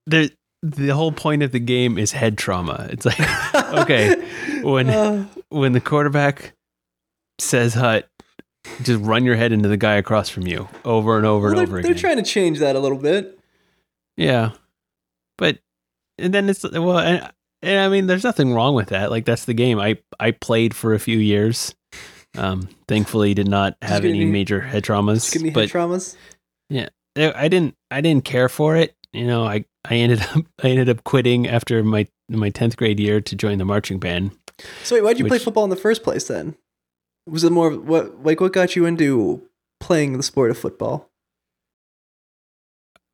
the 0.07 0.33
the 0.63 0.91
whole 0.91 1.13
point 1.13 1.43
of 1.43 1.53
the 1.53 1.59
game 1.61 1.99
is 1.99 2.13
head 2.13 2.39
trauma. 2.39 2.87
It's 2.91 3.05
like 3.07 3.21
Okay, 3.83 4.15
when- 4.63 4.89
Uh, 4.91 5.27
when 5.49 5.73
the 5.73 5.81
quarterback 5.81 6.55
says 7.41 7.75
hut, 7.75 8.09
just 8.83 9.03
run 9.03 9.25
your 9.25 9.35
head 9.37 9.53
into 9.53 9.69
the 9.69 9.77
guy 9.77 9.95
across 9.97 10.29
from 10.29 10.47
you 10.47 10.69
over 10.85 11.17
and 11.17 11.27
over 11.27 11.49
well, 11.49 11.59
and 11.59 11.69
over 11.69 11.79
again. 11.79 11.91
they're 11.91 11.99
trying 12.01 12.17
to 12.17 12.23
change 12.23 12.59
that 12.61 12.77
a 12.77 12.79
little 12.79 12.97
bit. 12.99 13.39
Yeah, 14.17 14.53
but 15.37 15.59
and 16.19 16.33
then 16.33 16.49
it's 16.49 16.63
well, 16.63 16.99
and, 16.99 17.29
and 17.63 17.81
I 17.81 17.89
mean, 17.89 18.07
there's 18.07 18.25
nothing 18.25 18.55
wrong 18.55 18.75
with 18.75 18.89
that. 18.91 19.11
Like 19.11 19.25
that's 19.25 19.45
the 19.47 19.55
game. 19.55 19.81
I 19.81 19.99
I 20.21 20.31
played 20.31 20.75
for 20.75 20.95
a 20.95 20.99
few 21.01 21.19
years. 21.19 21.75
Um, 22.39 22.69
thankfully, 22.89 23.35
did 23.35 23.49
not 23.49 23.77
have 23.83 24.05
any 24.05 24.21
any- 24.23 24.25
major 24.31 24.61
head 24.61 24.85
traumas. 24.85 25.33
Give 25.33 25.43
me 25.43 25.51
head 25.51 25.69
traumas. 25.71 26.17
I 26.71 26.89
I 27.17 27.49
didn't 27.49 27.75
I 27.91 28.01
didn't 28.01 28.25
care 28.25 28.49
for 28.49 28.77
it. 28.77 28.95
You 29.13 29.27
know, 29.27 29.45
I 29.45 29.65
I 29.85 29.97
ended 29.97 30.21
up 30.35 30.45
I 30.63 30.69
ended 30.69 30.89
up 30.89 31.05
quitting 31.05 31.49
after 31.49 31.83
my 31.83 32.07
my 32.29 32.51
tenth 32.51 32.77
grade 32.77 32.99
year 33.01 33.21
to 33.21 33.37
join 33.37 33.59
the 33.59 33.65
marching 33.65 33.99
band. 33.99 34.33
So 34.85 34.97
wait, 34.97 35.03
why 35.03 35.13
did 35.13 35.21
you 35.21 35.27
play 35.27 35.39
football 35.39 35.65
in 35.65 35.71
the 35.71 35.77
first 35.77 36.03
place 36.03 36.29
then? 36.29 36.57
Was 37.27 37.45
it 37.45 37.53
more 37.53 37.69
of 37.69 37.87
what 37.87 38.23
like 38.25 38.41
what 38.41 38.53
got 38.53 38.75
you 38.77 38.85
into 38.87 39.43
playing 39.81 40.17
the 40.17 40.23
sport 40.23 40.51
of 40.51 40.59
football? 40.59 41.11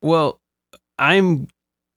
Well, 0.01 0.39
I'm 0.97 1.47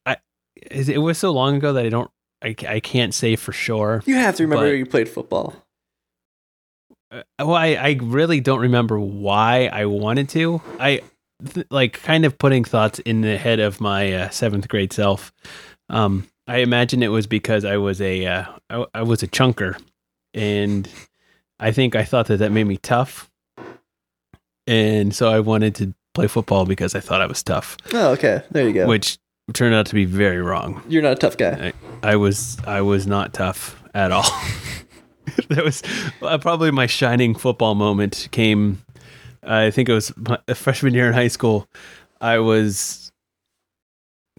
I 0.05 0.17
it 0.57 0.88
it 0.88 0.99
was 0.99 1.19
so 1.19 1.31
long 1.31 1.57
ago 1.57 1.73
that 1.73 1.87
I 1.87 1.88
don't 1.88 2.11
I, 2.43 2.55
I 2.69 2.81
can't 2.81 3.15
say 3.15 3.37
for 3.37 3.53
sure. 3.53 4.03
You 4.07 4.17
have 4.17 4.37
to 4.37 4.43
remember 4.43 4.67
But- 4.67 4.77
you 4.77 4.87
played 4.87 5.09
football. 5.09 5.55
Uh, 7.11 7.23
well, 7.41 7.55
I, 7.55 7.75
I 7.75 7.99
really 8.01 8.41
don't 8.41 8.61
remember 8.61 8.99
why 8.99 9.69
I 9.71 9.85
wanted 9.85 10.31
to. 10.31 10.62
I 10.81 11.03
th- 11.55 11.66
like 11.70 12.02
kind 12.02 12.24
of 12.24 12.38
putting 12.38 12.64
thoughts 12.64 12.98
in 13.00 13.20
the 13.22 13.37
head 13.38 13.61
of 13.61 13.81
my 13.81 14.12
uh, 14.12 14.28
seventh 14.31 14.68
grade 14.68 14.92
self. 14.92 15.33
Um, 15.88 16.26
I 16.46 16.59
imagine 16.59 17.02
it 17.02 17.09
was 17.09 17.26
because 17.26 17.64
I 17.64 17.76
was 17.76 18.00
a 18.00 18.26
uh, 18.26 18.44
I, 18.70 18.85
I 18.94 19.02
was 19.02 19.22
a 19.22 19.28
chunker, 19.28 19.81
and 20.35 20.88
I 21.61 21.70
think 21.72 21.94
I 21.94 22.05
thought 22.05 22.26
that 22.26 22.38
that 22.38 22.50
made 22.52 22.64
me 22.64 22.76
tough, 22.78 23.31
and 24.66 25.14
so 25.14 25.31
I 25.31 25.40
wanted 25.40 25.74
to 25.76 25.94
play 26.14 26.26
football 26.26 26.66
because 26.66 26.94
I 26.94 27.00
thought 27.00 27.20
I 27.20 27.26
was 27.26 27.42
tough, 27.42 27.76
Oh, 27.92 28.11
okay. 28.12 28.42
There 28.50 28.66
you 28.66 28.72
go. 28.74 28.87
which 28.87 29.18
turned 29.55 29.74
out 29.74 29.87
to 29.87 29.94
be 29.94 30.05
very 30.05 30.40
wrong. 30.42 30.83
You're 30.88 31.02
not 31.02 31.12
a 31.12 31.16
tough 31.16 31.37
guy. 31.37 31.72
I 32.02 32.16
was 32.16 32.59
I 32.66 32.81
was 32.83 33.07
not 33.07 33.33
tough 33.33 33.83
at 33.94 34.12
all. 34.12 34.24
that 35.48 35.64
was 35.64 35.83
uh, 36.22 36.38
probably 36.38 36.70
my 36.70 36.87
shining 36.87 37.35
football 37.35 37.74
moment. 37.74 38.28
Came, 38.31 38.83
I 39.42 39.70
think 39.70 39.88
it 39.88 39.94
was 39.94 40.12
my 40.16 40.38
freshman 40.55 40.94
year 40.94 41.09
in 41.09 41.14
high 41.14 41.28
school. 41.28 41.68
I 42.20 42.38
was 42.38 43.11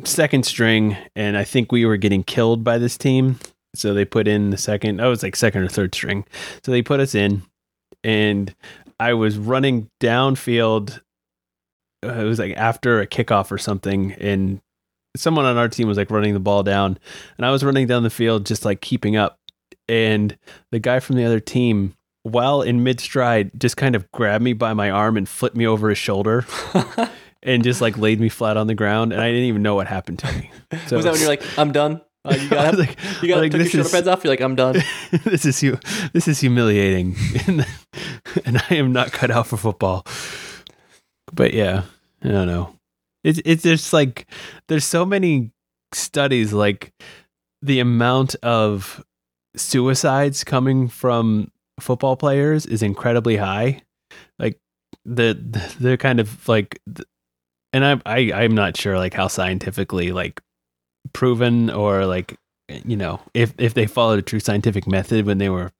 second 0.05 0.45
string, 0.45 0.97
and 1.15 1.37
I 1.37 1.43
think 1.43 1.71
we 1.71 1.85
were 1.85 1.97
getting 1.97 2.23
killed 2.23 2.63
by 2.63 2.77
this 2.77 2.97
team. 2.97 3.39
So 3.75 3.93
they 3.93 4.05
put 4.05 4.27
in 4.27 4.51
the 4.51 4.57
second. 4.57 5.01
I 5.01 5.07
was 5.07 5.23
like 5.23 5.35
second 5.35 5.63
or 5.63 5.67
third 5.67 5.93
string. 5.95 6.25
So 6.63 6.71
they 6.71 6.81
put 6.81 6.99
us 6.99 7.15
in, 7.15 7.43
and 8.03 8.53
I 8.99 9.13
was 9.13 9.37
running 9.37 9.89
downfield. 9.99 11.01
Uh, 12.05 12.13
it 12.13 12.23
was 12.23 12.39
like 12.39 12.55
after 12.55 13.01
a 13.01 13.07
kickoff 13.07 13.51
or 13.51 13.57
something, 13.57 14.13
and 14.13 14.61
someone 15.15 15.45
on 15.45 15.57
our 15.57 15.69
team 15.69 15.87
was 15.87 15.97
like 15.97 16.11
running 16.11 16.33
the 16.33 16.39
ball 16.39 16.63
down 16.63 16.97
and 17.37 17.45
I 17.45 17.51
was 17.51 17.63
running 17.63 17.87
down 17.87 18.03
the 18.03 18.09
field 18.09 18.45
just 18.45 18.65
like 18.65 18.81
keeping 18.81 19.15
up 19.15 19.39
and 19.87 20.35
the 20.71 20.79
guy 20.79 20.99
from 20.99 21.17
the 21.17 21.25
other 21.25 21.39
team 21.39 21.95
while 22.23 22.61
in 22.61 22.83
mid 22.83 22.99
stride 22.99 23.51
just 23.59 23.77
kind 23.77 23.95
of 23.95 24.09
grabbed 24.11 24.43
me 24.43 24.53
by 24.53 24.73
my 24.73 24.89
arm 24.89 25.17
and 25.17 25.27
flipped 25.27 25.55
me 25.55 25.67
over 25.67 25.89
his 25.89 25.97
shoulder 25.97 26.45
and 27.43 27.63
just 27.63 27.81
like 27.81 27.97
laid 27.97 28.19
me 28.19 28.29
flat 28.29 28.57
on 28.57 28.67
the 28.67 28.75
ground 28.75 29.13
and 29.13 29.21
I 29.21 29.29
didn't 29.29 29.45
even 29.45 29.61
know 29.61 29.75
what 29.75 29.87
happened 29.87 30.19
to 30.19 30.31
me. 30.33 30.49
So 30.87 30.95
was 30.95 31.05
that 31.05 31.11
when 31.11 31.19
you're 31.19 31.29
like, 31.29 31.43
I'm 31.57 31.71
done? 31.71 32.01
Uh, 32.25 32.37
you 32.39 32.49
got 32.49 32.77
like, 32.79 32.97
you 33.21 33.27
got 33.27 33.39
like, 33.39 33.51
took 33.51 33.59
your 33.61 33.69
shoulder 33.69 33.85
is- 33.87 33.91
pads 33.91 34.07
off. 34.07 34.23
You're 34.23 34.31
like, 34.31 34.41
I'm 34.41 34.55
done. 34.55 34.81
this 35.25 35.45
is 35.45 35.59
hu- 35.59 35.77
this 36.13 36.27
is 36.27 36.39
humiliating 36.39 37.15
and, 37.47 37.65
and 38.45 38.63
I 38.69 38.75
am 38.75 38.93
not 38.93 39.11
cut 39.11 39.29
out 39.29 39.47
for 39.47 39.57
football. 39.57 40.05
But 41.33 41.53
yeah, 41.53 41.83
I 42.23 42.29
don't 42.29 42.47
know. 42.47 42.75
It's 43.23 43.41
it's 43.45 43.63
just 43.63 43.91
like 43.93 44.27
there's 44.67 44.85
so 44.85 45.05
many 45.05 45.51
studies 45.93 46.53
like 46.53 46.93
the 47.61 47.79
amount 47.79 48.35
of 48.43 49.03
suicides 49.55 50.43
coming 50.43 50.87
from 50.87 51.51
football 51.83 52.15
players 52.15 52.65
is 52.65 52.81
incredibly 52.81 53.37
high. 53.37 53.81
Like 54.39 54.59
the 55.05 55.33
the, 55.33 55.75
the 55.89 55.97
kind 55.97 56.19
of 56.19 56.47
like 56.47 56.81
and 57.71 57.85
I 57.85 58.01
I 58.05 58.43
I'm 58.43 58.55
not 58.55 58.77
sure 58.77 58.97
like 58.97 59.13
how 59.13 59.27
scientifically 59.27 60.11
like 60.11 60.41
proven 61.13 61.69
or 61.69 62.05
like 62.05 62.37
you 62.69 62.95
know 62.95 63.19
if 63.33 63.53
if 63.57 63.73
they 63.73 63.85
followed 63.85 64.19
a 64.19 64.23
true 64.23 64.39
scientific 64.39 64.87
method 64.87 65.25
when 65.25 65.37
they 65.37 65.49
were 65.49 65.71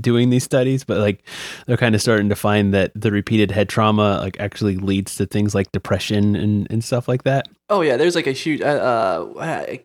doing 0.00 0.30
these 0.30 0.44
studies, 0.44 0.84
but 0.84 0.98
like 0.98 1.22
they're 1.66 1.76
kind 1.76 1.94
of 1.94 2.00
starting 2.00 2.28
to 2.28 2.36
find 2.36 2.72
that 2.72 2.92
the 2.94 3.10
repeated 3.10 3.50
head 3.50 3.68
trauma 3.68 4.18
like 4.18 4.38
actually 4.40 4.76
leads 4.76 5.16
to 5.16 5.26
things 5.26 5.54
like 5.54 5.70
depression 5.72 6.34
and, 6.34 6.66
and 6.70 6.84
stuff 6.84 7.08
like 7.08 7.24
that. 7.24 7.48
Oh 7.68 7.82
yeah, 7.82 7.96
there's 7.96 8.14
like 8.14 8.26
a 8.26 8.32
huge. 8.32 8.60
Uh, 8.60 8.64
uh 8.64 9.32
I, 9.40 9.82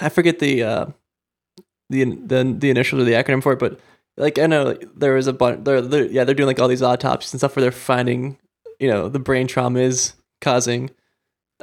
I 0.00 0.08
forget 0.08 0.38
the 0.38 0.62
uh, 0.62 0.86
the 1.90 2.04
the 2.04 2.56
the 2.58 2.70
initials 2.70 3.02
or 3.02 3.04
the 3.04 3.12
acronym 3.12 3.42
for 3.42 3.52
it, 3.52 3.58
but 3.58 3.78
like 4.20 4.38
I 4.38 4.46
know 4.46 4.64
like, 4.64 4.86
there 4.94 5.14
was 5.14 5.26
a 5.26 5.32
bunch. 5.32 5.64
They're, 5.64 5.80
they're 5.80 6.06
yeah 6.06 6.24
they're 6.24 6.34
doing 6.34 6.46
like 6.46 6.60
all 6.60 6.68
these 6.68 6.82
autopsies 6.82 7.32
and 7.32 7.40
stuff 7.40 7.56
where 7.56 7.62
they're 7.62 7.72
finding 7.72 8.38
you 8.78 8.88
know 8.88 9.08
the 9.08 9.18
brain 9.18 9.46
trauma 9.46 9.80
is 9.80 10.14
causing 10.40 10.90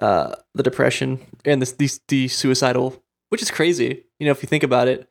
uh 0.02 0.36
the 0.54 0.64
depression 0.64 1.20
and 1.46 1.62
this 1.62 1.74
these 1.74 2.00
the 2.08 2.28
suicidal, 2.28 3.02
which 3.30 3.42
is 3.42 3.52
crazy. 3.52 4.04
You 4.20 4.26
know 4.26 4.32
if 4.32 4.42
you 4.42 4.48
think 4.48 4.64
about 4.64 4.88
it. 4.88 5.08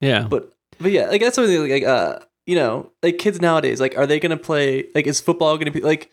Yeah, 0.00 0.26
But 0.28 0.52
but 0.78 0.90
yeah, 0.90 1.06
like 1.06 1.20
that's 1.20 1.36
something 1.36 1.68
like 1.68 1.84
uh 1.84 2.20
you 2.46 2.56
know 2.56 2.90
like 3.02 3.18
kids 3.18 3.40
nowadays 3.40 3.80
like 3.80 3.96
are 3.96 4.06
they 4.06 4.20
gonna 4.20 4.36
play 4.36 4.86
like 4.94 5.06
is 5.06 5.20
football 5.20 5.56
gonna 5.58 5.70
be 5.70 5.80
like 5.80 6.10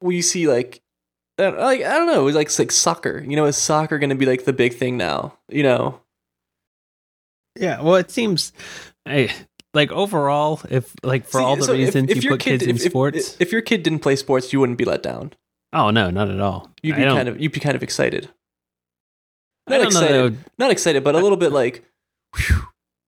we 0.00 0.22
see 0.22 0.48
like 0.48 0.80
I 1.38 1.48
like 1.48 1.82
I 1.82 1.98
don't 1.98 2.06
know 2.06 2.26
it's 2.26 2.36
like 2.36 2.46
it's 2.46 2.58
like 2.58 2.72
soccer 2.72 3.24
you 3.26 3.36
know 3.36 3.44
is 3.44 3.56
soccer 3.56 3.98
gonna 3.98 4.14
be 4.14 4.26
like 4.26 4.44
the 4.44 4.52
big 4.52 4.74
thing 4.74 4.96
now 4.96 5.38
you 5.48 5.62
know 5.62 6.00
yeah. 7.58 7.80
Well, 7.82 7.96
it 7.96 8.10
seems, 8.10 8.52
I 9.06 9.30
like 9.74 9.92
overall, 9.92 10.60
if 10.70 10.94
like 11.02 11.26
for 11.26 11.40
See, 11.40 11.44
all 11.44 11.56
the 11.56 11.62
so 11.64 11.72
reasons 11.74 12.10
if 12.10 12.16
you 12.16 12.22
your 12.22 12.32
put 12.34 12.40
kids 12.40 12.62
kid- 12.62 12.70
in 12.70 12.76
if- 12.76 12.86
if- 12.86 12.90
sports. 12.92 13.36
if 13.40 13.52
your 13.52 13.60
kid 13.62 13.82
didn't 13.82 13.98
play 14.00 14.16
sports 14.16 14.52
you 14.52 14.60
wouldn't 14.60 14.78
be 14.78 14.84
let 14.84 15.02
down 15.02 15.32
oh 15.72 15.90
no, 15.90 16.10
not 16.10 16.30
at 16.30 16.40
all. 16.40 16.70
you'd 16.82 16.96
be 16.96 17.02
kind 17.02 17.28
of 17.28 17.40
you'd 17.40 17.52
be 17.52 17.60
kind 17.60 17.76
of 17.76 17.82
excited 17.82 18.30
not 19.68 19.78
don't 19.78 19.92
know 19.92 20.00
that 20.00 20.02
I 20.02 20.04
excited 20.06 20.22
would- 20.22 20.38
not 20.58 20.70
excited 20.70 21.04
but 21.04 21.14
a 21.14 21.18
little 21.18 21.36
bit 21.36 21.52
like 21.52 21.84
whew, 22.36 22.62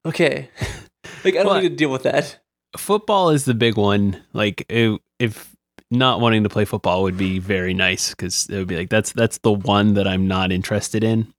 okay 0.06 0.50
like 1.24 1.34
I 1.34 1.38
don't 1.42 1.46
Well, 1.46 1.62
need 1.62 1.70
to 1.70 1.76
deal 1.76 1.90
with 1.90 2.02
that 2.04 2.38
football 2.76 3.30
is 3.30 3.46
the 3.46 3.54
big 3.54 3.76
one. 3.76 4.22
Like 4.32 4.64
if, 4.68 5.00
if 5.18 5.56
not 5.90 6.20
wanting 6.20 6.44
to 6.44 6.48
play 6.48 6.64
football 6.64 7.02
would 7.02 7.16
be 7.16 7.38
very 7.40 7.74
nice 7.74 8.10
because 8.10 8.46
it 8.48 8.56
would 8.56 8.68
be 8.68 8.76
like 8.76 8.90
that's 8.90 9.12
that's 9.12 9.38
the 9.38 9.50
one 9.52 9.94
that 9.94 10.06
I'm 10.06 10.28
not 10.28 10.52
interested 10.52 11.02
in. 11.02 11.32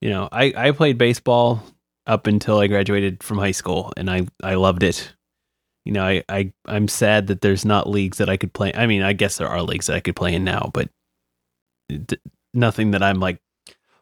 You 0.00 0.10
know, 0.10 0.28
I 0.32 0.52
I 0.56 0.70
played 0.72 0.98
baseball 0.98 1.62
up 2.06 2.26
until 2.26 2.58
I 2.58 2.66
graduated 2.66 3.22
from 3.22 3.38
high 3.38 3.52
school, 3.52 3.92
and 3.96 4.10
I 4.10 4.26
I 4.42 4.54
loved 4.54 4.82
it. 4.82 5.12
You 5.84 5.92
know, 5.92 6.04
I 6.04 6.24
I 6.28 6.52
I'm 6.66 6.88
sad 6.88 7.26
that 7.28 7.40
there's 7.40 7.64
not 7.64 7.88
leagues 7.88 8.18
that 8.18 8.28
I 8.28 8.36
could 8.36 8.52
play. 8.52 8.72
I 8.74 8.86
mean, 8.86 9.02
I 9.02 9.12
guess 9.12 9.36
there 9.36 9.48
are 9.48 9.62
leagues 9.62 9.86
that 9.86 9.96
I 9.96 10.00
could 10.00 10.16
play 10.16 10.34
in 10.34 10.44
now, 10.44 10.70
but 10.72 10.88
d- 11.88 12.18
nothing 12.52 12.92
that 12.92 13.02
I'm 13.02 13.20
like 13.20 13.38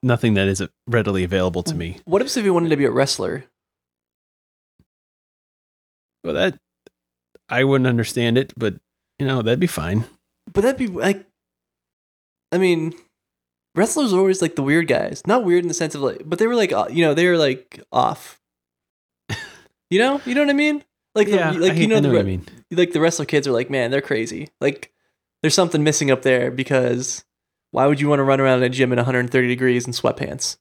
nothing 0.02 0.34
that 0.34 0.48
is 0.48 0.62
readily 0.88 1.22
available 1.24 1.62
to 1.62 1.74
me. 1.74 1.98
what 2.04 2.22
if 2.22 2.36
if 2.36 2.44
you 2.44 2.52
wanted 2.54 2.70
to 2.70 2.76
be 2.76 2.84
a 2.84 2.90
wrestler 2.90 3.44
Well, 6.24 6.34
that 6.34 6.58
I 7.48 7.64
wouldn't 7.64 7.86
understand 7.88 8.38
it, 8.38 8.52
but 8.56 8.74
you 9.18 9.26
know 9.26 9.42
that'd 9.42 9.60
be 9.60 9.66
fine. 9.66 10.04
But 10.52 10.62
that'd 10.62 10.78
be 10.78 10.88
like, 10.88 11.24
I 12.50 12.58
mean, 12.58 12.94
wrestlers 13.74 14.12
are 14.12 14.18
always 14.18 14.42
like 14.42 14.56
the 14.56 14.62
weird 14.62 14.88
guys. 14.88 15.22
Not 15.26 15.44
weird 15.44 15.64
in 15.64 15.68
the 15.68 15.74
sense 15.74 15.94
of 15.94 16.02
like, 16.02 16.22
but 16.24 16.38
they 16.38 16.46
were 16.46 16.54
like, 16.56 16.72
uh, 16.72 16.86
you 16.90 17.04
know, 17.04 17.14
they 17.14 17.26
were 17.26 17.38
like 17.38 17.80
off. 17.92 18.40
You 19.90 19.98
know, 19.98 20.22
you 20.24 20.34
know 20.34 20.40
what 20.40 20.48
I 20.48 20.54
mean? 20.54 20.82
Like, 21.14 21.26
the, 21.26 21.34
yeah, 21.36 21.50
like 21.50 21.72
I, 21.72 21.74
you 21.74 21.86
know, 21.86 21.96
I 21.96 22.00
know 22.00 22.08
the, 22.08 22.14
re- 22.16 22.22
mean. 22.22 22.46
like 22.70 22.92
the 22.94 23.00
wrestler 23.00 23.26
kids 23.26 23.46
are 23.46 23.52
like, 23.52 23.68
man, 23.68 23.90
they're 23.90 24.00
crazy. 24.00 24.48
Like, 24.58 24.90
there's 25.42 25.54
something 25.54 25.84
missing 25.84 26.10
up 26.10 26.22
there 26.22 26.50
because 26.50 27.26
why 27.72 27.86
would 27.86 28.00
you 28.00 28.08
want 28.08 28.20
to 28.20 28.24
run 28.24 28.40
around 28.40 28.58
in 28.58 28.64
a 28.64 28.68
gym 28.70 28.90
in 28.92 28.96
130 28.96 29.46
degrees 29.48 29.86
in 29.86 29.92
sweatpants? 29.92 30.56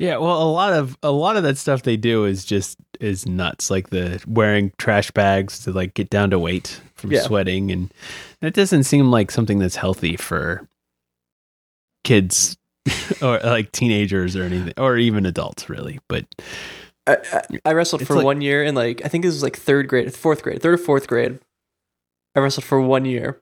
Yeah, 0.00 0.16
well, 0.16 0.42
a 0.42 0.50
lot 0.50 0.72
of 0.72 0.98
a 1.04 1.12
lot 1.12 1.36
of 1.36 1.44
that 1.44 1.56
stuff 1.56 1.82
they 1.84 1.96
do 1.96 2.24
is 2.24 2.44
just 2.44 2.78
is 2.98 3.26
nuts, 3.26 3.70
like 3.70 3.90
the 3.90 4.20
wearing 4.26 4.72
trash 4.78 5.12
bags 5.12 5.60
to 5.60 5.72
like 5.72 5.94
get 5.94 6.10
down 6.10 6.30
to 6.30 6.38
weight 6.40 6.80
from 6.94 7.12
Yeah. 7.12 7.22
sweating, 7.22 7.70
and 7.70 7.94
that 8.40 8.54
doesn't 8.54 8.84
seem 8.84 9.08
like 9.12 9.30
something 9.30 9.60
that's 9.60 9.76
healthy 9.76 10.16
for 10.16 10.68
kids 12.04 12.56
or 13.22 13.38
like 13.40 13.72
teenagers 13.72 14.36
or 14.36 14.42
anything, 14.44 14.74
or 14.76 14.96
even 14.96 15.26
adults, 15.26 15.68
really. 15.68 16.00
But 16.08 16.26
I, 17.06 17.16
I, 17.32 17.42
I 17.66 17.72
wrestled 17.72 18.06
for 18.06 18.14
like- 18.14 18.24
one 18.24 18.40
year 18.40 18.62
in 18.62 18.74
like 18.74 19.02
I 19.04 19.08
think 19.08 19.24
this 19.24 19.34
was 19.34 19.42
like 19.42 19.56
third 19.56 19.88
grade, 19.88 20.14
fourth 20.14 20.42
grade, 20.42 20.62
third 20.62 20.74
or 20.74 20.78
fourth 20.78 21.06
grade. 21.06 21.38
I 22.34 22.40
wrestled 22.40 22.64
for 22.64 22.80
one 22.80 23.04
year. 23.04 23.40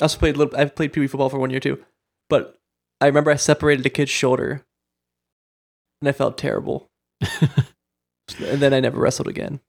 I 0.00 0.04
also 0.04 0.18
played 0.18 0.36
little. 0.36 0.56
I 0.58 0.66
played 0.66 0.92
pee 0.92 1.00
wee 1.00 1.06
football 1.06 1.28
for 1.28 1.38
one 1.38 1.50
year 1.50 1.60
too, 1.60 1.84
but 2.28 2.58
I 3.00 3.06
remember 3.06 3.30
I 3.30 3.36
separated 3.36 3.84
a 3.86 3.90
kid's 3.90 4.10
shoulder, 4.10 4.64
and 6.00 6.08
I 6.08 6.12
felt 6.12 6.38
terrible. 6.38 6.88
and 7.20 8.60
then 8.60 8.72
I 8.72 8.80
never 8.80 9.00
wrestled 9.00 9.28
again. 9.28 9.60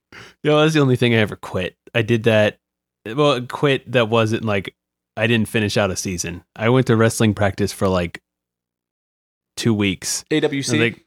you 0.44 0.52
know, 0.52 0.62
that's 0.62 0.74
the 0.74 0.82
only 0.82 0.96
thing 0.96 1.14
I 1.14 1.18
ever 1.18 1.36
quit. 1.36 1.76
I 1.96 2.02
did 2.04 2.24
that. 2.24 2.58
Well, 3.06 3.42
quit 3.42 3.92
that 3.92 4.10
wasn't 4.10 4.46
like 4.46 4.76
I 5.20 5.28
didn't 5.28 5.50
finish 5.50 5.76
out 5.76 5.92
a 5.92 5.98
season. 5.98 6.44
I 6.56 6.70
went 6.70 6.88
to 6.88 6.96
wrestling 6.96 7.34
practice 7.34 7.74
for 7.74 7.90
like 7.90 8.22
two 9.58 9.74
weeks. 9.74 10.24
AWC. 10.32 10.80
Like, 10.80 11.06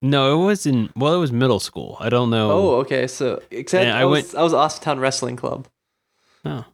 no, 0.00 0.40
it 0.40 0.44
wasn't. 0.44 0.96
Well, 0.96 1.14
it 1.14 1.18
was 1.18 1.32
middle 1.32 1.58
school. 1.58 1.96
I 1.98 2.08
don't 2.08 2.30
know. 2.30 2.52
oh, 2.52 2.74
okay. 2.76 3.08
So. 3.08 3.42
Yeah, 3.50 3.96
I, 3.96 4.02
I 4.02 4.04
was 4.04 4.34
I 4.34 4.42
was 4.42 4.52
Austintown 4.52 5.00
Wrestling 5.00 5.34
Club. 5.34 5.66
Oh. 6.44 6.64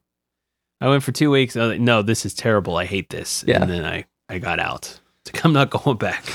I 0.83 0.89
went 0.89 1.03
for 1.03 1.13
two 1.13 1.31
weeks. 1.31 1.57
I 1.57 1.61
was 1.61 1.69
like, 1.71 1.81
no, 1.81 2.03
this 2.03 2.27
is 2.27 2.35
terrible. 2.35 2.77
I 2.77 2.85
hate 2.85 3.09
this. 3.09 3.45
Yeah. 3.47 3.63
And 3.63 3.71
then 3.71 3.85
I, 3.85 4.05
I 4.29 4.39
got 4.39 4.59
out. 4.59 5.01
It's 5.25 5.33
like, 5.33 5.45
I'm 5.45 5.53
not 5.53 5.71
going 5.71 5.97
back. 5.97 6.25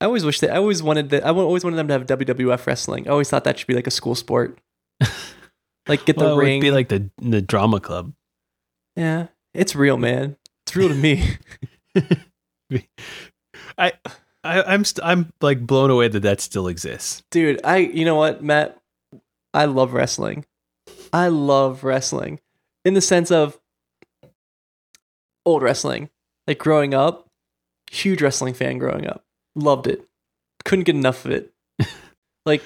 I 0.00 0.06
always 0.06 0.24
wish 0.24 0.40
that 0.40 0.50
I 0.50 0.56
always 0.56 0.82
wanted 0.82 1.10
that. 1.10 1.24
I 1.24 1.28
always 1.30 1.62
wanted 1.62 1.76
them 1.76 1.88
to 1.88 1.92
have 1.92 2.06
WWF 2.06 2.66
wrestling. 2.66 3.06
I 3.06 3.10
always 3.10 3.28
thought 3.28 3.44
that 3.44 3.58
should 3.58 3.66
be 3.66 3.74
like 3.74 3.86
a 3.86 3.92
school 3.92 4.14
sport. 4.14 4.58
like 5.88 6.04
get 6.04 6.16
well, 6.16 6.36
the 6.36 6.42
ring. 6.42 6.60
be 6.60 6.70
like 6.70 6.88
the 6.88 7.10
the 7.18 7.40
drama 7.40 7.80
club. 7.80 8.12
Yeah, 8.94 9.28
it's 9.54 9.74
real, 9.74 9.96
man. 9.96 10.36
It's 10.66 10.76
real 10.76 10.88
to 10.88 10.94
me. 10.94 11.36
I, 13.78 13.92
I 14.42 14.62
I'm 14.62 14.84
st- 14.84 15.04
I'm 15.04 15.32
like 15.40 15.66
blown 15.66 15.90
away 15.90 16.08
that 16.08 16.20
that 16.20 16.40
still 16.40 16.68
exists. 16.68 17.22
Dude, 17.30 17.60
I 17.64 17.78
you 17.78 18.04
know 18.04 18.16
what, 18.16 18.42
Matt? 18.42 18.78
I 19.54 19.66
love 19.66 19.92
wrestling. 19.92 20.44
I 21.12 21.28
love 21.28 21.84
wrestling. 21.84 22.40
In 22.84 22.94
the 22.94 23.00
sense 23.00 23.30
of 23.30 23.58
old 25.44 25.62
wrestling. 25.62 26.10
Like 26.46 26.58
growing 26.58 26.94
up, 26.94 27.28
huge 27.90 28.22
wrestling 28.22 28.54
fan 28.54 28.78
growing 28.78 29.06
up. 29.06 29.24
Loved 29.54 29.86
it. 29.86 30.06
Couldn't 30.64 30.84
get 30.84 30.94
enough 30.94 31.24
of 31.24 31.30
it. 31.30 31.52
like 32.46 32.62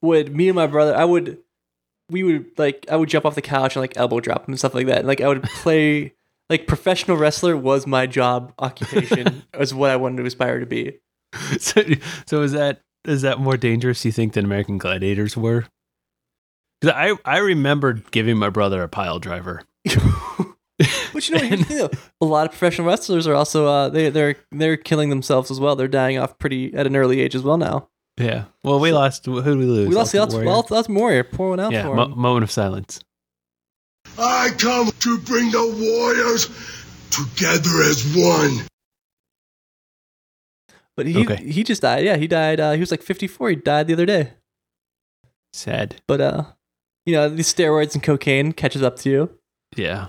would 0.00 0.34
me 0.34 0.48
and 0.48 0.56
my 0.56 0.66
brother 0.66 0.96
I 0.96 1.04
would 1.04 1.38
we 2.10 2.22
would 2.22 2.46
like 2.58 2.86
I 2.90 2.96
would 2.96 3.08
jump 3.08 3.24
off 3.24 3.34
the 3.34 3.42
couch 3.42 3.76
and 3.76 3.80
like 3.80 3.96
elbow 3.96 4.20
drop 4.20 4.42
him 4.46 4.52
and 4.52 4.58
stuff 4.58 4.74
like 4.74 4.86
that. 4.86 4.98
And, 4.98 5.08
like 5.08 5.20
I 5.20 5.28
would 5.28 5.42
play 5.42 6.14
like 6.50 6.66
professional 6.66 7.16
wrestler 7.16 7.56
was 7.56 7.86
my 7.86 8.06
job 8.06 8.52
occupation 8.58 9.44
was 9.58 9.72
what 9.72 9.90
I 9.90 9.96
wanted 9.96 10.18
to 10.18 10.26
aspire 10.26 10.60
to 10.60 10.66
be. 10.66 10.98
so, 11.58 11.82
so 12.26 12.42
is 12.42 12.52
that 12.52 12.82
is 13.04 13.22
that 13.22 13.38
more 13.38 13.56
dangerous? 13.56 14.04
You 14.04 14.12
think 14.12 14.34
than 14.34 14.44
American 14.44 14.78
Gladiators 14.78 15.36
were? 15.36 15.66
I 16.84 17.16
I 17.24 17.38
remember 17.38 17.94
giving 17.94 18.36
my 18.36 18.50
brother 18.50 18.82
a 18.82 18.88
pile 18.88 19.18
driver. 19.18 19.62
But 21.12 21.28
you 21.28 21.36
know, 21.36 21.42
here's 21.44 21.60
the 21.60 21.88
thing, 21.88 21.98
a 22.20 22.24
lot 22.24 22.46
of 22.46 22.50
professional 22.50 22.88
wrestlers 22.88 23.26
are 23.26 23.34
also 23.34 23.66
uh, 23.66 23.88
they 23.88 24.10
they're 24.10 24.36
they're 24.50 24.76
killing 24.76 25.10
themselves 25.10 25.50
as 25.50 25.60
well. 25.60 25.76
They're 25.76 25.86
dying 25.86 26.18
off 26.18 26.38
pretty 26.38 26.74
at 26.74 26.86
an 26.86 26.96
early 26.96 27.20
age 27.20 27.34
as 27.34 27.42
well 27.42 27.56
now. 27.56 27.88
Yeah. 28.18 28.44
Well, 28.62 28.78
we 28.78 28.92
lost. 28.92 29.24
Who 29.26 29.40
did 29.42 29.56
we 29.58 29.64
lose? 29.64 29.88
We 29.88 29.94
lost 29.94 30.12
the 30.12 30.20
Ultimate 30.20 30.46
Ultimate 30.46 30.46
Warrior? 30.46 30.54
Warrior. 30.62 30.76
Ultimate 30.76 31.00
Warrior. 31.00 31.24
Pour 31.24 31.50
one 31.50 31.60
out 31.60 31.72
Yeah. 31.72 31.82
for 31.84 31.94
Mo- 31.96 32.04
him. 32.06 32.18
moment 32.18 32.44
of 32.44 32.50
silence. 32.50 33.00
I 34.18 34.50
come 34.58 34.90
to 34.90 35.18
bring 35.18 35.50
the 35.50 35.62
warriors 35.62 36.46
together 37.10 37.82
as 37.84 38.04
one. 38.14 38.66
But 40.96 41.06
he 41.06 41.24
Okay. 41.24 41.42
he 41.50 41.64
just 41.64 41.82
died. 41.82 42.04
Yeah, 42.04 42.16
he 42.16 42.26
died. 42.26 42.60
Uh, 42.60 42.72
he 42.72 42.80
was 42.80 42.90
like 42.90 43.02
54. 43.02 43.50
He 43.50 43.56
died 43.56 43.86
the 43.86 43.94
other 43.94 44.06
day. 44.06 44.32
Sad. 45.54 46.02
But 46.06 46.20
uh, 46.20 46.44
you 47.06 47.14
know, 47.14 47.28
these 47.28 47.52
steroids 47.52 47.94
and 47.94 48.02
cocaine 48.02 48.52
catches 48.52 48.82
up 48.82 48.96
to 49.00 49.10
you. 49.10 49.38
Yeah. 49.76 50.08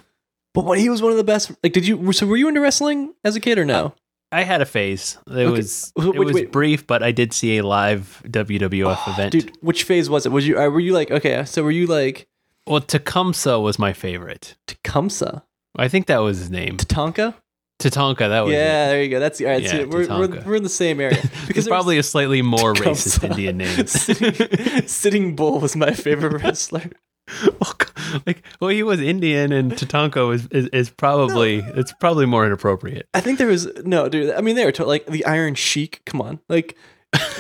But 0.54 0.66
when 0.66 0.78
he 0.80 0.90
was 0.90 1.02
one 1.02 1.12
of 1.12 1.18
the 1.18 1.24
best, 1.24 1.52
like, 1.64 1.74
did 1.74 1.88
you? 1.88 2.12
So 2.14 2.28
were 2.28 2.38
you 2.38 2.48
into 2.48 2.62
wrestling 2.62 3.14
as 3.24 3.36
a 3.36 3.40
kid 3.40 3.58
or 3.58 3.66
no? 3.66 3.94
I 4.34 4.44
had 4.44 4.62
a 4.62 4.66
phase. 4.66 5.18
It 5.28 5.48
was 5.50 5.92
Wait, 5.96 6.16
it 6.16 6.20
was 6.20 6.34
wait. 6.34 6.52
brief, 6.52 6.86
but 6.88 7.04
I 7.04 7.12
did 7.12 7.34
see 7.34 7.58
a 7.60 7.64
live 7.66 8.22
WWF 8.26 9.08
event. 9.14 9.32
Dude, 9.32 9.52
which 9.62 9.84
phase 9.84 10.10
was 10.10 10.26
it? 10.26 10.32
Was 10.32 10.48
you? 10.48 10.58
Uh, 10.60 10.70
were 10.70 10.80
you 10.80 10.94
like 10.94 11.12
okay? 11.12 11.46
So 11.46 11.64
were 11.64 11.72
you 11.72 11.88
like 11.88 12.28
Well, 12.68 12.82
Tecumseh 12.82 13.60
was 13.60 13.78
my 13.80 13.94
favorite. 13.94 14.56
Tecumseh, 14.68 15.44
I 15.78 15.88
think 15.88 16.08
that 16.08 16.18
was 16.18 16.40
his 16.40 16.50
name. 16.50 16.78
Tatanka? 16.78 17.36
Tatanka. 17.80 18.30
That 18.30 18.42
was 18.46 18.54
Yeah, 18.54 18.86
it. 18.86 18.88
there 18.90 19.04
you 19.04 19.10
go. 19.10 19.20
That's 19.20 19.42
all 19.42 19.48
right. 19.48 19.62
Yeah, 19.62 19.84
we're, 19.86 20.08
we're 20.08 20.42
we're 20.46 20.56
in 20.56 20.64
the 20.64 20.70
same 20.70 21.00
area 21.02 21.22
Because 21.48 21.68
probably 21.68 21.98
a 21.98 22.04
slightly 22.04 22.42
more 22.42 22.74
racist 22.74 23.24
Indian 23.24 23.58
name. 23.58 23.88
Sitting, 23.88 24.88
Sitting 24.88 25.36
Bull 25.36 25.60
was 25.60 25.76
my 25.76 25.92
favorite 25.92 26.34
wrestler. 26.44 26.84
like, 28.28 28.44
well, 28.60 28.70
he 28.70 28.84
was 28.84 29.00
Indian, 29.00 29.52
and 29.52 29.72
Tatanka 29.72 30.34
is, 30.34 30.48
is 30.48 30.68
is 30.68 30.90
probably 30.90 31.60
it's 31.60 31.94
probably 31.94 32.26
more 32.26 32.46
inappropriate. 32.46 33.08
I 33.14 33.22
think 33.22 33.38
there 33.38 33.48
was 33.48 33.68
no 33.86 34.10
dude. 34.10 34.34
I 34.34 34.42
mean, 34.42 34.56
they 34.56 34.66
were 34.66 34.72
to, 34.74 34.86
like 34.86 35.06
the 35.06 35.26
Iron 35.26 35.56
Sheik. 35.56 36.02
Come 36.06 36.22
on, 36.22 36.40
like 36.50 36.76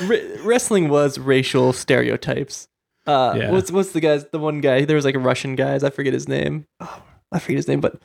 Re- 0.03 0.37
wrestling 0.43 0.89
was 0.89 1.17
racial 1.19 1.73
stereotypes. 1.73 2.67
Uh, 3.05 3.33
Yeah. 3.37 3.51
what's 3.51 3.71
what's 3.71 3.91
the 3.91 3.99
guy's 3.99 4.25
the 4.31 4.39
one 4.39 4.61
guy? 4.61 4.85
There 4.85 4.95
was 4.95 5.05
like 5.05 5.15
a 5.15 5.19
Russian 5.19 5.55
guy. 5.55 5.75
I 5.75 5.89
forget 5.89 6.13
his 6.13 6.27
name. 6.29 6.65
Oh, 6.79 7.03
I 7.31 7.39
forget 7.39 7.57
his 7.57 7.67
name, 7.67 7.81
but 7.81 8.01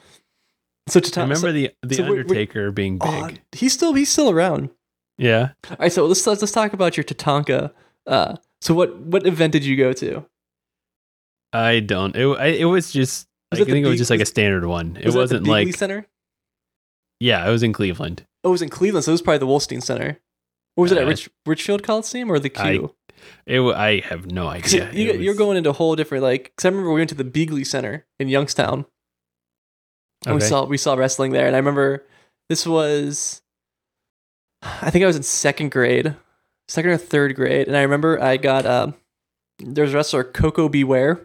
so 0.88 0.98
to 1.00 1.20
I 1.20 1.22
remember 1.22 1.52
the 1.52 1.70
the 1.82 1.94
so 1.96 2.02
we're- 2.02 2.10
we're- 2.14 2.20
Undertaker 2.22 2.72
being 2.72 2.98
big. 2.98 3.08
oh, 3.08 3.30
he's 3.52 3.72
still 3.72 3.92
he's 3.94 4.08
still 4.10 4.30
around. 4.30 4.70
yeah. 5.16 5.50
All 5.70 5.76
right, 5.78 5.92
so 5.92 6.06
let's 6.06 6.26
let's, 6.26 6.40
let's 6.42 6.52
talk 6.52 6.72
about 6.72 6.96
your 6.96 7.04
Tatanka. 7.04 7.70
Uh, 8.06 8.36
so 8.60 8.74
what 8.74 8.96
what 8.98 9.26
event 9.26 9.52
did 9.52 9.64
you 9.64 9.76
go 9.76 9.92
to? 9.92 10.24
I 11.52 11.80
don't. 11.80 12.14
It 12.16 12.26
it 12.60 12.64
was 12.66 12.92
just. 12.92 13.26
Was 13.50 13.60
I 13.60 13.64
think 13.64 13.84
it 13.86 13.88
was 13.88 13.98
just 13.98 14.10
like 14.10 14.20
a 14.20 14.26
standard 14.26 14.66
one. 14.66 14.96
It 15.00 15.06
Was 15.06 15.16
wasn't 15.16 15.44
the 15.44 15.50
Beeghly 15.50 15.66
like 15.66 15.74
Center. 15.76 16.06
yeah. 17.20 17.46
It 17.48 17.50
was 17.50 17.62
in 17.62 17.72
Cleveland. 17.72 18.26
Oh, 18.44 18.50
it 18.50 18.52
was 18.52 18.62
in 18.62 18.68
Cleveland, 18.68 19.04
so 19.04 19.10
it 19.10 19.14
was 19.14 19.22
probably 19.22 19.38
the 19.38 19.46
Wolstein 19.46 19.82
Center. 19.82 20.20
Or 20.76 20.82
was 20.82 20.92
it 20.92 20.98
at 20.98 21.04
Uh, 21.04 21.08
Rich, 21.08 21.30
Richfield 21.46 21.82
Coliseum 21.82 22.30
or 22.30 22.38
the 22.38 22.50
Q? 22.50 22.62
I, 22.62 23.20
It. 23.46 23.60
I 23.74 24.00
have 24.00 24.30
no 24.30 24.46
idea. 24.58 24.92
you, 24.92 25.14
you're 25.14 25.34
going 25.34 25.56
into 25.56 25.70
a 25.70 25.72
whole 25.72 25.96
different 25.96 26.22
like. 26.22 26.44
Because 26.54 26.66
I 26.66 26.68
remember 26.68 26.90
we 26.92 27.00
went 27.00 27.08
to 27.08 27.14
the 27.16 27.24
Beeghly 27.24 27.66
Center 27.66 28.04
in 28.20 28.28
Youngstown, 28.28 28.84
and 30.26 30.34
we 30.34 30.40
saw 30.42 30.66
we 30.66 30.76
saw 30.76 30.94
wrestling 30.94 31.32
there. 31.32 31.46
And 31.46 31.56
I 31.56 31.58
remember 31.58 32.04
this 32.50 32.66
was, 32.66 33.40
I 34.62 34.90
think 34.90 35.02
I 35.02 35.06
was 35.06 35.16
in 35.16 35.22
second 35.22 35.70
grade, 35.70 36.14
second 36.68 36.90
or 36.90 36.96
third 36.98 37.34
grade, 37.34 37.66
and 37.66 37.76
I 37.76 37.82
remember 37.82 38.22
I 38.22 38.36
got 38.36 38.66
um, 38.66 38.94
there's 39.58 39.94
a 39.94 39.96
wrestler 39.96 40.22
Koko 40.22 40.68
B. 40.68 40.84
Ware. 40.84 41.24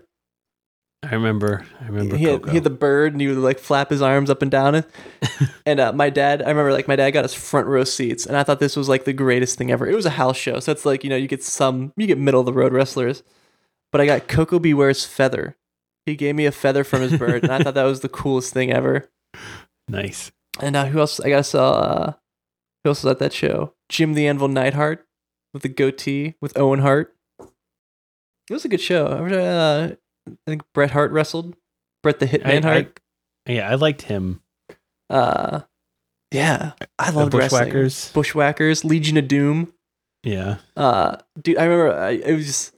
I 1.04 1.16
remember. 1.16 1.66
I 1.82 1.86
remember. 1.88 2.16
he 2.16 2.24
had, 2.24 2.42
Koko. 2.42 2.50
he 2.50 2.56
had 2.56 2.64
the 2.64 2.70
bird 2.70 3.12
and 3.12 3.22
he 3.22 3.28
would 3.28 3.38
like 3.38 3.60
flap 3.60 3.90
his 3.90 4.02
arms 4.02 4.30
up 4.30 4.42
and 4.42 4.50
down 4.50 4.86
and 5.66 5.80
uh, 5.80 5.92
my 5.92 6.10
dad 6.10 6.42
i 6.42 6.48
remember 6.48 6.72
like 6.72 6.88
my 6.88 6.96
dad 6.96 7.12
got 7.12 7.26
us 7.26 7.34
front 7.34 7.68
row 7.68 7.84
seats 7.84 8.26
and 8.26 8.38
i 8.38 8.44
thought 8.44 8.60
this 8.60 8.78
was 8.78 8.88
like 8.88 9.04
the 9.04 9.14
greatest 9.14 9.58
thing 9.58 9.70
ever 9.70 9.88
it 9.88 9.96
was 9.96 10.06
a 10.06 10.12
house 10.12 10.38
show 10.38 10.60
so 10.60 10.72
it's 10.72 10.86
like 10.86 11.04
you 11.04 11.10
know 11.10 11.16
you 11.16 11.28
get 11.28 11.44
some 11.44 11.92
you 11.98 12.08
get 12.08 12.18
middle 12.18 12.40
of 12.40 12.46
the 12.46 12.54
road 12.54 12.72
wrestlers 12.72 13.22
but 13.92 14.00
i 14.00 14.06
got 14.06 14.28
Koko 14.28 14.60
B. 14.60 14.74
Ware's 14.74 15.06
feather 15.06 15.58
he 16.06 16.16
gave 16.16 16.36
me 16.36 16.46
a 16.46 16.52
feather 16.52 16.84
from 16.84 17.02
his 17.02 17.18
bird 17.18 17.44
and 17.44 17.52
i 17.52 17.60
thought 17.62 17.74
that 17.74 17.84
was 17.84 18.00
the 18.00 18.10
coolest 18.10 18.54
thing 18.54 18.72
ever 18.72 19.10
nice. 19.90 20.32
and 20.62 20.76
uh, 20.76 20.86
who 20.86 21.00
else 21.00 21.20
i 21.20 21.30
got 21.30 21.46
saw 21.46 21.74
uh, 21.74 22.14
who 22.84 22.92
else 22.92 23.04
was 23.04 23.12
at 23.12 23.20
that 23.20 23.34
show 23.34 23.74
jim 23.90 24.14
the 24.14 24.28
anvil 24.28 24.48
neidhart 24.48 25.06
with 25.54 25.64
the 25.64 25.70
goatee 25.70 26.36
with 26.40 26.58
owen 26.58 26.80
hart 26.80 27.14
it 27.40 28.54
was 28.54 28.66
a 28.66 28.70
good 28.70 28.82
show 28.82 29.08
uh, 29.08 29.96
i 30.28 30.32
think 30.48 30.64
bret 30.74 30.92
hart 30.92 31.12
wrestled 31.12 31.56
bret 32.02 32.20
the 32.20 32.26
I, 32.26 32.30
hitman 32.30 32.64
hart 32.64 33.00
I, 33.00 33.02
yeah, 33.46 33.70
I 33.70 33.76
liked 33.76 34.04
him. 34.04 34.42
Uh, 35.10 35.62
yeah, 36.32 36.74
I 36.98 37.12
The 37.12 37.18
loved 37.18 37.34
wrestling. 37.34 37.66
Bushwhackers. 37.66 38.12
Bushwhackers, 38.14 38.86
Legion 38.86 39.18
of 39.18 39.28
Doom. 39.28 39.74
Yeah. 40.24 40.58
Uh, 40.78 41.18
dude, 41.42 41.58
I 41.58 41.66
remember 41.66 41.94
I, 41.94 42.12
it 42.12 42.34
was 42.34 42.46
just 42.46 42.76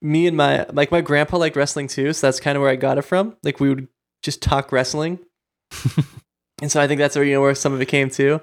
me 0.00 0.26
and 0.26 0.36
my 0.36 0.64
like 0.72 0.90
my 0.90 1.00
grandpa 1.00 1.36
liked 1.36 1.56
wrestling 1.56 1.88
too, 1.88 2.12
so 2.12 2.26
that's 2.26 2.40
kind 2.40 2.56
of 2.56 2.62
where 2.62 2.70
I 2.70 2.76
got 2.76 2.98
it 2.98 3.02
from. 3.02 3.36
Like 3.42 3.60
we 3.60 3.68
would 3.68 3.88
just 4.22 4.40
talk 4.40 4.72
wrestling, 4.72 5.18
and 6.62 6.72
so 6.72 6.80
I 6.80 6.88
think 6.88 6.98
that's 6.98 7.14
where 7.14 7.24
you 7.24 7.34
know 7.34 7.42
where 7.42 7.54
some 7.54 7.74
of 7.74 7.80
it 7.80 7.86
came 7.86 8.08
too. 8.08 8.40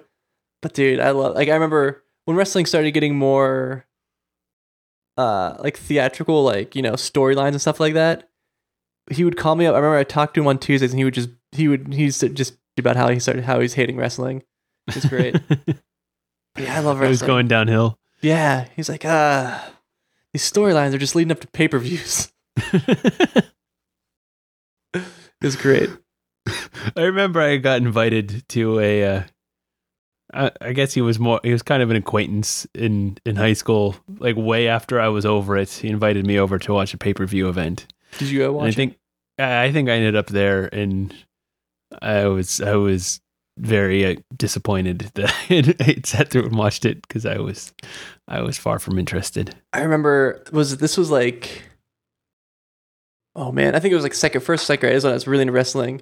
But 0.61 0.73
dude, 0.73 0.99
I 0.99 1.11
love 1.11 1.35
like 1.35 1.49
I 1.49 1.53
remember 1.53 2.03
when 2.25 2.37
wrestling 2.37 2.67
started 2.67 2.91
getting 2.91 3.15
more 3.17 3.85
uh 5.17 5.55
like 5.59 5.77
theatrical, 5.77 6.43
like 6.43 6.75
you 6.75 6.83
know 6.83 6.93
storylines 6.93 7.49
and 7.49 7.61
stuff 7.61 7.79
like 7.79 7.95
that. 7.95 8.29
He 9.11 9.23
would 9.23 9.37
call 9.37 9.55
me 9.55 9.65
up. 9.65 9.75
I 9.75 9.77
remember 9.77 9.97
I 9.97 10.03
talked 10.03 10.33
to 10.35 10.41
him 10.41 10.47
on 10.47 10.57
Tuesdays, 10.57 10.91
and 10.91 10.99
he 10.99 11.03
would 11.03 11.13
just 11.13 11.29
he 11.51 11.67
would 11.67 11.93
he's 11.93 12.19
just 12.19 12.57
about 12.77 12.95
how 12.95 13.09
he 13.09 13.19
started 13.19 13.43
how 13.45 13.59
he's 13.59 13.73
hating 13.73 13.97
wrestling. 13.97 14.43
It's 14.87 15.05
great. 15.05 15.35
yeah, 16.57 16.77
I 16.77 16.79
love 16.79 16.97
it 16.97 17.01
wrestling. 17.01 17.09
was 17.09 17.21
going 17.21 17.47
downhill. 17.47 17.97
Yeah, 18.21 18.67
he's 18.75 18.89
like, 18.89 19.05
ah, 19.05 19.71
these 20.33 20.49
storylines 20.49 20.93
are 20.93 20.97
just 20.97 21.15
leading 21.15 21.31
up 21.31 21.39
to 21.41 21.47
pay 21.47 21.67
per 21.67 21.79
views. 21.79 22.31
It's 25.41 25.55
great. 25.55 25.89
I 26.95 27.01
remember 27.01 27.39
I 27.39 27.57
got 27.57 27.77
invited 27.77 28.47
to 28.49 28.79
a. 28.79 29.03
Uh, 29.03 29.23
I, 30.33 30.51
I 30.61 30.73
guess 30.73 30.93
he 30.93 31.01
was 31.01 31.19
more. 31.19 31.39
He 31.43 31.51
was 31.51 31.61
kind 31.61 31.83
of 31.83 31.91
an 31.91 31.97
acquaintance 31.97 32.65
in 32.73 33.17
in 33.25 33.35
high 33.35 33.53
school. 33.53 33.95
Like 34.19 34.35
way 34.35 34.67
after 34.67 34.99
I 34.99 35.09
was 35.09 35.25
over 35.25 35.57
it, 35.57 35.69
he 35.69 35.87
invited 35.87 36.25
me 36.25 36.39
over 36.39 36.57
to 36.59 36.73
watch 36.73 36.93
a 36.93 36.97
pay 36.97 37.13
per 37.13 37.25
view 37.25 37.47
event. 37.47 37.85
Did 38.17 38.29
you 38.29 38.39
go 38.39 38.53
watch? 38.53 38.63
And 38.63 38.69
I 38.69 38.75
think 38.75 38.97
I 39.39 39.63
I 39.65 39.71
think 39.71 39.89
I 39.89 39.93
ended 39.93 40.15
up 40.15 40.27
there, 40.27 40.73
and 40.73 41.13
I 42.01 42.25
was 42.25 42.61
I 42.61 42.75
was 42.75 43.21
very 43.57 44.05
uh, 44.05 44.15
disappointed 44.35 44.99
that 45.15 45.33
I 45.79 46.01
sat 46.03 46.29
through 46.29 46.45
and 46.45 46.57
watched 46.57 46.85
it 46.85 47.01
because 47.01 47.25
I 47.25 47.37
was 47.37 47.73
I 48.27 48.41
was 48.41 48.57
far 48.57 48.79
from 48.79 48.99
interested. 48.99 49.55
I 49.73 49.81
remember 49.81 50.43
was 50.51 50.77
this 50.77 50.97
was 50.97 51.11
like, 51.11 51.63
oh 53.35 53.51
man, 53.51 53.75
I 53.75 53.79
think 53.79 53.91
it 53.91 53.95
was 53.95 54.03
like 54.03 54.13
second, 54.13 54.41
first, 54.41 54.65
second 54.65 54.87
grade 54.87 54.95
is 54.95 55.03
when 55.03 55.11
I 55.11 55.15
was 55.15 55.27
really 55.27 55.43
into 55.43 55.53
wrestling. 55.53 56.01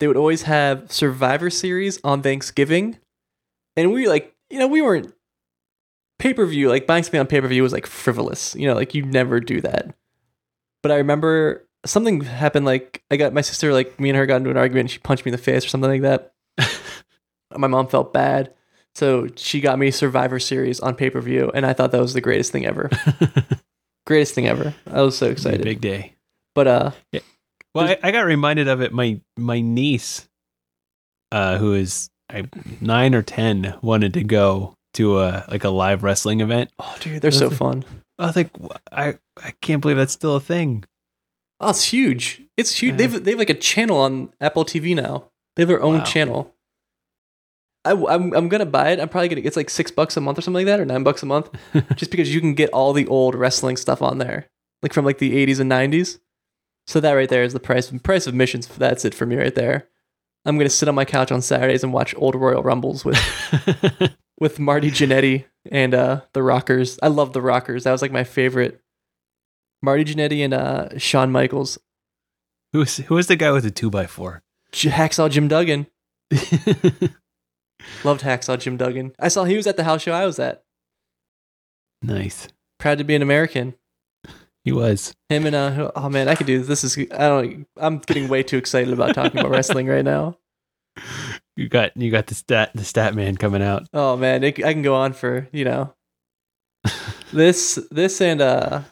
They 0.00 0.06
would 0.06 0.16
always 0.16 0.42
have 0.42 0.90
Survivor 0.92 1.50
Series 1.50 1.98
on 2.04 2.22
Thanksgiving, 2.22 2.98
and 3.76 3.92
we 3.92 4.08
like, 4.08 4.34
you 4.48 4.58
know, 4.58 4.68
we 4.68 4.82
weren't 4.82 5.12
pay 6.18 6.34
per 6.34 6.46
view. 6.46 6.68
Like 6.68 6.86
buying 6.86 7.02
something 7.02 7.20
on 7.20 7.26
pay 7.26 7.40
per 7.40 7.48
view 7.48 7.62
was 7.62 7.72
like 7.72 7.86
frivolous. 7.86 8.54
You 8.54 8.68
know, 8.68 8.74
like 8.74 8.94
you 8.94 9.04
never 9.04 9.40
do 9.40 9.60
that. 9.60 9.94
But 10.82 10.92
I 10.92 10.96
remember 10.96 11.66
something 11.86 12.20
happened. 12.20 12.66
Like 12.66 13.02
I 13.10 13.16
got 13.16 13.32
my 13.32 13.40
sister, 13.40 13.72
like 13.72 13.98
me 13.98 14.10
and 14.10 14.16
her 14.16 14.26
got 14.26 14.36
into 14.36 14.50
an 14.50 14.56
argument. 14.56 14.84
and 14.84 14.90
She 14.90 14.98
punched 14.98 15.24
me 15.24 15.30
in 15.30 15.36
the 15.36 15.42
face 15.42 15.64
or 15.64 15.68
something 15.68 15.90
like 15.90 16.02
that. 16.02 16.32
my 17.56 17.66
mom 17.66 17.88
felt 17.88 18.12
bad. 18.12 18.52
So 18.94 19.28
she 19.36 19.60
got 19.60 19.78
me 19.78 19.90
Survivor 19.90 20.40
Series 20.40 20.80
on 20.80 20.94
pay 20.96 21.10
per 21.10 21.20
view, 21.20 21.52
and 21.54 21.64
I 21.64 21.72
thought 21.72 21.92
that 21.92 22.00
was 22.00 22.14
the 22.14 22.20
greatest 22.20 22.50
thing 22.50 22.66
ever. 22.66 22.90
greatest 24.06 24.34
thing 24.34 24.48
ever. 24.48 24.74
I 24.90 25.02
was 25.02 25.16
so 25.16 25.28
excited. 25.28 25.62
Big 25.62 25.80
day. 25.80 26.14
But 26.54 26.66
uh, 26.66 26.90
yeah. 27.12 27.20
Well, 27.74 27.86
I, 27.86 27.98
I 28.02 28.10
got 28.10 28.22
reminded 28.22 28.66
of 28.66 28.80
it. 28.80 28.92
My 28.92 29.20
my 29.36 29.60
niece, 29.60 30.28
uh, 31.30 31.58
who 31.58 31.74
is 31.74 32.10
I, 32.28 32.48
nine 32.80 33.14
or 33.14 33.22
ten, 33.22 33.74
wanted 33.82 34.14
to 34.14 34.24
go 34.24 34.74
to 34.94 35.20
a 35.20 35.44
like 35.48 35.62
a 35.62 35.70
live 35.70 36.02
wrestling 36.02 36.40
event. 36.40 36.72
oh 36.80 36.96
dude, 36.98 37.22
they're 37.22 37.30
so 37.30 37.50
fun. 37.50 37.84
I 38.18 38.26
was 38.26 38.36
like, 38.36 38.50
I 38.90 39.18
I 39.42 39.52
can't 39.60 39.80
believe 39.80 39.96
that's 39.96 40.12
still 40.12 40.36
a 40.36 40.40
thing. 40.40 40.84
Oh, 41.60 41.70
it's 41.70 41.84
huge. 41.92 42.42
It's 42.56 42.76
huge. 42.76 42.92
Yeah. 42.92 42.96
They've 43.06 43.24
they've 43.24 43.38
like 43.38 43.50
a 43.50 43.54
channel 43.54 43.98
on 43.98 44.32
Apple 44.40 44.64
TV 44.64 44.94
now. 44.94 45.30
They 45.56 45.62
have 45.62 45.68
their 45.68 45.82
own 45.82 45.98
Wow. 45.98 46.04
channel. 46.04 46.54
I, 47.84 47.92
am 47.92 48.34
I'm 48.34 48.48
gonna 48.48 48.66
buy 48.66 48.90
it. 48.90 49.00
I'm 49.00 49.08
probably 49.08 49.28
gonna. 49.28 49.42
It's 49.44 49.56
like 49.56 49.70
six 49.70 49.90
bucks 49.90 50.16
a 50.16 50.20
month 50.20 50.38
or 50.38 50.42
something 50.42 50.66
like 50.66 50.66
that, 50.66 50.80
or 50.80 50.84
nine 50.84 51.04
bucks 51.04 51.22
a 51.22 51.26
month, 51.26 51.50
just 51.96 52.10
because 52.10 52.34
you 52.34 52.40
can 52.40 52.54
get 52.54 52.70
all 52.70 52.92
the 52.92 53.06
old 53.06 53.34
wrestling 53.34 53.76
stuff 53.76 54.02
on 54.02 54.18
there, 54.18 54.48
like 54.82 54.92
from 54.92 55.04
like 55.04 55.18
the 55.18 55.46
80s 55.46 55.60
and 55.60 55.70
90s. 55.70 56.18
So 56.86 57.00
that 57.00 57.12
right 57.12 57.28
there 57.28 57.42
is 57.42 57.52
the 57.52 57.60
price 57.60 57.90
price 58.02 58.26
of 58.26 58.34
missions. 58.34 58.66
That's 58.66 59.04
it 59.04 59.14
for 59.14 59.26
me 59.26 59.36
right 59.36 59.54
there. 59.54 59.88
I'm 60.44 60.58
gonna 60.58 60.70
sit 60.70 60.88
on 60.88 60.94
my 60.94 61.04
couch 61.04 61.30
on 61.32 61.40
Saturdays 61.40 61.82
and 61.84 61.92
watch 61.92 62.14
old 62.18 62.34
Royal 62.34 62.62
Rumbles 62.62 63.04
with 63.04 63.18
with 64.40 64.58
Marty 64.58 64.90
Jannetty 64.90 65.44
and 65.70 65.94
uh, 65.94 66.22
the 66.32 66.42
Rockers. 66.42 66.98
I 67.02 67.08
love 67.08 67.32
the 67.32 67.42
Rockers. 67.42 67.84
That 67.84 67.92
was 67.92 68.02
like 68.02 68.12
my 68.12 68.24
favorite. 68.24 68.80
Marty 69.82 70.04
Jannetty 70.04 70.44
and 70.44 70.52
uh, 70.54 70.98
Shawn 70.98 71.30
Michaels. 71.30 71.78
Who's 72.72 72.96
who 72.98 73.14
was 73.14 73.28
the 73.28 73.36
guy 73.36 73.50
with 73.52 73.64
the 73.64 73.70
two 73.70 73.90
by 73.90 74.06
four? 74.06 74.42
J- 74.72 74.90
Hacksaw 74.90 75.30
Jim 75.30 75.48
Duggan. 75.48 75.86
Loved 78.04 78.22
Hacksaw 78.22 78.58
Jim 78.58 78.76
Duggan. 78.76 79.12
I 79.18 79.28
saw 79.28 79.44
he 79.44 79.56
was 79.56 79.66
at 79.66 79.76
the 79.76 79.84
house 79.84 80.02
show 80.02 80.12
I 80.12 80.26
was 80.26 80.38
at. 80.38 80.62
nice. 82.02 82.48
Proud 82.78 82.98
to 82.98 83.04
be 83.04 83.14
an 83.14 83.22
American. 83.22 83.74
He 84.64 84.72
was. 84.72 85.14
Him 85.30 85.46
and 85.46 85.56
uh 85.56 85.90
oh 85.96 86.08
man, 86.08 86.28
I 86.28 86.34
could 86.34 86.46
do 86.46 86.58
this. 86.62 86.82
This 86.82 86.84
is 86.84 86.98
I 87.12 87.28
don't 87.28 87.66
I'm 87.76 87.98
getting 87.98 88.28
way 88.28 88.42
too 88.42 88.58
excited 88.58 88.92
about 88.92 89.14
talking 89.14 89.38
about 89.40 89.50
wrestling 89.50 89.86
right 89.86 90.04
now. 90.04 90.36
You 91.58 91.68
got 91.68 91.96
you 91.96 92.12
got 92.12 92.28
the 92.28 92.36
stat 92.36 92.70
the 92.72 92.84
stat 92.84 93.16
man 93.16 93.36
coming 93.36 93.62
out. 93.62 93.88
Oh 93.92 94.16
man, 94.16 94.44
it, 94.44 94.64
I 94.64 94.72
can 94.72 94.82
go 94.82 94.94
on 94.94 95.12
for, 95.12 95.48
you 95.50 95.64
know. 95.64 95.92
this 97.32 97.80
this 97.90 98.20
and 98.20 98.40
uh 98.40 98.82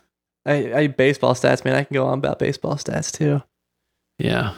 I 0.44 0.74
I 0.74 0.86
baseball 0.88 1.34
stats, 1.34 1.64
man. 1.64 1.76
I 1.76 1.84
can 1.84 1.94
go 1.94 2.08
on 2.08 2.18
about 2.18 2.40
baseball 2.40 2.74
stats 2.74 3.12
too. 3.12 3.40
Yeah. 4.18 4.54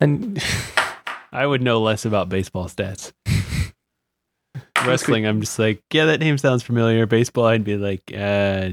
And 0.00 0.42
I 1.32 1.44
would 1.44 1.60
know 1.60 1.82
less 1.82 2.06
about 2.06 2.30
baseball 2.30 2.66
stats. 2.66 3.12
Wrestling, 4.86 5.26
I'm 5.26 5.40
just 5.42 5.58
like, 5.58 5.82
yeah, 5.92 6.06
that 6.06 6.20
name 6.20 6.38
sounds 6.38 6.62
familiar. 6.62 7.04
Baseball, 7.04 7.44
I'd 7.44 7.62
be 7.62 7.76
like, 7.76 8.10
uh, 8.16 8.70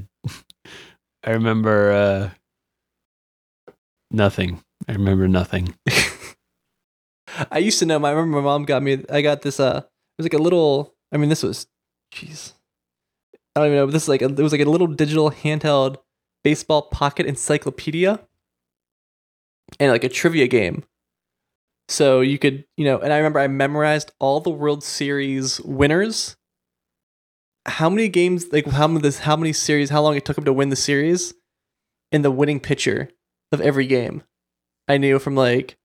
I 1.25 1.31
remember 1.31 1.91
uh, 1.91 3.73
nothing. 4.11 4.63
I 4.87 4.93
remember 4.93 5.27
nothing. 5.27 5.75
I 7.51 7.59
used 7.59 7.79
to 7.79 7.85
know. 7.85 7.99
My, 7.99 8.09
I 8.09 8.11
remember 8.11 8.37
my 8.37 8.43
mom 8.43 8.65
got 8.65 8.83
me. 8.83 9.03
I 9.09 9.21
got 9.21 9.41
this. 9.41 9.59
Uh, 9.59 9.81
it 9.83 10.21
was 10.21 10.25
like 10.25 10.39
a 10.39 10.43
little. 10.43 10.93
I 11.11 11.17
mean, 11.17 11.29
this 11.29 11.43
was, 11.43 11.67
jeez, 12.13 12.53
I 13.55 13.59
don't 13.59 13.67
even 13.67 13.77
know. 13.77 13.85
But 13.85 13.93
this 13.93 14.03
is 14.03 14.09
like 14.09 14.21
a, 14.21 14.25
it 14.25 14.37
was 14.39 14.51
like 14.51 14.61
a 14.61 14.69
little 14.69 14.87
digital 14.87 15.31
handheld 15.31 15.97
baseball 16.43 16.83
pocket 16.83 17.25
encyclopedia, 17.25 18.19
and 19.79 19.91
like 19.91 20.03
a 20.03 20.09
trivia 20.09 20.47
game. 20.47 20.83
So 21.87 22.21
you 22.21 22.39
could, 22.39 22.65
you 22.77 22.85
know, 22.85 22.99
and 22.99 23.13
I 23.13 23.17
remember 23.17 23.39
I 23.39 23.47
memorized 23.47 24.11
all 24.19 24.39
the 24.39 24.49
World 24.49 24.83
Series 24.83 25.61
winners. 25.61 26.35
how 27.65 27.89
many 27.89 28.07
games, 28.07 28.51
like 28.51 28.67
how 28.67 28.87
many 28.87 29.01
this, 29.01 29.19
how 29.19 29.35
many 29.35 29.51
series, 29.53 29.89
how 29.89 30.01
long 30.01 30.15
it 30.15 30.23
took 30.25 30.37
him 30.37 30.45
to 30.45 30.53
win 30.53 30.69
the 30.69 30.75
series, 30.75 31.33
and 32.11 32.23
the 32.23 32.31
winning 32.31 32.59
pitcher 32.59 33.09
of 33.51 33.61
every 33.61 33.87
game. 33.87 34.23
I 34.87 34.97
knew 34.97 35.17
from 35.17 35.35
like 35.35 35.77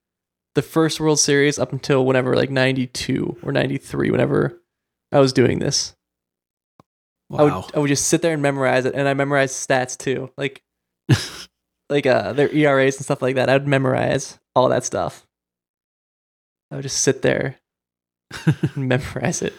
the 0.55 0.63
first 0.63 1.01
World 1.01 1.21
Series 1.21 1.59
up 1.59 1.73
until 1.73 2.05
whenever 2.05 2.35
like 2.37 2.51
ninety 2.51 2.87
two 2.87 3.37
or 3.43 3.53
ninety 3.53 3.79
three, 3.79 4.11
whenever 4.11 4.61
I 5.13 5.21
was 5.21 5.33
doing 5.33 5.59
this. 5.59 5.95
I 7.33 7.45
would 7.45 7.53
I 7.75 7.79
would 7.79 7.89
just 7.89 8.09
sit 8.09 8.23
there 8.23 8.33
and 8.33 8.43
memorize 8.43 8.85
it, 8.85 8.95
and 8.95 9.09
I 9.09 9.15
memorized 9.15 9.55
stats 9.55 9.97
too, 9.97 10.31
like 10.37 10.63
like 11.91 12.07
uh 12.07 12.33
their 12.33 12.53
ERAs 12.53 12.97
and 12.97 13.05
stuff 13.05 13.23
like 13.23 13.37
that. 13.37 13.49
I 13.49 13.55
would 13.55 13.69
memorize 13.69 14.39
all 14.55 14.69
that 14.69 14.85
stuff. 14.85 15.27
I 16.71 16.77
would 16.77 16.83
just 16.83 17.01
sit 17.03 17.23
there 17.23 17.57
and 18.47 18.89
memorize 18.89 19.43
it. 19.43 19.55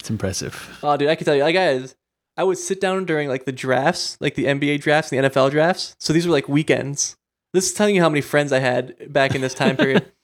It's 0.00 0.10
impressive. 0.10 0.78
Oh, 0.82 0.96
dude, 0.96 1.08
I 1.08 1.14
can 1.14 1.24
tell 1.24 1.36
you, 1.36 1.42
like 1.42 1.54
guys, 1.54 1.94
I 2.36 2.44
would 2.44 2.58
sit 2.58 2.80
down 2.80 3.04
during 3.04 3.28
like 3.28 3.44
the 3.44 3.52
drafts, 3.52 4.16
like 4.20 4.34
the 4.34 4.46
NBA 4.46 4.80
drafts, 4.80 5.12
and 5.12 5.22
the 5.22 5.28
NFL 5.30 5.50
drafts. 5.50 5.94
So 5.98 6.12
these 6.12 6.26
were 6.26 6.32
like 6.32 6.48
weekends. 6.48 7.16
This 7.52 7.66
is 7.66 7.74
telling 7.74 7.94
you 7.94 8.00
how 8.00 8.08
many 8.08 8.20
friends 8.20 8.52
I 8.52 8.60
had 8.60 9.12
back 9.12 9.34
in 9.34 9.42
this 9.42 9.54
time 9.54 9.76
period. 9.76 10.10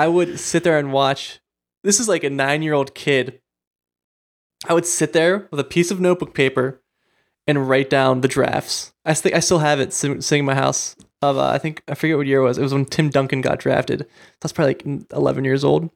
I 0.00 0.08
would 0.08 0.40
sit 0.40 0.64
there 0.64 0.78
and 0.78 0.94
watch. 0.94 1.40
This 1.84 2.00
is 2.00 2.08
like 2.08 2.24
a 2.24 2.30
nine-year-old 2.30 2.94
kid. 2.94 3.42
I 4.66 4.72
would 4.72 4.86
sit 4.86 5.12
there 5.12 5.46
with 5.50 5.60
a 5.60 5.64
piece 5.64 5.90
of 5.90 6.00
notebook 6.00 6.32
paper 6.32 6.80
and 7.46 7.68
write 7.68 7.90
down 7.90 8.22
the 8.22 8.28
drafts. 8.28 8.94
I 9.04 9.12
think 9.12 9.34
I 9.34 9.40
still 9.40 9.58
have 9.58 9.78
it 9.78 9.92
sitting 9.92 10.38
in 10.38 10.44
my 10.46 10.54
house. 10.54 10.96
Of 11.20 11.36
uh, 11.36 11.48
I 11.48 11.58
think 11.58 11.82
I 11.86 11.94
forget 11.94 12.16
what 12.16 12.26
year 12.26 12.40
it 12.40 12.44
was. 12.44 12.56
It 12.56 12.62
was 12.62 12.72
when 12.72 12.86
Tim 12.86 13.10
Duncan 13.10 13.42
got 13.42 13.58
drafted. 13.58 14.06
That's 14.40 14.54
probably 14.54 14.72
like 14.72 15.12
11 15.12 15.44
years 15.44 15.64
old. 15.64 15.90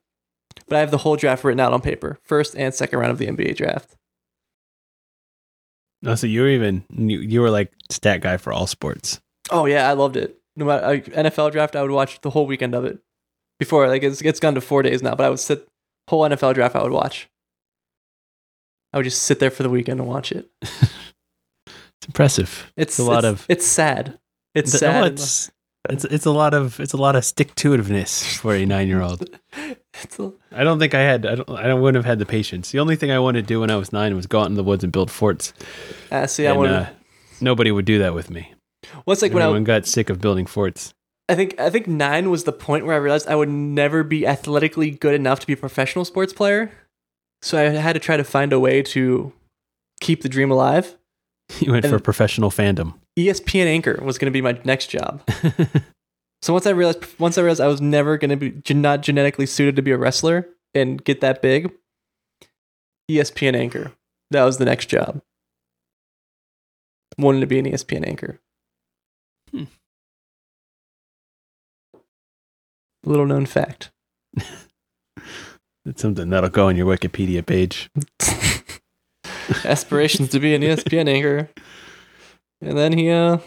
But 0.68 0.76
I 0.76 0.80
have 0.80 0.90
the 0.90 0.98
whole 0.98 1.16
draft 1.16 1.42
written 1.42 1.60
out 1.60 1.72
on 1.72 1.80
paper, 1.80 2.18
first 2.24 2.54
and 2.54 2.74
second 2.74 2.98
round 2.98 3.12
of 3.12 3.16
the 3.16 3.28
NBA 3.28 3.56
draft. 3.56 3.96
No, 6.02 6.14
so 6.14 6.26
you 6.26 6.42
were 6.42 6.48
even 6.48 6.84
you, 6.90 7.20
you 7.20 7.40
were 7.40 7.48
like 7.48 7.72
stat 7.90 8.20
guy 8.20 8.36
for 8.36 8.52
all 8.52 8.66
sports. 8.66 9.22
Oh 9.50 9.64
yeah, 9.64 9.88
I 9.88 9.94
loved 9.94 10.18
it. 10.18 10.42
No 10.56 10.66
matter 10.66 10.86
like, 10.86 11.06
NFL 11.06 11.52
draft, 11.52 11.74
I 11.74 11.80
would 11.80 11.90
watch 11.90 12.20
the 12.20 12.28
whole 12.28 12.46
weekend 12.46 12.74
of 12.74 12.84
it. 12.84 12.98
Before 13.64 13.88
like 13.88 14.02
it's 14.02 14.20
it's 14.20 14.40
gone 14.40 14.54
to 14.54 14.60
four 14.60 14.82
days 14.82 15.02
now, 15.02 15.14
but 15.14 15.24
I 15.24 15.30
would 15.30 15.40
sit 15.40 15.66
whole 16.08 16.20
NFL 16.28 16.52
draft. 16.54 16.76
I 16.76 16.82
would 16.82 16.92
watch. 16.92 17.28
I 18.92 18.98
would 18.98 19.04
just 19.04 19.22
sit 19.22 19.38
there 19.38 19.50
for 19.50 19.62
the 19.62 19.70
weekend 19.70 20.00
and 20.00 20.08
watch 20.08 20.30
it. 20.32 20.50
It's 21.66 22.08
impressive. 22.08 22.70
It's 22.76 22.98
a 22.98 23.02
lot 23.02 23.24
it's- 23.24 23.32
of 23.40 23.46
It's 23.48 23.66
sad. 23.66 24.18
It's 24.54 24.72
the- 24.72 24.78
sad. 24.78 24.94
well, 25.00 25.04
it's, 25.12 25.50
it's 25.88 26.04
it's 26.04 26.26
a 26.26 26.30
lot 26.30 26.52
of 26.52 26.78
it's 26.78 26.92
a 26.92 26.98
lot 26.98 27.16
of 27.16 27.24
stick 27.24 27.54
to 27.54 27.70
itiveness 27.70 28.36
for 28.36 28.54
a 28.54 28.66
nine 28.66 28.88
year 28.88 29.00
old. 29.00 29.24
I 30.52 30.64
don't 30.64 30.78
think 30.78 30.92
I 30.94 31.00
had 31.00 31.24
I 31.24 31.34
don't 31.36 31.48
I 31.50 31.62
don't, 31.66 31.80
wouldn't 31.80 31.96
have 32.04 32.10
had 32.10 32.18
the 32.18 32.26
patience. 32.26 32.72
The 32.72 32.78
only 32.80 32.96
thing 32.96 33.10
I 33.10 33.18
wanted 33.18 33.42
to 33.42 33.46
do 33.46 33.60
when 33.60 33.70
I 33.70 33.76
was 33.76 33.90
nine 33.92 34.14
was 34.14 34.26
go 34.26 34.40
out 34.40 34.48
in 34.48 34.54
the 34.54 34.62
woods 34.64 34.84
and 34.84 34.92
build 34.92 35.10
forts. 35.10 35.54
uh, 36.12 36.26
see, 36.26 36.46
I 36.46 36.50
and, 36.50 36.58
want. 36.58 36.72
uh, 36.72 36.86
nobody 37.40 37.70
would 37.70 37.86
do 37.86 37.98
that 38.00 38.12
with 38.14 38.28
me. 38.30 38.52
What's 39.06 39.22
like 39.22 39.32
when 39.32 39.42
I, 39.42 39.58
got 39.60 39.86
sick 39.86 40.10
of 40.10 40.20
building 40.20 40.44
forts. 40.44 40.92
I 41.28 41.34
think 41.34 41.58
I 41.58 41.70
think 41.70 41.86
nine 41.86 42.30
was 42.30 42.44
the 42.44 42.52
point 42.52 42.84
where 42.86 42.94
I 42.94 42.98
realized 42.98 43.28
I 43.28 43.34
would 43.34 43.48
never 43.48 44.02
be 44.04 44.26
athletically 44.26 44.90
good 44.90 45.14
enough 45.14 45.40
to 45.40 45.46
be 45.46 45.54
a 45.54 45.56
professional 45.56 46.04
sports 46.04 46.32
player. 46.32 46.70
So 47.42 47.58
I 47.58 47.62
had 47.70 47.94
to 47.94 48.00
try 48.00 48.16
to 48.16 48.24
find 48.24 48.52
a 48.52 48.60
way 48.60 48.82
to 48.82 49.32
keep 50.00 50.22
the 50.22 50.28
dream 50.28 50.50
alive. 50.50 50.96
You 51.60 51.72
went 51.72 51.84
for 51.86 51.96
And- 51.96 52.04
professional 52.04 52.50
fandom. 52.50 52.94
ESPN 53.18 53.66
anchor 53.66 54.00
was 54.02 54.16
going 54.18 54.32
to 54.32 54.36
be 54.36 54.40
my 54.42 54.58
next 54.64 54.88
job. 54.88 55.22
So 56.42 56.52
once 56.52 56.66
I 56.66 56.70
realized, 56.72 57.02
once 57.18 57.38
I 57.38 57.40
realized 57.40 57.62
I 57.62 57.68
was 57.68 57.80
never 57.80 58.18
going 58.18 58.28
to 58.28 58.36
be 58.36 58.50
gen- 58.50 58.82
not 58.82 59.00
genetically 59.00 59.46
suited 59.46 59.76
to 59.76 59.82
be 59.82 59.92
a 59.92 59.96
wrestler 59.96 60.46
and 60.74 61.02
get 61.02 61.22
that 61.22 61.40
big, 61.40 61.72
ESPN 63.10 63.56
anchor. 63.56 63.92
That 64.30 64.44
was 64.44 64.58
the 64.58 64.66
next 64.66 64.90
job. 64.90 65.22
Wanted 67.16 67.40
to 67.40 67.46
be 67.46 67.58
an 67.58 67.64
ESPN 67.64 68.06
anchor. 68.06 68.40
Hmm. 69.52 69.64
Little 73.04 73.26
known 73.26 73.46
fact. 73.46 73.90
It's 75.86 76.00
something 76.00 76.30
that'll 76.30 76.50
go 76.50 76.68
on 76.68 76.76
your 76.76 76.86
Wikipedia 76.86 77.44
page. 77.44 77.90
Aspirations 79.64 80.30
to 80.30 80.40
be 80.40 80.54
an 80.54 80.62
ESPN 80.62 81.08
anchor, 81.08 81.50
and 82.62 82.78
then 82.78 82.96
he 82.96 83.10
uh 83.10 83.38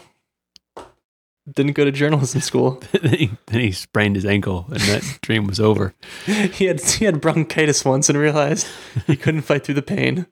didn't 1.52 1.72
go 1.72 1.84
to 1.84 1.90
journalism 1.90 2.40
school. 2.40 2.82
then, 2.92 3.12
he, 3.14 3.30
then 3.46 3.60
he 3.60 3.72
sprained 3.72 4.16
his 4.16 4.24
ankle, 4.24 4.66
and 4.68 4.80
that 4.82 5.18
dream 5.22 5.46
was 5.46 5.58
over. 5.58 5.94
he 6.26 6.66
had 6.66 6.80
he 6.80 7.04
had 7.04 7.20
bronchitis 7.20 7.84
once 7.84 8.08
and 8.08 8.16
realized 8.18 8.66
he 9.06 9.16
couldn't 9.16 9.42
fight 9.42 9.64
through 9.64 9.74
the 9.74 9.82
pain. 9.82 10.26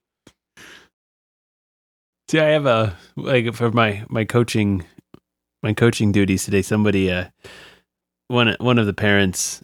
See, 2.29 2.41
I 2.41 2.49
have 2.51 2.67
a 2.67 2.97
like 3.17 3.55
for 3.55 3.71
my 3.71 4.05
my 4.09 4.25
coaching 4.25 4.85
my 5.62 5.73
coaching 5.73 6.12
duties 6.12 6.45
today. 6.45 6.62
Somebody, 6.62 7.11
uh, 7.11 7.27
one 8.29 8.57
one 8.59 8.79
of 8.79 8.87
the 8.87 8.93
parents 8.93 9.62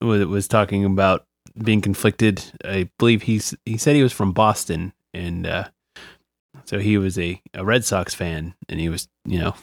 was 0.00 0.24
was 0.26 0.48
talking 0.48 0.84
about 0.84 1.26
being 1.62 1.80
conflicted. 1.80 2.42
I 2.64 2.90
believe 2.98 3.22
he's 3.22 3.54
he 3.64 3.76
said 3.76 3.96
he 3.96 4.02
was 4.02 4.12
from 4.12 4.32
Boston, 4.32 4.92
and 5.14 5.46
uh, 5.46 5.68
so 6.64 6.78
he 6.78 6.98
was 6.98 7.18
a, 7.18 7.40
a 7.54 7.64
Red 7.64 7.84
Sox 7.84 8.14
fan, 8.14 8.54
and 8.68 8.80
he 8.80 8.88
was 8.88 9.08
you 9.24 9.38
know 9.38 9.54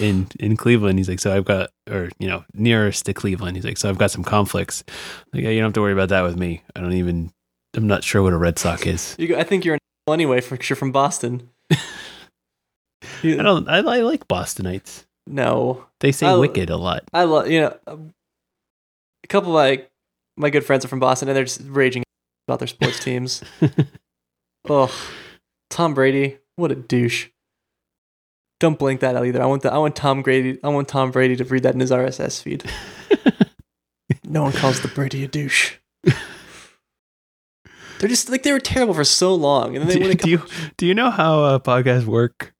in 0.00 0.28
in 0.38 0.56
Cleveland. 0.56 0.98
He's 0.98 1.08
like, 1.08 1.20
so 1.20 1.34
I've 1.34 1.44
got 1.44 1.70
or 1.88 2.10
you 2.18 2.28
know 2.28 2.44
nearest 2.54 3.06
to 3.06 3.14
Cleveland. 3.14 3.56
He's 3.56 3.64
like, 3.64 3.78
so 3.78 3.88
I've 3.88 3.98
got 3.98 4.10
some 4.10 4.24
conflicts. 4.24 4.84
Like, 5.32 5.42
yeah, 5.44 5.50
you 5.50 5.60
don't 5.60 5.68
have 5.68 5.74
to 5.74 5.80
worry 5.80 5.92
about 5.92 6.10
that 6.10 6.22
with 6.22 6.36
me. 6.36 6.62
I 6.74 6.80
don't 6.80 6.92
even. 6.92 7.32
I'm 7.74 7.86
not 7.86 8.02
sure 8.02 8.22
what 8.22 8.32
a 8.32 8.38
Red 8.38 8.58
Sox 8.58 8.84
is. 8.84 9.16
You 9.18 9.36
I 9.36 9.44
think 9.44 9.64
you're 9.64 9.74
an 9.74 9.80
anyway 10.12 10.40
for 10.40 10.58
you're 10.60 10.76
from 10.76 10.92
Boston. 10.92 11.50
I 11.70 13.36
don't. 13.36 13.68
I, 13.68 13.78
I 13.78 14.00
like 14.00 14.26
Bostonites. 14.28 15.04
No, 15.30 15.86
They 16.00 16.12
say 16.12 16.26
I- 16.26 16.36
wicked 16.36 16.70
a 16.70 16.76
lot. 16.76 17.04
I 17.12 17.24
love 17.24 17.48
you 17.50 17.60
know 17.60 17.76
a 17.86 19.26
couple 19.28 19.50
of 19.50 19.54
like 19.54 19.90
my 20.36 20.50
good 20.50 20.64
friends 20.64 20.84
are 20.84 20.88
from 20.88 21.00
Boston 21.00 21.28
and 21.28 21.36
they're 21.36 21.44
just 21.44 21.60
raging 21.64 22.02
about 22.48 22.58
their 22.58 22.68
sports 22.68 22.98
teams. 23.04 23.42
oh, 24.68 24.94
Tom 25.70 25.94
Brady, 25.94 26.38
what 26.56 26.72
a 26.72 26.74
douche! 26.74 27.28
Don't 28.58 28.78
blink 28.78 29.00
that 29.00 29.16
out 29.16 29.26
either. 29.26 29.42
I 29.42 29.46
want 29.46 29.62
the, 29.62 29.72
I 29.72 29.78
want 29.78 29.96
Tom 29.96 30.22
Brady. 30.22 30.58
I 30.62 30.68
want 30.68 30.88
Tom 30.88 31.10
Brady 31.10 31.36
to 31.36 31.44
read 31.44 31.62
that 31.62 31.74
in 31.74 31.80
his 31.80 31.90
RSS 31.90 32.42
feed. 32.42 32.64
no 34.24 34.42
one 34.42 34.52
calls 34.52 34.80
the 34.82 34.88
Brady 34.88 35.24
a 35.24 35.28
douche. 35.28 35.76
They're 37.98 38.08
just 38.08 38.30
like 38.30 38.42
they 38.42 38.52
were 38.52 38.60
terrible 38.60 38.94
for 38.94 39.04
so 39.04 39.34
long, 39.34 39.76
and 39.76 39.88
then 39.88 40.00
they 40.02 40.14
do, 40.14 40.24
do 40.24 40.30
you 40.30 40.42
do 40.78 40.86
you 40.86 40.94
know 40.94 41.10
how 41.10 41.44
uh, 41.44 41.58
podcasts 41.58 42.06
work? 42.06 42.54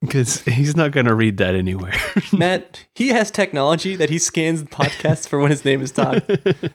Because 0.00 0.42
he's 0.42 0.76
not 0.76 0.92
going 0.92 1.06
to 1.06 1.14
read 1.14 1.38
that 1.38 1.54
anywhere. 1.54 1.94
Matt, 2.32 2.86
he 2.94 3.08
has 3.08 3.30
technology 3.30 3.96
that 3.96 4.10
he 4.10 4.18
scans 4.18 4.62
podcasts 4.64 5.26
for 5.26 5.38
when 5.38 5.50
his 5.50 5.64
name 5.64 5.80
is 5.82 5.92
Todd. 5.92 6.24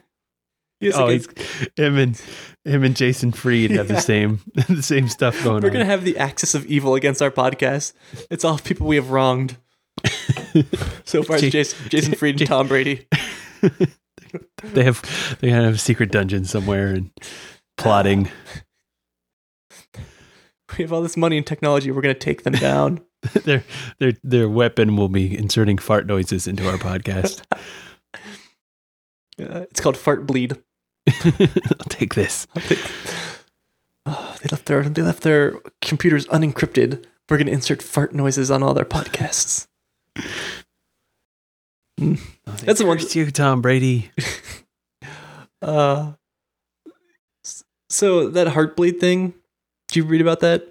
He 0.80 0.92
oh, 0.92 1.06
he's, 1.10 1.28
him 1.76 1.96
and 1.96 2.20
him 2.64 2.82
and 2.82 2.96
Jason 2.96 3.30
Fried 3.30 3.70
have 3.70 3.88
Yeah. 3.88 3.94
the 3.94 4.00
same 4.00 4.40
the 4.68 4.82
same 4.82 5.06
stuff 5.06 5.40
going 5.44 5.58
on. 5.58 5.62
We're 5.62 5.70
gonna 5.70 5.84
have 5.84 6.02
the 6.02 6.18
axis 6.18 6.56
of 6.56 6.66
evil 6.66 6.96
against 6.96 7.22
our 7.22 7.30
podcast. 7.30 7.92
It's 8.32 8.44
all 8.44 8.58
people 8.58 8.88
we 8.88 8.96
have 8.96 9.12
wronged. 9.12 9.58
So 11.04 11.22
far, 11.22 11.36
it's 11.36 11.44
Ja- 11.44 11.50
Jason, 11.50 11.88
Jason 11.88 12.14
Fried 12.16 12.40
and 12.40 12.48
Tom 12.48 12.66
Brady. 12.66 13.06
they 14.64 14.82
have 14.82 15.38
they 15.40 15.50
have 15.50 15.74
a 15.74 15.78
secret 15.78 16.10
dungeon 16.10 16.44
somewhere 16.46 16.88
and 16.88 17.12
plotting. 17.76 18.28
We 20.76 20.82
have 20.82 20.92
all 20.92 21.02
this 21.02 21.16
money 21.16 21.36
and 21.36 21.46
technology. 21.46 21.92
We're 21.92 22.02
gonna 22.02 22.14
take 22.14 22.42
them 22.42 22.54
down. 22.54 23.02
their 23.44 23.64
their 23.98 24.12
their 24.22 24.48
weapon 24.48 24.96
will 24.96 25.08
be 25.08 25.36
inserting 25.36 25.78
fart 25.78 26.06
noises 26.06 26.46
into 26.46 26.68
our 26.68 26.76
podcast. 26.78 27.42
Uh, 29.40 29.64
it's 29.70 29.80
called 29.80 29.96
fart 29.96 30.26
bleed. 30.26 30.52
I'll 31.08 31.88
take 31.88 32.14
this. 32.14 32.46
Oh, 34.04 34.36
they 34.42 34.48
left 34.52 34.66
their 34.66 34.82
they 34.82 35.00
left 35.02 35.22
their 35.22 35.54
computers 35.80 36.26
unencrypted. 36.26 37.02
We're 37.30 37.38
gonna 37.38 37.50
insert 37.50 37.82
fart 37.82 38.14
noises 38.14 38.50
on 38.50 38.62
all 38.62 38.74
their 38.74 38.84
podcasts. 38.84 39.66
That's 41.96 42.78
the 42.78 42.86
one- 42.86 42.98
you, 42.98 43.30
Tom 43.30 43.62
Brady. 43.62 44.10
Uh, 45.62 46.12
so 47.88 48.28
that 48.28 48.48
heartbleed 48.48 48.98
thing. 48.98 49.32
Did 49.88 49.96
you 49.96 50.04
read 50.04 50.20
about 50.20 50.40
that? 50.40 50.68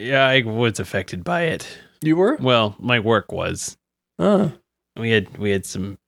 Yeah, 0.00 0.26
I 0.26 0.42
was 0.42 0.80
affected 0.80 1.24
by 1.24 1.42
it. 1.42 1.66
You 2.02 2.16
were. 2.16 2.36
Well, 2.36 2.74
my 2.78 3.00
work 3.00 3.32
was. 3.32 3.76
Oh, 4.18 4.52
We 4.96 5.10
had 5.10 5.36
we 5.38 5.50
had 5.50 5.66
some 5.66 5.98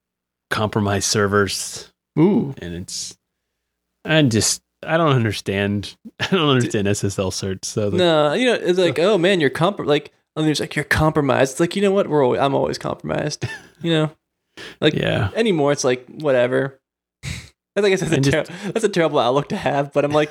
compromised 0.49 1.07
servers, 1.07 1.91
ooh. 2.17 2.53
and 2.61 2.73
it's. 2.75 3.17
I 4.05 4.21
just 4.23 4.61
I 4.85 4.97
don't 4.97 5.13
understand. 5.15 5.95
I 6.19 6.27
don't 6.27 6.49
understand 6.49 6.87
SSL 6.87 7.31
certs. 7.31 7.65
So 7.65 7.89
like, 7.89 7.93
No, 7.93 8.33
you 8.33 8.45
know, 8.45 8.53
it's 8.55 8.79
like, 8.79 8.99
oh 8.99 9.17
man, 9.17 9.39
you're 9.39 9.49
comp 9.49 9.79
like 9.79 10.11
and 10.35 10.45
there's 10.45 10.59
like 10.59 10.75
you're 10.75 10.85
compromised. 10.85 11.53
It's 11.53 11.59
like, 11.59 11.75
you 11.75 11.81
know 11.81 11.91
what? 11.91 12.07
We're 12.07 12.23
always, 12.23 12.41
I'm 12.41 12.55
always 12.55 12.77
compromised. 12.77 13.45
You 13.81 13.91
know? 13.91 14.11
Like 14.79 14.93
yeah, 14.93 15.31
anymore 15.35 15.71
it's 15.71 15.83
like 15.83 16.05
whatever. 16.07 16.79
I 17.75 17.81
think 17.81 17.99
that's 17.99 18.11
a, 18.11 18.21
ter- 18.21 18.43
that's 18.71 18.83
a 18.85 18.89
terrible 18.89 19.17
outlook 19.19 19.49
to 19.49 19.55
have, 19.57 19.91
but 19.93 20.05
I'm 20.05 20.11
like, 20.11 20.29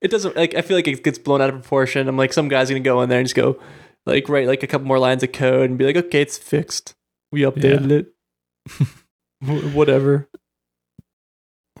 it 0.00 0.10
doesn't 0.12 0.36
like 0.36 0.54
I 0.54 0.62
feel 0.62 0.76
like 0.76 0.86
it 0.86 1.02
gets 1.02 1.18
blown 1.18 1.40
out 1.42 1.48
of 1.50 1.56
proportion. 1.60 2.08
I'm 2.08 2.16
like, 2.16 2.32
some 2.32 2.48
guy's 2.48 2.68
gonna 2.68 2.80
go 2.80 3.02
in 3.02 3.08
there 3.08 3.18
and 3.18 3.26
just 3.26 3.34
go 3.34 3.60
like 4.06 4.28
write 4.28 4.46
like 4.46 4.62
a 4.62 4.66
couple 4.68 4.86
more 4.86 4.98
lines 5.00 5.22
of 5.22 5.32
code 5.32 5.70
and 5.70 5.78
be 5.78 5.84
like, 5.86 5.96
okay, 5.96 6.22
it's 6.22 6.38
fixed. 6.38 6.94
We 7.32 7.40
updated 7.40 7.90
it. 7.90 9.72
Whatever. 9.74 10.28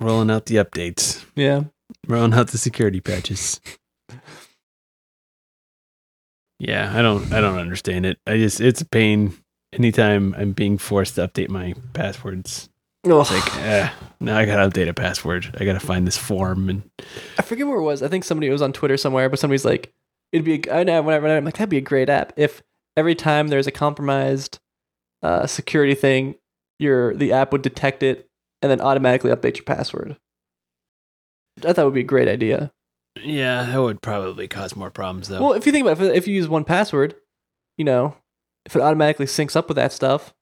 Rolling 0.00 0.30
out 0.32 0.46
the 0.46 0.56
updates, 0.56 1.24
Yeah. 1.36 1.64
rolling 2.08 2.34
out 2.34 2.48
the 2.48 2.58
security 2.58 3.00
patches. 3.00 3.60
Yeah, 6.58 6.92
I 6.96 7.02
don't 7.02 7.32
I 7.32 7.40
don't 7.40 7.58
understand 7.58 8.06
it. 8.06 8.18
I 8.26 8.36
just 8.38 8.60
it's 8.60 8.80
a 8.80 8.86
pain 8.86 9.34
anytime 9.72 10.34
I'm 10.36 10.52
being 10.52 10.78
forced 10.78 11.16
to 11.16 11.28
update 11.28 11.48
my 11.48 11.74
passwords. 11.92 12.68
It's 13.04 13.30
like, 13.30 13.56
eh, 13.58 13.90
now 14.20 14.36
I 14.38 14.44
gotta 14.46 14.68
update 14.68 14.88
a 14.88 14.94
password. 14.94 15.56
I 15.60 15.64
gotta 15.64 15.80
find 15.80 16.06
this 16.06 16.16
form 16.16 16.68
and 16.68 16.82
I 17.38 17.42
forget 17.42 17.66
where 17.66 17.76
it 17.78 17.82
was. 17.82 18.02
I 18.02 18.08
think 18.08 18.24
somebody 18.24 18.48
it 18.48 18.52
was 18.52 18.62
on 18.62 18.72
Twitter 18.72 18.96
somewhere, 18.96 19.28
but 19.28 19.38
somebody's 19.38 19.64
like, 19.64 19.92
it'd 20.32 20.44
be. 20.44 20.62
A, 20.68 20.80
I 20.80 20.84
know 20.84 21.02
whenever 21.02 21.28
I'm 21.28 21.44
like, 21.44 21.54
that'd 21.54 21.68
be 21.68 21.76
a 21.76 21.82
great 21.82 22.08
app 22.08 22.32
if 22.36 22.62
every 22.96 23.14
time 23.14 23.48
there's 23.48 23.66
a 23.66 23.72
compromised 23.72 24.58
uh, 25.22 25.46
security 25.46 25.94
thing, 25.94 26.36
your 26.78 27.14
the 27.14 27.32
app 27.32 27.52
would 27.52 27.62
detect 27.62 28.02
it 28.02 28.28
and 28.62 28.70
then 28.70 28.80
automatically 28.80 29.30
update 29.30 29.56
your 29.56 29.64
password. 29.64 30.16
I 31.58 31.72
thought 31.72 31.82
it 31.82 31.84
would 31.84 31.94
be 31.94 32.00
a 32.00 32.04
great 32.04 32.28
idea. 32.28 32.72
yeah, 33.22 33.64
that 33.64 33.80
would 33.80 34.02
probably 34.02 34.48
cause 34.48 34.74
more 34.74 34.90
problems 34.90 35.28
though. 35.28 35.40
Well, 35.42 35.52
if 35.52 35.66
you 35.66 35.72
think 35.72 35.86
about 35.86 36.00
it, 36.00 36.08
if, 36.10 36.16
if 36.16 36.28
you 36.28 36.34
use 36.34 36.48
one 36.48 36.64
password, 36.64 37.14
you 37.76 37.84
know, 37.84 38.16
if 38.64 38.74
it 38.74 38.82
automatically 38.82 39.26
syncs 39.26 39.54
up 39.54 39.68
with 39.68 39.76
that 39.76 39.92
stuff, 39.92 40.32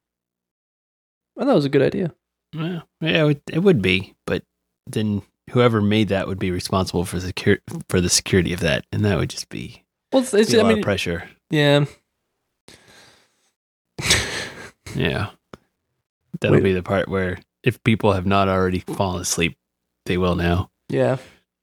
I 1.36 1.44
thought 1.44 1.52
it 1.52 1.54
was 1.54 1.64
a 1.64 1.70
good 1.70 1.82
idea. 1.82 2.14
Yeah, 2.54 2.80
yeah, 3.00 3.22
it 3.22 3.24
would, 3.24 3.40
it 3.50 3.58
would 3.60 3.80
be, 3.82 4.14
but 4.26 4.42
then 4.86 5.22
whoever 5.50 5.80
made 5.80 6.08
that 6.08 6.26
would 6.28 6.38
be 6.38 6.50
responsible 6.50 7.04
for 7.04 7.16
the 7.18 7.28
secure 7.28 7.58
for 7.88 8.00
the 8.00 8.08
security 8.10 8.52
of 8.52 8.60
that, 8.60 8.84
and 8.92 9.04
that 9.04 9.18
would 9.18 9.30
just 9.30 9.48
be, 9.48 9.84
Well, 10.12 10.22
it's, 10.22 10.34
it's 10.34 10.50
be 10.50 10.56
a 10.56 10.60
I 10.60 10.62
lot 10.62 10.68
mean, 10.70 10.78
of 10.78 10.84
pressure. 10.84 11.28
yeah. 11.50 11.84
Yeah, 14.94 15.30
that'll 16.40 16.56
Wait. 16.56 16.62
be 16.64 16.72
the 16.74 16.82
part 16.82 17.08
where 17.08 17.38
if 17.62 17.82
people 17.82 18.12
have 18.12 18.26
not 18.26 18.48
already 18.48 18.80
fallen 18.80 19.22
asleep, 19.22 19.56
they 20.04 20.18
will 20.18 20.34
now. 20.34 20.70
Yeah. 20.90 21.16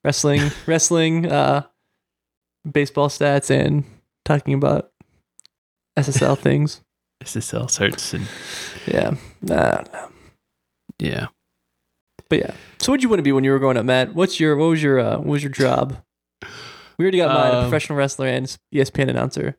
Wrestling, 0.03 0.49
wrestling, 0.65 1.31
uh, 1.31 1.63
baseball 2.69 3.09
stats, 3.09 3.51
and 3.51 3.83
talking 4.25 4.55
about 4.55 4.91
SSL 5.97 6.39
things. 6.39 6.81
SSL 7.23 7.65
certs 7.67 8.13
and 8.15 8.27
Yeah. 8.87 9.15
Nah, 9.43 9.83
nah. 9.93 10.07
Yeah. 10.99 11.27
But 12.29 12.39
yeah. 12.39 12.53
So 12.79 12.91
what'd 12.91 13.01
you 13.03 13.09
want 13.09 13.19
to 13.19 13.23
be 13.23 13.31
when 13.31 13.43
you 13.43 13.51
were 13.51 13.59
growing 13.59 13.77
up, 13.77 13.85
Matt? 13.85 14.13
What's 14.13 14.39
your 14.39 14.55
what 14.55 14.65
was 14.65 14.83
your 14.83 14.99
uh, 14.99 15.17
what 15.17 15.25
was 15.27 15.43
your 15.43 15.51
job? 15.51 15.97
We 16.97 17.05
already 17.05 17.17
got 17.17 17.33
mine, 17.33 17.53
a 17.53 17.57
Um, 17.59 17.63
professional 17.63 17.97
wrestler 17.97 18.27
and 18.27 18.45
ESPN 18.73 19.09
announcer. 19.09 19.57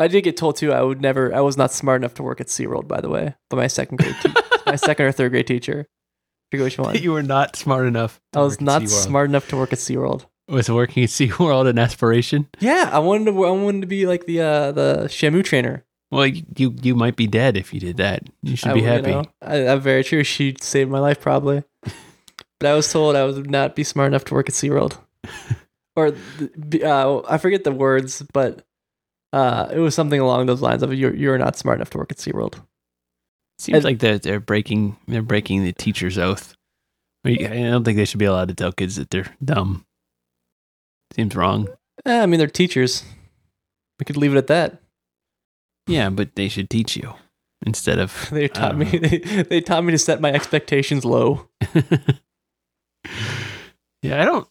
I 0.00 0.08
did 0.08 0.22
get 0.22 0.36
told 0.36 0.56
too 0.56 0.72
I 0.72 0.82
would 0.82 1.00
never 1.00 1.34
I 1.34 1.40
was 1.40 1.56
not 1.56 1.72
smart 1.72 2.00
enough 2.00 2.14
to 2.14 2.22
work 2.22 2.40
at 2.40 2.46
SeaWorld, 2.48 2.88
by 2.88 3.00
the 3.00 3.08
way, 3.08 3.34
by 3.50 3.56
my 3.56 3.66
second 3.66 3.98
grade 3.98 4.16
te- 4.22 4.32
my 4.66 4.76
second 4.76 5.06
or 5.06 5.12
third 5.12 5.30
grade 5.32 5.46
teacher. 5.46 5.86
Forget 6.50 6.64
which 6.64 6.78
one. 6.78 6.94
you 7.02 7.12
were 7.12 7.22
not 7.22 7.56
smart 7.56 7.86
enough. 7.86 8.20
I 8.34 8.40
was 8.40 8.60
not 8.60 8.88
smart 8.88 9.28
enough 9.28 9.48
to 9.48 9.56
work 9.56 9.72
at 9.72 9.78
SeaWorld. 9.78 10.26
Was 10.48 10.70
working 10.70 11.02
at 11.02 11.08
SeaWorld 11.10 11.68
an 11.68 11.78
aspiration? 11.78 12.48
Yeah, 12.58 12.88
I 12.92 13.00
wanted 13.00 13.26
to 13.32 13.44
I 13.44 13.50
wanted 13.50 13.82
to 13.82 13.86
be 13.86 14.06
like 14.06 14.24
the 14.26 14.40
uh 14.40 14.72
the 14.72 15.04
Shamu 15.08 15.44
trainer. 15.44 15.84
Well, 16.10 16.26
you 16.26 16.74
you, 16.82 16.94
might 16.94 17.16
be 17.16 17.26
dead 17.26 17.56
if 17.56 17.74
you 17.74 17.80
did 17.80 17.98
that. 17.98 18.22
You 18.42 18.56
should 18.56 18.70
I 18.70 18.74
be 18.74 18.82
happy. 18.82 19.10
You 19.10 19.16
know, 19.16 19.24
I, 19.42 19.68
I'm 19.68 19.80
very 19.80 20.02
true. 20.02 20.24
She 20.24 20.56
saved 20.60 20.90
my 20.90 21.00
life 21.00 21.20
probably. 21.20 21.64
but 21.82 22.68
I 22.68 22.74
was 22.74 22.90
told 22.90 23.14
I 23.14 23.24
would 23.24 23.50
not 23.50 23.76
be 23.76 23.84
smart 23.84 24.08
enough 24.08 24.24
to 24.26 24.34
work 24.34 24.48
at 24.48 24.54
SeaWorld. 24.54 24.98
or 25.96 26.14
uh, 26.82 27.20
I 27.28 27.38
forget 27.38 27.64
the 27.64 27.72
words, 27.72 28.22
but 28.32 28.64
uh, 29.32 29.68
it 29.70 29.78
was 29.78 29.94
something 29.94 30.20
along 30.20 30.46
those 30.46 30.62
lines 30.62 30.82
of 30.82 30.94
you're 30.94 31.14
you're 31.14 31.38
not 31.38 31.56
smart 31.56 31.78
enough 31.78 31.90
to 31.90 31.98
work 31.98 32.10
at 32.10 32.18
SeaWorld. 32.18 32.54
Seems 33.58 33.76
And- 33.76 33.84
like 33.84 33.98
they're 33.98 34.18
they're 34.18 34.40
breaking 34.40 34.96
they're 35.06 35.22
breaking 35.22 35.64
the 35.64 35.72
teacher's 35.72 36.16
oath. 36.16 36.54
I 37.26 37.34
don't 37.34 37.84
think 37.84 37.96
they 37.98 38.06
should 38.06 38.20
be 38.20 38.24
allowed 38.24 38.48
to 38.48 38.54
tell 38.54 38.72
kids 38.72 38.96
that 38.96 39.10
they're 39.10 39.36
dumb. 39.44 39.84
Seems 41.14 41.36
wrong. 41.36 41.68
Eh, 42.06 42.22
I 42.22 42.26
mean, 42.26 42.38
they're 42.38 42.46
teachers. 42.46 43.04
We 43.98 44.04
could 44.04 44.16
leave 44.16 44.34
it 44.34 44.38
at 44.38 44.46
that. 44.46 44.80
Yeah, 45.88 46.10
but 46.10 46.34
they 46.36 46.48
should 46.48 46.70
teach 46.70 46.96
you 46.96 47.14
instead 47.66 47.98
of 47.98 48.28
They 48.32 48.46
taught 48.48 48.76
me. 48.76 48.84
They, 48.86 49.18
they 49.42 49.60
taught 49.60 49.84
me 49.84 49.90
to 49.92 49.98
set 49.98 50.20
my 50.20 50.30
expectations 50.32 51.04
low. 51.04 51.48
yeah, 54.02 54.22
I 54.22 54.24
don't. 54.24 54.48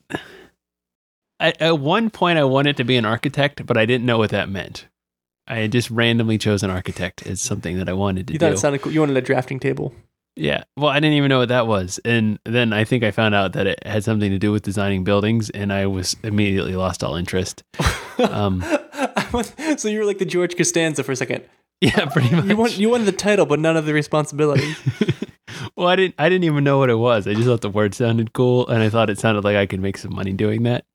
I, 1.40 1.54
at 1.60 1.80
one 1.80 2.10
point, 2.10 2.40
I 2.40 2.44
wanted 2.44 2.78
to 2.78 2.84
be 2.84 2.98
an 2.98 3.06
architect, 3.06 3.66
but 3.66 3.78
I 3.78 3.86
didn't 3.86 4.06
know 4.06 4.18
what 4.18 4.32
that 4.32 4.50
meant. 4.50 4.88
I 5.48 5.58
had 5.60 5.72
just 5.72 5.90
randomly 5.90 6.38
chose 6.38 6.64
an 6.64 6.70
architect 6.70 7.26
as 7.26 7.40
something 7.40 7.78
that 7.78 7.88
I 7.88 7.94
wanted 7.94 8.28
to 8.28 8.34
You 8.34 8.40
do. 8.40 8.46
thought 8.48 8.54
it 8.54 8.58
sounded 8.60 8.82
cool. 8.82 8.92
You 8.92 9.00
wanted 9.02 9.16
a 9.18 9.22
drafting 9.22 9.60
table. 9.60 9.94
Yeah. 10.36 10.64
Well, 10.76 10.90
I 10.90 11.00
didn't 11.00 11.14
even 11.16 11.30
know 11.30 11.40
what 11.40 11.50
that 11.50 11.68
was. 11.68 12.00
And 12.04 12.38
then 12.44 12.74
I 12.74 12.84
think 12.84 13.04
I 13.04 13.12
found 13.12 13.34
out 13.34 13.54
that 13.54 13.66
it 13.66 13.86
had 13.88 14.04
something 14.04 14.30
to 14.30 14.38
do 14.38 14.52
with 14.52 14.64
designing 14.64 15.04
buildings, 15.04 15.50
and 15.52 15.72
I 15.72 15.86
was 15.86 16.16
immediately 16.24 16.76
lost 16.76 17.04
all 17.04 17.16
interest. 17.16 17.64
Um, 18.20 18.66
so 19.78 19.88
you 19.88 20.00
were 20.00 20.06
like 20.06 20.18
the 20.18 20.26
George 20.26 20.56
Costanza 20.56 21.04
for 21.04 21.12
a 21.12 21.16
second. 21.16 21.44
Yeah, 21.82 22.06
pretty 22.08 22.36
much. 22.36 22.46
You 22.46 22.58
want 22.58 22.78
you 22.78 22.90
wanted 22.90 23.06
the 23.06 23.12
title, 23.12 23.46
but 23.46 23.60
none 23.60 23.78
of 23.78 23.86
the 23.86 23.94
responsibility. 23.94 24.76
well, 25.76 25.88
I 25.88 25.96
didn't. 25.96 26.16
I 26.18 26.30
didn't 26.30 26.46
even 26.46 26.64
know 26.64 26.80
what 26.80 26.90
it 26.90 26.96
was. 26.96 27.28
I 27.28 27.34
just 27.34 27.46
thought 27.46 27.62
the 27.62 27.70
word 27.70 27.94
sounded 27.94 28.34
cool, 28.34 28.68
and 28.68 28.82
I 28.82 28.90
thought 28.90 29.10
it 29.10 29.20
sounded 29.20 29.44
like 29.44 29.56
I 29.56 29.66
could 29.66 29.80
make 29.80 29.98
some 29.98 30.16
money 30.16 30.34
doing 30.34 30.64
that. 30.64 30.86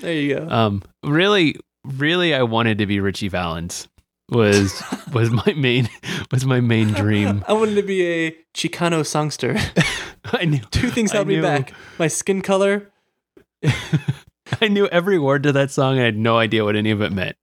There 0.00 0.12
you 0.12 0.34
go. 0.36 0.48
Um, 0.48 0.82
really, 1.04 1.56
really, 1.84 2.34
I 2.34 2.42
wanted 2.42 2.78
to 2.78 2.86
be 2.86 2.98
Ritchie 2.98 3.28
Valens. 3.28 3.88
Was 4.30 4.82
was 5.12 5.30
my 5.30 5.52
main 5.56 5.88
was 6.32 6.44
my 6.44 6.60
main 6.60 6.88
dream. 6.88 7.44
I 7.46 7.52
wanted 7.52 7.76
to 7.76 7.82
be 7.82 8.04
a 8.04 8.36
Chicano 8.54 9.06
songster. 9.06 9.56
I 10.24 10.46
knew 10.46 10.60
Two 10.70 10.90
things 10.90 11.12
held 11.12 11.28
me 11.28 11.40
back: 11.40 11.72
my 11.98 12.08
skin 12.08 12.42
color. 12.42 12.90
I 14.60 14.68
knew 14.68 14.86
every 14.88 15.18
word 15.18 15.42
to 15.44 15.52
that 15.52 15.70
song. 15.70 15.94
And 15.94 16.02
I 16.02 16.04
had 16.06 16.16
no 16.16 16.38
idea 16.38 16.64
what 16.64 16.76
any 16.76 16.90
of 16.90 17.00
it 17.02 17.12
meant. 17.12 17.36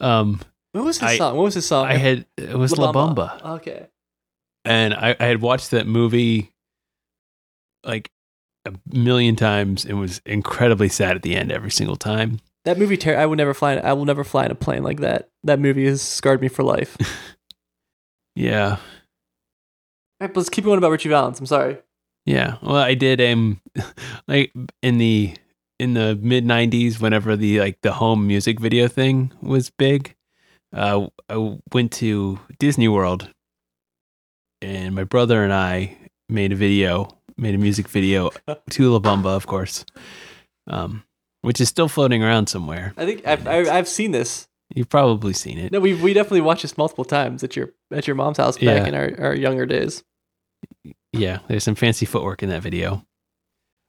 Um, 0.00 0.40
What 0.72 0.84
was 0.84 0.98
his 0.98 1.10
I- 1.10 1.16
song? 1.18 1.36
What 1.36 1.44
was 1.44 1.54
his 1.54 1.66
song? 1.66 1.86
I 1.86 1.94
had 1.94 2.26
it 2.36 2.56
was 2.56 2.76
La 2.76 2.92
Bamba. 2.92 3.40
Okay. 3.58 3.86
and 4.64 4.94
I, 4.94 5.14
I 5.20 5.24
had 5.26 5.40
watched 5.40 5.70
that 5.72 5.86
movie 5.86 6.52
like 7.84 8.10
a 8.66 8.72
million 8.90 9.36
times 9.36 9.84
and 9.84 10.00
was 10.00 10.20
incredibly 10.24 10.88
sad 10.88 11.16
at 11.16 11.22
the 11.22 11.36
end 11.36 11.52
every 11.52 11.70
single 11.70 11.96
time. 11.96 12.40
That 12.64 12.78
movie, 12.78 12.96
ter- 12.96 13.16
I 13.16 13.26
would 13.26 13.36
never 13.36 13.52
fly. 13.52 13.74
I 13.74 13.92
will 13.92 14.06
never 14.06 14.24
fly 14.24 14.46
in 14.46 14.50
a 14.50 14.54
plane 14.54 14.82
like 14.82 15.00
that. 15.00 15.28
That 15.42 15.60
movie 15.60 15.84
has 15.84 16.00
scarred 16.00 16.40
me 16.40 16.48
for 16.48 16.62
life. 16.62 16.96
Yeah, 18.36 18.78
right, 20.20 20.36
let's 20.36 20.48
keep 20.48 20.64
going 20.64 20.78
about 20.78 20.90
Ritchie 20.90 21.08
Valens. 21.08 21.38
I'm 21.38 21.46
sorry. 21.46 21.78
yeah. 22.26 22.56
Well, 22.62 22.74
I 22.74 22.94
did 22.94 23.20
um 23.20 23.60
like 24.26 24.52
in 24.82 24.98
the 24.98 25.36
in 25.84 25.94
the 25.94 26.18
mid 26.20 26.44
'90s, 26.44 27.00
whenever 27.00 27.36
the 27.36 27.60
like 27.60 27.78
the 27.82 27.92
home 27.92 28.26
music 28.26 28.58
video 28.58 28.88
thing 28.88 29.32
was 29.40 29.70
big. 29.70 30.14
Uh, 30.72 31.06
I 31.28 31.58
went 31.72 31.92
to 31.92 32.40
Disney 32.58 32.88
World, 32.88 33.28
and 34.62 34.94
my 34.94 35.04
brother 35.04 35.44
and 35.44 35.52
I 35.52 35.96
made 36.28 36.52
a 36.52 36.56
video, 36.56 37.08
made 37.36 37.54
a 37.54 37.58
music 37.58 37.88
video 37.88 38.30
to 38.70 38.90
La 38.90 38.98
Bamba, 38.98 39.36
of 39.36 39.46
course, 39.46 39.84
um, 40.66 41.04
which 41.42 41.60
is 41.60 41.68
still 41.68 41.88
floating 41.88 42.22
around 42.24 42.48
somewhere. 42.48 42.92
I 42.96 43.04
think 43.06 43.26
I've, 43.26 43.46
I've, 43.46 43.68
I've 43.68 43.88
seen 43.88 44.10
this. 44.12 44.48
You've 44.74 44.88
probably 44.88 45.34
seen 45.34 45.58
it. 45.58 45.70
No, 45.70 45.78
we 45.78 45.94
we 45.94 46.14
definitely 46.14 46.40
watched 46.40 46.62
this 46.62 46.76
multiple 46.78 47.04
times 47.04 47.44
at 47.44 47.54
your 47.54 47.70
at 47.92 48.06
your 48.08 48.16
mom's 48.16 48.38
house 48.38 48.56
back 48.56 48.62
Yeah. 48.64 48.86
in 48.86 48.94
our, 48.94 49.26
our 49.28 49.34
younger 49.34 49.66
days. 49.66 50.02
Yeah, 51.12 51.38
there's 51.46 51.62
some 51.62 51.76
fancy 51.76 52.06
footwork 52.06 52.42
in 52.42 52.48
that 52.48 52.62
video. 52.62 53.04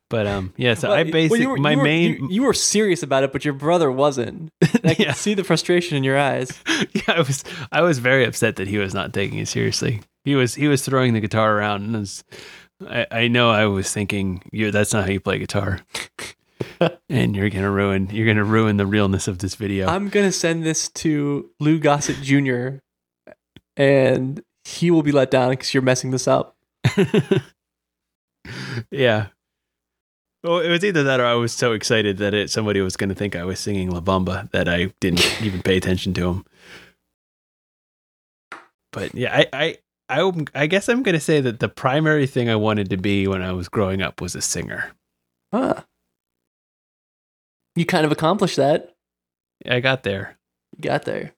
But 0.10 0.28
um, 0.28 0.54
yeah. 0.56 0.76
So 0.76 0.90
Well, 0.90 0.98
I 0.98 1.04
well, 1.04 1.12
basically 1.12 1.42
you 1.42 1.50
were- 1.50 1.58
my 1.58 1.72
you 1.72 1.78
were- 1.78 1.84
main 1.84 2.12
you, 2.14 2.28
you 2.30 2.44
were 2.44 2.54
serious 2.54 3.02
about 3.04 3.24
it, 3.24 3.32
but 3.32 3.44
your 3.44 3.54
brother 3.56 3.92
wasn't. 3.92 4.52
I 4.84 4.94
could 4.96 5.00
yeah, 5.00 5.14
see 5.14 5.34
the 5.34 5.44
frustration 5.44 5.98
in 5.98 6.04
your 6.04 6.18
eyes. 6.18 6.52
yeah. 6.94 7.02
I 7.08 7.20
was 7.22 7.44
I 7.72 7.82
was 7.82 8.00
very 8.00 8.24
upset 8.26 8.58
that 8.58 8.68
he 8.68 8.78
was 8.78 8.94
not 8.94 9.14
taking 9.14 9.40
it 9.40 9.48
seriously. 9.48 10.02
He 10.24 10.36
was 10.36 10.56
he 10.56 10.68
was 10.68 10.84
throwing 10.86 11.14
the 11.14 11.20
guitar 11.22 11.58
around, 11.58 11.84
and 11.84 11.94
was, 11.94 12.24
I 12.88 13.08
I 13.12 13.28
know 13.28 13.50
I 13.50 13.66
was 13.66 13.92
thinking, 13.92 14.44
you 14.52 14.70
that's 14.72 14.94
not 14.94 15.06
how 15.06 15.12
you 15.12 15.20
play 15.20 15.40
guitar, 15.40 15.82
and 17.10 17.36
you're 17.36 17.50
gonna 17.50 17.72
ruin 17.72 18.10
you're 18.12 18.28
gonna 18.28 18.44
ruin 18.44 18.78
the 18.78 18.86
realness 18.86 19.28
of 19.28 19.40
this 19.40 19.56
video. 19.56 19.88
I'm 19.88 20.10
gonna 20.10 20.32
send 20.32 20.64
this 20.64 20.90
to 20.90 21.50
Lou 21.60 21.80
Gossett 21.80 22.18
Jr. 22.22 22.78
and 23.76 24.44
he 24.66 24.92
will 24.92 25.04
be 25.04 25.12
let 25.12 25.32
down 25.32 25.50
because 25.52 25.74
you're 25.74 25.84
messing 25.84 26.12
this 26.12 26.28
up. 26.28 26.56
yeah. 28.92 29.28
Well, 30.46 30.60
it 30.60 30.70
was 30.70 30.86
either 30.86 31.02
that 31.02 31.20
or 31.20 31.26
I 31.26 31.34
was 31.34 31.54
so 31.54 31.72
excited 31.72 32.18
that 32.20 32.36
it, 32.36 32.52
somebody 32.52 32.80
was 32.80 32.96
going 32.96 33.10
to 33.10 33.16
think 33.16 33.36
I 33.36 33.44
was 33.44 33.60
singing 33.60 33.90
La 33.90 34.00
Bamba 34.00 34.52
that 34.52 34.70
I 34.70 34.94
didn't 35.00 35.42
even 35.42 35.64
pay 35.64 35.76
attention 35.76 36.14
to 36.14 36.30
him. 36.30 36.46
But 38.92 39.16
yeah, 39.16 39.36
I, 39.36 39.48
I 39.52 39.78
I 40.08 40.32
I 40.54 40.68
guess 40.68 40.88
I'm 40.88 41.02
gonna 41.02 41.20
say 41.20 41.42
that 41.42 41.60
the 41.60 41.68
primary 41.68 42.28
thing 42.28 42.48
I 42.48 42.56
wanted 42.56 42.92
to 42.92 42.98
be 42.98 43.28
when 43.28 43.42
I 43.42 43.52
was 43.54 43.68
growing 43.68 44.02
up 44.04 44.22
was 44.22 44.36
a 44.36 44.42
singer. 44.42 44.92
Huh. 45.52 45.82
You 47.76 47.86
kind 47.86 48.06
of 48.06 48.12
accomplished 48.12 48.56
that. 48.56 48.94
I 49.68 49.80
got 49.80 50.04
there. 50.04 50.38
You 50.78 50.84
got 50.84 51.04
there. 51.04 51.34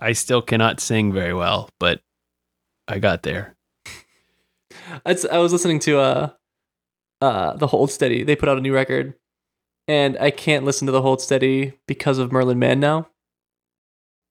I 0.00 0.12
still 0.12 0.42
cannot 0.42 0.80
sing 0.80 1.12
very 1.12 1.32
well, 1.32 1.70
but 1.78 2.00
I 2.88 2.98
got 2.98 3.22
there. 3.22 3.56
I 5.06 5.38
was 5.38 5.52
listening 5.52 5.78
to 5.80 5.98
uh 6.00 6.30
uh 7.20 7.54
the 7.54 7.66
Hold 7.68 7.90
Steady. 7.90 8.22
They 8.22 8.36
put 8.36 8.48
out 8.48 8.58
a 8.58 8.60
new 8.60 8.74
record, 8.74 9.14
and 9.86 10.16
I 10.20 10.30
can't 10.30 10.64
listen 10.64 10.86
to 10.86 10.92
the 10.92 11.02
Hold 11.02 11.20
Steady 11.20 11.74
because 11.86 12.18
of 12.18 12.32
Merlin 12.32 12.58
Mann 12.58 12.80
now. 12.80 13.08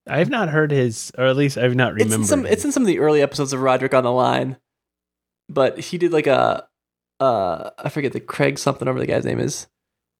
I've 0.08 0.30
not 0.30 0.48
heard 0.48 0.70
his, 0.70 1.12
or 1.18 1.26
at 1.26 1.36
least 1.36 1.58
I've 1.58 1.74
not 1.74 1.92
It's 1.92 2.04
remembered. 2.04 2.20
in 2.22 2.26
some. 2.26 2.46
It's 2.46 2.64
in 2.64 2.72
some 2.72 2.82
of 2.82 2.86
the 2.86 2.98
early 2.98 3.20
episodes 3.20 3.52
of 3.52 3.60
Roderick 3.60 3.92
on 3.94 4.04
the 4.04 4.12
Line, 4.12 4.56
but 5.48 5.78
he 5.78 5.98
did 5.98 6.12
like 6.12 6.26
a 6.26 6.66
uh 7.20 7.70
I 7.78 7.88
forget 7.90 8.12
the 8.12 8.20
Craig 8.20 8.58
something 8.58 8.88
over 8.88 8.98
the 8.98 9.06
guy's 9.06 9.24
name 9.24 9.38
is, 9.40 9.66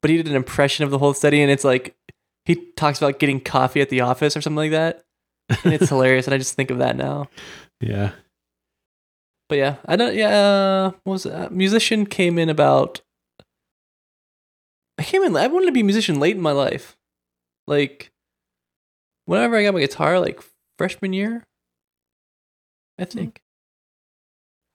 but 0.03 0.11
he 0.11 0.17
did 0.19 0.29
an 0.29 0.37
impression 0.37 0.85
of 0.85 0.91
the 0.91 0.99
Hold 0.99 1.17
Steady, 1.17 1.41
and 1.41 1.51
it's 1.51 1.65
like 1.65 1.97
he 2.45 2.55
talks 2.77 2.99
about 2.99 3.19
getting 3.19 3.41
coffee 3.41 3.81
at 3.81 3.89
the 3.89 4.01
office 4.03 4.37
or 4.37 4.43
something 4.43 4.57
like 4.57 4.71
that, 4.73 5.05
and 5.65 5.73
it's 5.73 5.89
hilarious. 5.91 6.27
And 6.27 6.35
I 6.35 6.39
just 6.39 6.55
think 6.55 6.71
of 6.71 6.79
that 6.79 6.97
now. 6.97 7.29
yeah. 7.81 8.11
But 9.49 9.59
yeah, 9.59 9.77
I 9.87 9.97
don't. 9.97 10.15
Yeah, 10.15 10.29
uh, 10.29 10.91
what 11.05 11.13
was 11.13 11.23
that? 11.23 11.53
musician 11.53 12.07
came 12.07 12.39
in 12.39 12.49
about. 12.49 13.01
I 14.99 15.05
came 15.05 15.23
in. 15.23 15.37
I 15.37 15.47
wanted 15.47 15.67
to 15.67 15.73
be 15.73 15.81
a 15.81 15.85
musician 15.85 16.21
late 16.21 16.37
in 16.37 16.43
my 16.43 16.53
life, 16.53 16.97
like 17.67 18.11
whenever 19.25 19.57
I 19.57 19.63
got 19.63 19.75
my 19.75 19.81
guitar, 19.81 20.21
like 20.21 20.43
freshman 20.77 21.13
year. 21.13 21.45
I 22.99 23.05
think. 23.05 23.41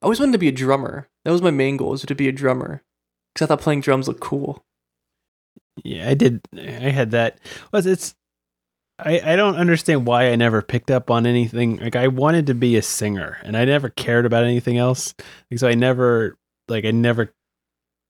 I 0.02 0.06
always 0.06 0.20
wanted 0.20 0.32
to 0.34 0.38
be 0.38 0.48
a 0.48 0.52
drummer. 0.52 1.08
That 1.24 1.32
was 1.32 1.42
my 1.42 1.52
main 1.52 1.78
goal, 1.78 1.92
was 1.92 2.02
to 2.04 2.16
be 2.16 2.28
a 2.28 2.32
drummer, 2.32 2.82
because 3.34 3.46
I 3.46 3.48
thought 3.48 3.62
playing 3.62 3.82
drums 3.82 4.08
looked 4.08 4.22
cool. 4.22 4.64
Yeah, 5.84 6.10
I 6.10 6.14
did. 6.14 6.42
I 6.56 6.90
had 6.90 7.12
that. 7.12 7.40
Was 7.72 7.86
it's. 7.86 8.16
I 9.04 9.34
I 9.34 9.36
don't 9.36 9.56
understand 9.56 10.08
why 10.08 10.30
I 10.30 10.36
never 10.36 10.62
picked 10.62 10.92
up 10.92 11.12
on 11.12 11.26
anything. 11.26 11.78
Like 11.78 11.96
I 11.96 12.08
wanted 12.08 12.48
to 12.48 12.56
be 12.56 12.76
a 12.78 12.82
singer, 12.82 13.38
and 13.44 13.58
I 13.58 13.66
never 13.66 13.90
cared 13.90 14.26
about 14.26 14.44
anything 14.44 14.78
else. 14.78 15.14
Like, 15.52 15.60
so 15.60 15.68
I 15.68 15.76
never 15.76 16.38
like 16.68 16.86
I 16.86 16.92
never 16.92 17.34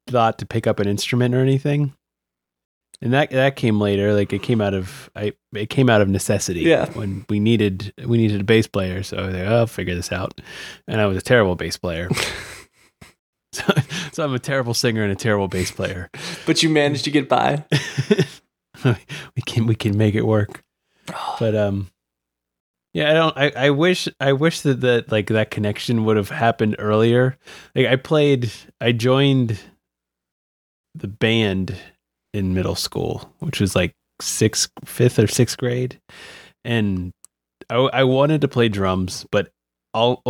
thought 0.07 0.39
to 0.39 0.45
pick 0.45 0.67
up 0.67 0.79
an 0.79 0.87
instrument 0.87 1.33
or 1.33 1.39
anything. 1.39 1.93
And 3.01 3.11
that 3.13 3.31
that 3.31 3.55
came 3.55 3.81
later. 3.81 4.13
Like 4.13 4.31
it 4.31 4.43
came 4.43 4.61
out 4.61 4.73
of 4.73 5.09
I 5.15 5.33
it 5.53 5.69
came 5.69 5.89
out 5.89 6.01
of 6.01 6.09
necessity. 6.09 6.61
Yeah. 6.61 6.89
When 6.91 7.25
we 7.27 7.39
needed 7.39 7.93
we 8.05 8.17
needed 8.17 8.41
a 8.41 8.45
bass 8.45 8.67
player, 8.67 9.03
so 9.03 9.17
I 9.17 9.25
was 9.25 9.35
like, 9.35 9.47
oh, 9.47 9.57
I'll 9.59 9.67
figure 9.67 9.95
this 9.95 10.11
out. 10.11 10.39
And 10.87 11.01
I 11.01 11.05
was 11.07 11.17
a 11.17 11.21
terrible 11.21 11.55
bass 11.55 11.77
player. 11.77 12.09
so, 13.53 13.73
so 14.11 14.23
I'm 14.23 14.33
a 14.33 14.39
terrible 14.39 14.73
singer 14.73 15.03
and 15.03 15.11
a 15.11 15.15
terrible 15.15 15.47
bass 15.47 15.69
player. 15.69 16.09
But 16.45 16.63
you 16.63 16.69
managed 16.69 17.03
to 17.03 17.11
get 17.11 17.29
by. 17.29 17.63
we 18.83 19.41
can 19.45 19.67
we 19.67 19.75
can 19.75 19.95
make 19.95 20.15
it 20.15 20.25
work. 20.25 20.63
But 21.39 21.55
um 21.55 21.89
yeah, 22.93 23.09
I 23.09 23.13
don't 23.13 23.37
I, 23.37 23.51
I 23.67 23.69
wish 23.71 24.07
I 24.19 24.33
wish 24.33 24.61
that, 24.61 24.81
that 24.81 25.11
like 25.11 25.27
that 25.27 25.51
connection 25.51 26.05
would 26.05 26.17
have 26.17 26.29
happened 26.29 26.75
earlier. 26.79 27.37
Like 27.75 27.87
I 27.87 27.95
played 27.95 28.51
I 28.79 28.91
joined 28.91 29.59
the 30.95 31.07
band 31.07 31.75
in 32.33 32.53
middle 32.53 32.75
school, 32.75 33.33
which 33.39 33.59
was 33.59 33.75
like 33.75 33.93
sixth 34.21 34.71
fifth 34.85 35.19
or 35.19 35.27
sixth 35.27 35.57
grade. 35.57 35.99
And 36.63 37.11
I 37.69 37.75
I 37.75 38.03
wanted 38.03 38.41
to 38.41 38.47
play 38.47 38.69
drums, 38.69 39.25
but 39.31 39.49
all 39.93 40.21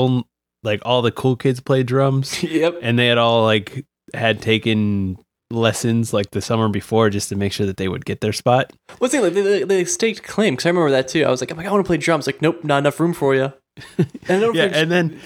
like 0.63 0.81
all 0.85 1.01
the 1.01 1.11
cool 1.11 1.35
kids 1.35 1.59
played 1.59 1.85
drums 1.85 2.41
yep. 2.43 2.75
and 2.81 2.97
they 2.97 3.07
had 3.07 3.17
all 3.17 3.43
like 3.43 3.85
had 4.13 4.41
taken 4.41 5.17
lessons 5.53 6.13
like 6.13 6.31
the 6.31 6.41
summer 6.41 6.67
before 6.69 7.09
just 7.09 7.29
to 7.29 7.35
make 7.35 7.53
sure 7.53 7.65
that 7.65 7.77
they 7.77 7.87
would 7.87 8.05
get 8.05 8.21
their 8.21 8.33
spot. 8.33 8.73
Thing? 8.99 9.21
Like, 9.21 9.33
they, 9.33 9.41
they, 9.41 9.63
they 9.63 9.85
staked 9.85 10.23
claim 10.23 10.53
because 10.53 10.65
I 10.65 10.69
remember 10.69 10.91
that 10.91 11.07
too. 11.07 11.23
I 11.23 11.29
was 11.29 11.41
like, 11.41 11.51
I'm 11.51 11.57
like, 11.57 11.67
I 11.67 11.71
want 11.71 11.85
to 11.85 11.87
play 11.87 11.97
drums. 11.97 12.27
Like, 12.27 12.41
nope, 12.41 12.63
not 12.63 12.79
enough 12.79 12.99
room 12.99 13.13
for 13.13 13.35
you. 13.35 13.53
And 14.27 14.55
yeah, 14.55 14.65
and 14.65 14.91
then 14.91 15.19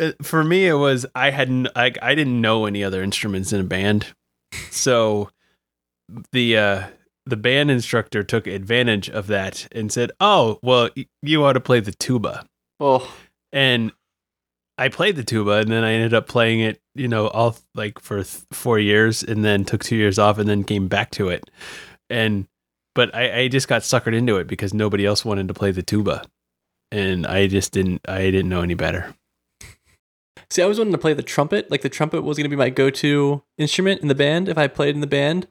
uh, 0.00 0.12
for 0.22 0.42
me 0.42 0.66
it 0.66 0.74
was 0.74 1.04
I 1.14 1.30
hadn't 1.30 1.68
like 1.76 1.98
I 2.02 2.14
didn't 2.14 2.40
know 2.40 2.64
any 2.64 2.82
other 2.82 3.02
instruments 3.02 3.52
in 3.52 3.60
a 3.60 3.64
band, 3.64 4.06
so 4.70 5.30
the 6.32 6.56
uh 6.56 6.86
the 7.26 7.36
band 7.36 7.70
instructor 7.70 8.22
took 8.22 8.46
advantage 8.46 9.10
of 9.10 9.26
that 9.26 9.68
and 9.72 9.92
said, 9.92 10.10
"Oh, 10.20 10.58
well, 10.62 10.90
y- 10.96 11.06
you 11.22 11.44
ought 11.44 11.54
to 11.54 11.60
play 11.60 11.80
the 11.80 11.92
tuba." 11.92 12.46
oh, 12.80 13.12
and 13.52 13.92
I 14.78 14.88
played 14.88 15.16
the 15.16 15.24
tuba, 15.24 15.52
and 15.52 15.70
then 15.70 15.84
I 15.84 15.92
ended 15.92 16.14
up 16.14 16.28
playing 16.28 16.60
it, 16.60 16.80
you 16.94 17.08
know, 17.08 17.28
all 17.28 17.56
like 17.74 17.98
for 17.98 18.16
th- 18.16 18.44
four 18.52 18.78
years, 18.78 19.22
and 19.22 19.44
then 19.44 19.64
took 19.64 19.82
two 19.82 19.96
years 19.96 20.18
off, 20.18 20.38
and 20.38 20.48
then 20.48 20.64
came 20.64 20.88
back 20.88 21.10
to 21.12 21.28
it, 21.28 21.50
and 22.10 22.46
but 22.94 23.14
I, 23.14 23.40
I 23.40 23.48
just 23.48 23.68
got 23.68 23.82
suckered 23.82 24.14
into 24.14 24.36
it 24.36 24.46
because 24.46 24.72
nobody 24.72 25.04
else 25.04 25.24
wanted 25.24 25.48
to 25.48 25.54
play 25.54 25.70
the 25.70 25.82
tuba, 25.82 26.22
and 26.90 27.26
I 27.26 27.46
just 27.46 27.72
didn't, 27.72 28.00
I 28.08 28.22
didn't 28.30 28.48
know 28.48 28.62
any 28.62 28.74
better. 28.74 29.14
See, 30.50 30.62
I 30.62 30.64
always 30.64 30.78
wanted 30.78 30.92
to 30.92 30.98
play 30.98 31.12
the 31.12 31.22
trumpet. 31.22 31.70
Like 31.70 31.82
the 31.82 31.88
trumpet 31.88 32.22
was 32.22 32.36
going 32.36 32.44
to 32.44 32.50
be 32.50 32.56
my 32.56 32.70
go-to 32.70 33.42
instrument 33.58 34.00
in 34.00 34.08
the 34.08 34.14
band 34.14 34.48
if 34.48 34.56
I 34.56 34.68
played 34.68 34.94
in 34.94 35.00
the 35.00 35.06
band. 35.06 35.48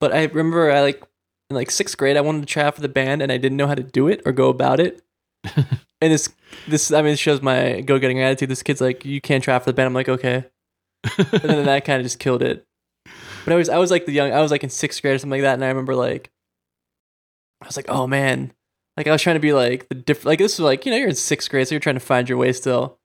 But 0.00 0.12
I 0.12 0.24
remember 0.24 0.70
I 0.70 0.80
like 0.80 1.02
in 1.50 1.56
like 1.56 1.70
sixth 1.70 1.96
grade 1.96 2.16
I 2.16 2.20
wanted 2.20 2.40
to 2.40 2.46
try 2.46 2.64
out 2.64 2.74
for 2.74 2.82
the 2.82 2.88
band 2.88 3.22
and 3.22 3.32
I 3.32 3.38
didn't 3.38 3.56
know 3.56 3.66
how 3.66 3.74
to 3.74 3.82
do 3.82 4.06
it 4.06 4.22
or 4.26 4.32
go 4.32 4.48
about 4.48 4.80
it. 4.80 5.02
and 5.54 6.12
this 6.12 6.28
this 6.66 6.92
I 6.92 7.02
mean 7.02 7.12
it 7.12 7.18
shows 7.18 7.42
my 7.42 7.80
go-getting 7.80 8.20
attitude. 8.20 8.48
This 8.48 8.62
kid's 8.62 8.80
like, 8.80 9.04
you 9.04 9.20
can't 9.20 9.42
try 9.42 9.58
for 9.58 9.66
the 9.66 9.72
band. 9.72 9.86
I'm 9.88 9.94
like, 9.94 10.08
okay. 10.08 10.44
And 11.18 11.42
then 11.42 11.66
that 11.66 11.84
kind 11.84 12.00
of 12.00 12.04
just 12.04 12.18
killed 12.18 12.42
it. 12.42 12.66
But 13.44 13.52
I 13.52 13.56
was 13.56 13.68
I 13.68 13.78
was 13.78 13.90
like 13.90 14.06
the 14.06 14.12
young 14.12 14.32
I 14.32 14.40
was 14.40 14.50
like 14.50 14.64
in 14.64 14.70
sixth 14.70 15.00
grade 15.00 15.14
or 15.14 15.18
something 15.18 15.40
like 15.40 15.42
that, 15.42 15.54
and 15.54 15.64
I 15.64 15.68
remember 15.68 15.94
like 15.94 16.30
I 17.62 17.66
was 17.66 17.76
like, 17.76 17.88
oh 17.88 18.06
man. 18.06 18.52
Like 18.96 19.06
I 19.06 19.12
was 19.12 19.22
trying 19.22 19.36
to 19.36 19.40
be 19.40 19.52
like 19.52 19.88
the 19.88 19.94
diff 19.94 20.24
like 20.24 20.40
this 20.40 20.58
was 20.58 20.64
like, 20.64 20.84
you 20.84 20.90
know, 20.90 20.98
you're 20.98 21.08
in 21.08 21.14
sixth 21.14 21.48
grade, 21.48 21.68
so 21.68 21.74
you're 21.74 21.80
trying 21.80 21.94
to 21.96 22.00
find 22.00 22.28
your 22.28 22.36
way 22.36 22.52
still 22.52 22.98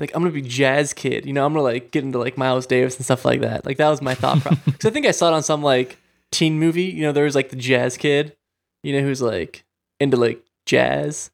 like 0.00 0.10
I'm 0.14 0.22
gonna 0.22 0.32
be 0.32 0.42
jazz 0.42 0.92
kid, 0.92 1.26
you 1.26 1.32
know, 1.32 1.44
I'm 1.44 1.52
gonna 1.52 1.62
like 1.62 1.90
get 1.90 2.04
into 2.04 2.18
like 2.18 2.38
Miles 2.38 2.66
Davis 2.66 2.96
and 2.96 3.04
stuff 3.04 3.24
like 3.24 3.42
that. 3.42 3.66
Like 3.66 3.76
that 3.76 3.88
was 3.88 4.02
my 4.02 4.14
thought 4.14 4.40
process. 4.40 4.62
Because 4.64 4.86
I 4.86 4.90
think 4.90 5.06
I 5.06 5.10
saw 5.10 5.28
it 5.28 5.34
on 5.34 5.42
some 5.42 5.62
like 5.62 5.98
teen 6.32 6.58
movie. 6.58 6.84
You 6.84 7.02
know, 7.02 7.12
there 7.12 7.24
was 7.24 7.34
like 7.34 7.50
the 7.50 7.56
jazz 7.56 7.96
kid, 7.96 8.36
you 8.82 8.94
know, 8.94 9.06
who's 9.06 9.22
like 9.22 9.64
into 10.00 10.16
like 10.16 10.42
jazz, 10.66 11.30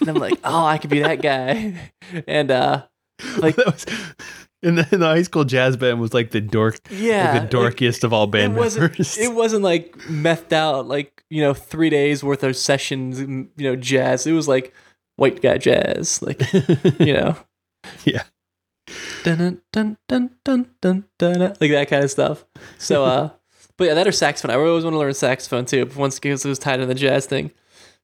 and 0.00 0.08
I'm 0.08 0.16
like, 0.16 0.38
oh, 0.44 0.64
I 0.64 0.78
could 0.78 0.90
be 0.90 1.00
that 1.00 1.22
guy. 1.22 1.90
And 2.26 2.50
uh, 2.50 2.84
like 3.38 3.54
that 3.56 3.66
was 3.66 3.86
in 4.62 4.74
the, 4.74 4.88
in 4.90 4.98
the 5.00 5.06
high 5.06 5.22
school 5.22 5.44
jazz 5.44 5.76
band 5.76 6.00
was 6.00 6.12
like 6.12 6.32
the 6.32 6.40
dork, 6.40 6.80
yeah, 6.90 7.32
like 7.34 7.48
the 7.50 7.56
dorkiest 7.56 8.02
of 8.04 8.12
all 8.12 8.26
band 8.26 8.54
it 8.54 8.58
wasn't 8.58 8.82
members. 8.92 9.16
it 9.16 9.32
wasn't 9.32 9.62
like 9.62 9.96
methed 10.08 10.52
out 10.52 10.88
like 10.88 11.22
you 11.30 11.40
know 11.40 11.54
three 11.54 11.88
days 11.88 12.24
worth 12.24 12.42
of 12.42 12.56
sessions 12.56 13.20
you 13.20 13.48
know 13.58 13.76
jazz 13.76 14.26
it 14.26 14.32
was 14.32 14.48
like 14.48 14.74
white 15.16 15.40
guy 15.40 15.56
jazz 15.56 16.20
like 16.20 16.40
you 16.98 17.12
know 17.12 17.36
Yeah. 18.04 18.24
dun 19.22 19.38
dun 19.38 19.60
dun 19.72 19.96
dun 20.08 20.30
dun 20.44 20.66
dun 20.82 21.04
dun, 21.18 21.40
like 21.60 21.70
that 21.70 21.88
kind 21.88 22.02
of 22.04 22.10
stuff 22.10 22.44
so 22.78 23.04
uh 23.04 23.30
but 23.76 23.84
yeah 23.86 23.94
that 23.94 24.06
or 24.08 24.12
saxophone 24.12 24.50
I 24.50 24.54
always 24.58 24.82
want 24.84 24.94
to 24.94 24.98
learn 24.98 25.14
saxophone 25.14 25.64
too 25.64 25.86
but 25.86 25.96
once 25.96 26.18
because 26.18 26.44
it 26.44 26.48
was 26.48 26.58
tied 26.58 26.80
in 26.80 26.88
the 26.88 26.94
jazz 26.94 27.26
thing 27.26 27.52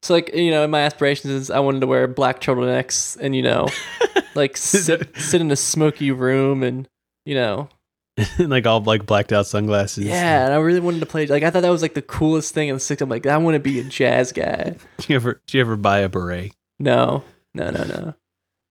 so 0.03 0.15
like 0.15 0.35
you 0.35 0.51
know 0.51 0.67
my 0.67 0.81
aspirations 0.83 1.33
is 1.33 1.51
I 1.51 1.59
wanted 1.61 1.81
to 1.81 1.87
wear 1.87 2.07
black 2.07 2.41
turtlenecks 2.41 3.17
and 3.21 3.35
you 3.35 3.43
know 3.43 3.69
like 4.35 4.57
sit, 4.57 5.17
sit 5.17 5.41
in 5.41 5.51
a 5.51 5.57
smoky 5.57 6.11
room 6.11 6.63
and 6.63 6.89
you 7.25 7.35
know 7.35 7.69
like 8.39 8.67
all 8.67 8.81
like 8.81 9.05
blacked 9.05 9.33
out 9.33 9.47
sunglasses. 9.47 10.05
yeah, 10.05 10.47
and 10.47 10.55
I 10.55 10.57
really 10.57 10.81
wanted 10.81 11.01
to 11.01 11.07
play. 11.07 11.27
Like 11.27 11.43
I 11.43 11.51
thought 11.51 11.63
that 11.63 11.71
was 11.71 11.83
like 11.83 11.95
the 11.95 12.03
coolest 12.03 12.55
thing 12.55 12.69
in 12.69 12.77
the 12.77 12.81
sixth. 12.81 13.03
I'm 13.03 13.11
like, 13.11 13.27
I 13.27 13.37
want 13.37 13.55
to 13.55 13.61
be 13.61 13.79
a 13.79 13.85
jazz 13.85 14.33
guy. 14.33 14.77
Do 14.99 15.05
you 15.09 15.17
ever 15.17 15.41
do 15.47 15.59
you 15.59 15.61
ever 15.61 15.77
buy 15.77 15.99
a 15.99 16.09
beret? 16.09 16.53
No, 16.79 17.25
no, 17.53 17.71
no, 17.71 17.85
no. 17.85 18.15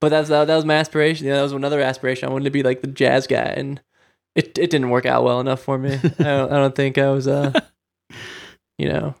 But 0.00 0.08
that's 0.08 0.28
that, 0.28 0.46
that 0.46 0.56
was 0.56 0.64
my 0.64 0.74
aspiration. 0.74 1.26
Yeah, 1.26 1.36
that 1.36 1.42
was 1.42 1.52
another 1.52 1.80
aspiration. 1.80 2.28
I 2.28 2.32
wanted 2.32 2.46
to 2.46 2.50
be 2.50 2.62
like 2.62 2.80
the 2.80 2.88
jazz 2.88 3.26
guy, 3.26 3.54
and 3.56 3.80
it 4.34 4.58
it 4.58 4.70
didn't 4.70 4.90
work 4.90 5.06
out 5.06 5.22
well 5.22 5.40
enough 5.40 5.60
for 5.60 5.78
me. 5.78 5.94
I 5.94 6.24
don't, 6.24 6.52
I 6.52 6.56
don't 6.56 6.74
think 6.74 6.98
I 6.98 7.10
was 7.10 7.28
uh, 7.28 7.52
you 8.78 8.88
know, 8.88 9.14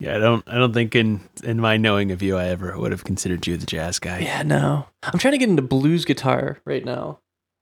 Yeah, 0.00 0.16
I 0.16 0.18
don't. 0.18 0.44
I 0.46 0.58
don't 0.58 0.72
think 0.72 0.94
in 0.94 1.20
in 1.42 1.60
my 1.60 1.76
knowing 1.76 2.12
of 2.12 2.22
you, 2.22 2.36
I 2.36 2.46
ever 2.46 2.78
would 2.78 2.92
have 2.92 3.04
considered 3.04 3.46
you 3.46 3.56
the 3.56 3.66
jazz 3.66 3.98
guy. 3.98 4.20
yeah, 4.20 4.42
no. 4.42 4.86
I'm 5.02 5.18
trying 5.18 5.32
to 5.32 5.38
get 5.38 5.48
into 5.48 5.62
blues 5.62 6.04
guitar 6.04 6.58
right 6.64 6.84
now. 6.84 7.18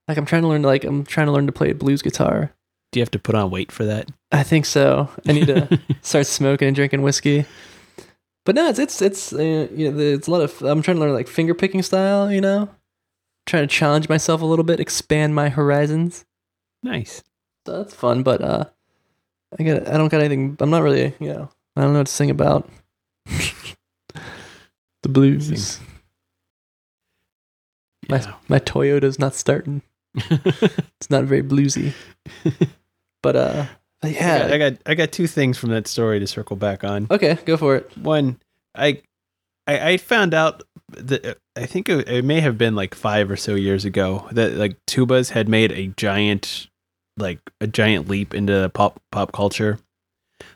Like 0.07 0.18
I'm 0.18 0.26
trying 0.26 0.43
to 0.43 0.49
learn 0.49 0.62
like 0.62 0.84
I'm 0.84 1.05
trying 1.05 1.26
to 1.26 1.32
learn 1.32 1.47
to 1.47 1.53
play 1.53 1.72
blues 1.72 2.03
guitar. 2.03 2.53
Do 2.93 3.01
you 3.01 3.03
have 3.03 3.11
to 3.12 3.18
put 3.18 3.34
on 3.34 3.51
weight 3.51 3.72
for 3.72 3.84
that? 3.84 4.11
I 4.32 4.43
think 4.43 4.66
so. 4.66 5.09
I 5.26 5.32
need 5.32 5.47
to 5.47 5.80
start 6.03 6.26
smoking 6.26 6.68
and 6.68 6.74
drinking 6.74 7.03
whiskey. 7.03 7.47
But 8.45 8.55
no, 8.55 8.68
it's 8.68 8.78
it's 8.78 9.01
it's 9.03 9.32
uh, 9.32 9.68
you 9.74 9.91
know, 9.91 9.99
it's 9.99 10.28
a 10.28 10.30
lot 10.30 10.43
of. 10.43 10.62
I'm 10.62 10.82
trying 10.82 10.99
to 10.99 11.01
learn 11.01 11.14
like 11.14 11.28
finger 11.28 11.55
picking 11.55 11.82
style. 11.82 12.30
You 12.30 12.41
know, 12.43 12.68
trying 13.47 13.66
to 13.66 13.74
challenge 13.74 14.09
myself 14.11 14.43
a 14.43 14.47
little 14.47 14.64
bit, 14.64 14.78
expand 14.78 15.34
my 15.34 15.49
horizons. 15.49 16.24
nice. 16.82 17.22
So 17.66 17.82
that's 17.82 17.95
fun. 17.95 18.22
But 18.22 18.43
uh, 18.43 18.64
I 19.59 19.62
got 19.64 19.89
I 19.89 19.97
don't 19.97 20.09
got 20.09 20.20
anything. 20.20 20.57
I'm 20.61 20.70
not 20.70 20.82
really 20.82 21.14
you 21.18 21.32
know 21.32 21.51
I 21.77 21.83
don't 21.83 21.93
know 21.93 22.01
what 22.01 22.07
to 22.07 22.12
sing 22.12 22.31
about. 22.31 22.68
the 25.03 25.09
blues. 25.09 25.79
My 28.09 28.18
Yeah. 28.20 28.35
my 28.49 28.59
Toyota's 28.59 29.18
not 29.18 29.35
starting. 29.35 29.83
It's 30.31 31.11
not 31.11 31.24
very 31.24 31.43
bluesy. 31.43 31.93
But 33.22 33.37
uh, 33.37 33.66
but 34.01 34.09
I 34.09 34.09
yeah. 34.09 34.39
got, 34.39 34.53
I 34.53 34.59
got 34.59 34.72
I 34.87 34.95
got 34.95 35.12
two 35.12 35.27
things 35.27 35.59
from 35.59 35.70
that 35.70 35.87
story 35.87 36.18
to 36.20 36.27
circle 36.27 36.57
back 36.57 36.85
on. 36.85 37.07
okay, 37.11 37.39
go 37.45 37.57
for 37.57 37.77
it. 37.77 37.97
One, 37.99 38.39
I 38.74 39.03
I, 39.66 39.91
I 39.91 39.97
found 39.99 40.33
out 40.33 40.62
that 40.91 41.39
I 41.57 41.66
think 41.66 41.89
it, 41.89 42.09
it 42.09 42.24
may 42.24 42.41
have 42.41 42.57
been 42.57 42.74
like 42.77 42.95
five 42.95 43.31
or 43.31 43.37
so 43.37 43.55
years 43.55 43.85
ago 43.85 44.27
that 44.33 44.53
like 44.53 44.77
tubas 44.87 45.31
had 45.31 45.49
made 45.49 45.72
a 45.72 45.89
giant 45.89 46.68
like 47.18 47.41
a 47.61 47.66
giant 47.66 48.09
leap 48.09 48.33
into 48.35 48.70
pop 48.72 49.03
pop 49.11 49.33
culture. 49.33 49.79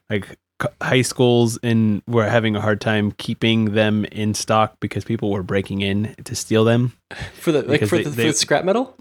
Like 0.08 0.38
high 0.82 1.02
schools 1.02 1.58
and 1.62 2.02
were 2.06 2.26
having 2.28 2.56
a 2.56 2.60
hard 2.60 2.80
time 2.80 3.12
keeping 3.12 3.72
them 3.72 4.04
in 4.06 4.34
stock 4.34 4.76
because 4.80 5.04
people 5.04 5.30
were 5.30 5.42
breaking 5.42 5.80
in 5.80 6.14
to 6.24 6.34
steal 6.34 6.64
them. 6.64 6.92
For 7.34 7.52
the 7.52 7.62
like 7.62 7.86
for 7.86 7.96
they- 7.98 8.04
the, 8.04 8.10
they- 8.10 8.22
for 8.26 8.28
the 8.32 8.34
scrap 8.34 8.64
metal. 8.64 8.96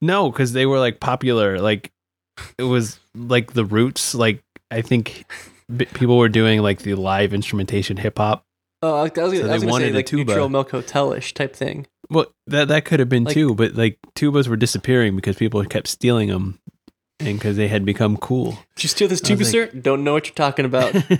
No, 0.00 0.30
because 0.30 0.52
they 0.52 0.66
were 0.66 0.78
like 0.78 1.00
popular. 1.00 1.58
Like 1.60 1.90
it 2.58 2.64
was 2.64 2.98
like 3.14 3.52
the 3.54 3.64
roots. 3.64 4.14
Like 4.14 4.42
I 4.70 4.82
think 4.82 5.24
b- 5.74 5.86
people 5.86 6.18
were 6.18 6.28
doing 6.28 6.60
like 6.62 6.80
the 6.80 6.94
live 6.94 7.32
instrumentation 7.32 7.96
hip 7.96 8.18
hop. 8.18 8.42
Oh, 8.82 8.96
I 8.98 9.02
was, 9.04 9.10
gonna- 9.12 9.30
So 9.30 9.48
I 9.48 9.52
was 9.54 9.64
gonna 9.64 9.76
say 9.78 9.92
like 9.92 10.12
neutral 10.12 10.48
milk 10.50 10.70
hotelish 10.70 11.32
type 11.32 11.56
thing. 11.56 11.86
Well, 12.10 12.26
that 12.48 12.68
that 12.68 12.84
could 12.84 13.00
have 13.00 13.08
been 13.08 13.24
Like- 13.24 13.34
too, 13.34 13.54
but 13.54 13.74
like 13.74 13.98
tubas 14.14 14.46
were 14.46 14.56
disappearing 14.56 15.16
because 15.16 15.36
people 15.36 15.64
kept 15.64 15.88
stealing 15.88 16.28
them, 16.28 16.58
and 17.20 17.38
because 17.38 17.56
they 17.56 17.68
had 17.68 17.84
become 17.84 18.16
cool. 18.16 18.58
Did 18.76 18.84
you 18.84 18.88
steal 18.88 19.08
this 19.08 19.20
tuba, 19.20 19.42
like- 19.44 19.52
sir? 19.52 19.66
Don't 19.66 20.04
know 20.04 20.12
what 20.12 20.26
you're 20.26 20.34
talking 20.34 20.64
about. 20.64 20.94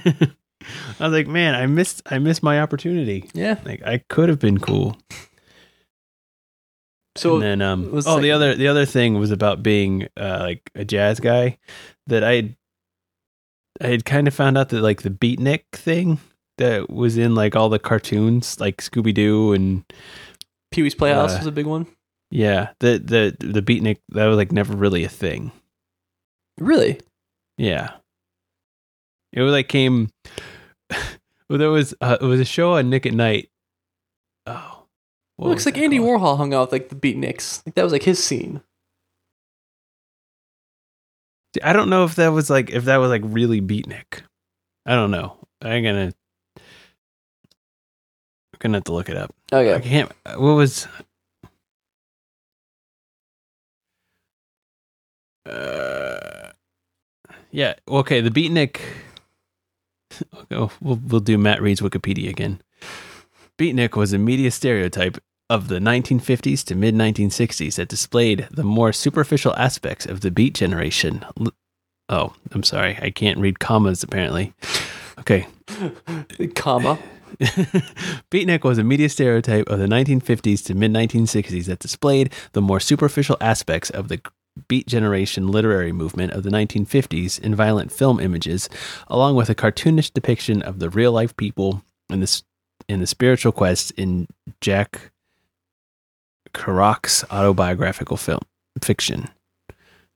I 0.98 1.04
was 1.08 1.12
like, 1.12 1.26
man, 1.26 1.54
I 1.54 1.66
missed 1.66 2.02
I 2.06 2.18
missed 2.18 2.42
my 2.42 2.60
opportunity. 2.60 3.28
yeah. 3.34 3.58
Like 3.64 3.82
I 3.84 3.98
could 4.08 4.28
have 4.28 4.38
been 4.38 4.58
cool. 4.58 4.96
So 7.16 7.34
and 7.34 7.42
then 7.42 7.62
um 7.62 7.90
oh 8.06 8.20
the 8.20 8.32
other 8.32 8.54
the 8.54 8.66
other 8.68 8.84
thing 8.86 9.14
was 9.18 9.30
about 9.30 9.62
being 9.62 10.08
uh 10.16 10.38
like 10.40 10.70
a 10.74 10.84
jazz 10.84 11.20
guy 11.20 11.58
that 12.08 12.24
I 12.24 12.56
I 13.80 13.86
had 13.88 14.04
kind 14.04 14.26
of 14.26 14.34
found 14.34 14.58
out 14.58 14.70
that 14.70 14.80
like 14.82 15.02
the 15.02 15.10
beatnik 15.10 15.64
thing 15.72 16.18
that 16.58 16.90
was 16.90 17.16
in 17.16 17.34
like 17.34 17.54
all 17.54 17.68
the 17.68 17.78
cartoons 17.78 18.58
like 18.58 18.78
Scooby 18.78 19.14
Doo 19.14 19.52
and 19.52 19.84
Pee 20.72 20.82
Wee's 20.82 20.94
Playhouse 20.94 21.34
uh, 21.34 21.38
was 21.38 21.46
a 21.46 21.52
big 21.52 21.66
one. 21.66 21.86
yeah 22.30 22.70
the 22.80 22.98
the 22.98 23.36
the 23.46 23.62
beatnik 23.62 23.98
that 24.10 24.26
was 24.26 24.36
like 24.36 24.50
never 24.50 24.74
really 24.74 25.04
a 25.04 25.08
thing. 25.08 25.52
Really? 26.58 27.00
Yeah. 27.58 27.90
It 29.32 29.42
was 29.42 29.52
like 29.52 29.68
came 29.68 30.10
well 31.48 31.58
there 31.58 31.70
was 31.70 31.94
uh, 32.00 32.18
it 32.20 32.24
was 32.24 32.40
a 32.40 32.44
show 32.44 32.74
on 32.74 32.90
Nick 32.90 33.06
at 33.06 33.14
Night. 33.14 33.48
Oh. 34.46 34.84
what 35.36 35.48
looks 35.48 35.66
like 35.66 35.78
Andy 35.78 35.98
called? 35.98 36.20
Warhol 36.20 36.36
hung 36.36 36.54
out 36.54 36.70
with 36.70 36.72
like 36.72 36.88
the 36.90 36.94
beatniks. 36.96 37.62
Like 37.66 37.74
that 37.74 37.82
was 37.82 37.92
like 37.92 38.02
his 38.04 38.22
scene. 38.22 38.60
I 41.62 41.72
don't 41.72 41.90
know 41.90 42.04
if 42.04 42.14
that 42.16 42.28
was 42.28 42.50
like 42.50 42.70
if 42.70 42.84
that 42.84 42.98
was 42.98 43.10
like 43.10 43.22
really 43.24 43.60
beatnik. 43.60 44.22
I 44.86 44.94
don't 44.94 45.10
know. 45.10 45.36
I'm 45.62 45.82
gonna 45.82 46.12
I'm 46.56 46.62
gonna 48.60 48.76
have 48.78 48.84
to 48.84 48.92
look 48.92 49.08
it 49.08 49.16
up. 49.16 49.34
I 49.52 49.56
Okay. 49.56 49.88
can't. 49.88 50.12
What 50.26 50.54
was? 50.54 50.86
Uh, 55.46 56.43
yeah. 57.54 57.74
Okay. 57.88 58.20
The 58.20 58.30
beatnik. 58.30 58.80
Oh, 60.50 60.70
we'll 60.80 61.00
we'll 61.06 61.20
do 61.20 61.38
Matt 61.38 61.62
Reed's 61.62 61.80
Wikipedia 61.80 62.28
again. 62.28 62.60
Beatnik 63.58 63.96
was 63.96 64.12
a 64.12 64.18
media 64.18 64.50
stereotype 64.50 65.18
of 65.48 65.68
the 65.68 65.78
1950s 65.78 66.64
to 66.64 66.74
mid 66.74 66.94
1960s 66.94 67.76
that 67.76 67.88
displayed 67.88 68.48
the 68.50 68.64
more 68.64 68.92
superficial 68.92 69.54
aspects 69.56 70.04
of 70.04 70.20
the 70.20 70.30
beat 70.32 70.54
generation. 70.54 71.24
Oh, 72.08 72.34
I'm 72.50 72.64
sorry. 72.64 72.98
I 73.00 73.10
can't 73.10 73.38
read 73.38 73.60
commas 73.60 74.02
apparently. 74.02 74.52
Okay. 75.20 75.46
Comma. 76.56 76.98
Beatnik 78.30 78.64
was 78.64 78.78
a 78.78 78.84
media 78.84 79.08
stereotype 79.08 79.68
of 79.68 79.78
the 79.78 79.86
1950s 79.86 80.64
to 80.66 80.74
mid 80.74 80.92
1960s 80.92 81.66
that 81.66 81.78
displayed 81.78 82.32
the 82.52 82.60
more 82.60 82.80
superficial 82.80 83.36
aspects 83.40 83.90
of 83.90 84.08
the 84.08 84.20
Beat 84.68 84.86
Generation 84.86 85.48
literary 85.48 85.92
movement 85.92 86.32
of 86.32 86.42
the 86.44 86.50
1950s 86.50 87.40
in 87.40 87.54
violent 87.54 87.90
film 87.92 88.20
images, 88.20 88.68
along 89.08 89.34
with 89.34 89.50
a 89.50 89.54
cartoonish 89.54 90.12
depiction 90.12 90.62
of 90.62 90.78
the 90.78 90.88
real 90.90 91.12
life 91.12 91.36
people 91.36 91.82
in 92.08 92.20
the, 92.20 92.42
in 92.88 93.00
the 93.00 93.06
spiritual 93.06 93.50
quest 93.52 93.90
in 93.92 94.28
Jack 94.60 95.10
Kerouac's 96.54 97.24
autobiographical 97.30 98.16
film 98.16 98.40
fiction. 98.82 99.28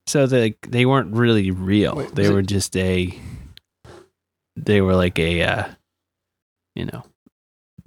So 0.07 0.26
they 0.26 0.55
they 0.66 0.86
weren't 0.86 1.12
really 1.14 1.51
real. 1.51 1.97
Wait, 1.97 2.14
they 2.14 2.22
was 2.22 2.30
it- 2.30 2.34
were 2.34 2.43
just 2.43 2.76
a 2.76 3.12
they 4.57 4.80
were 4.80 4.95
like 4.95 5.18
a 5.18 5.43
uh, 5.43 5.68
you 6.76 6.86
know 6.86 7.05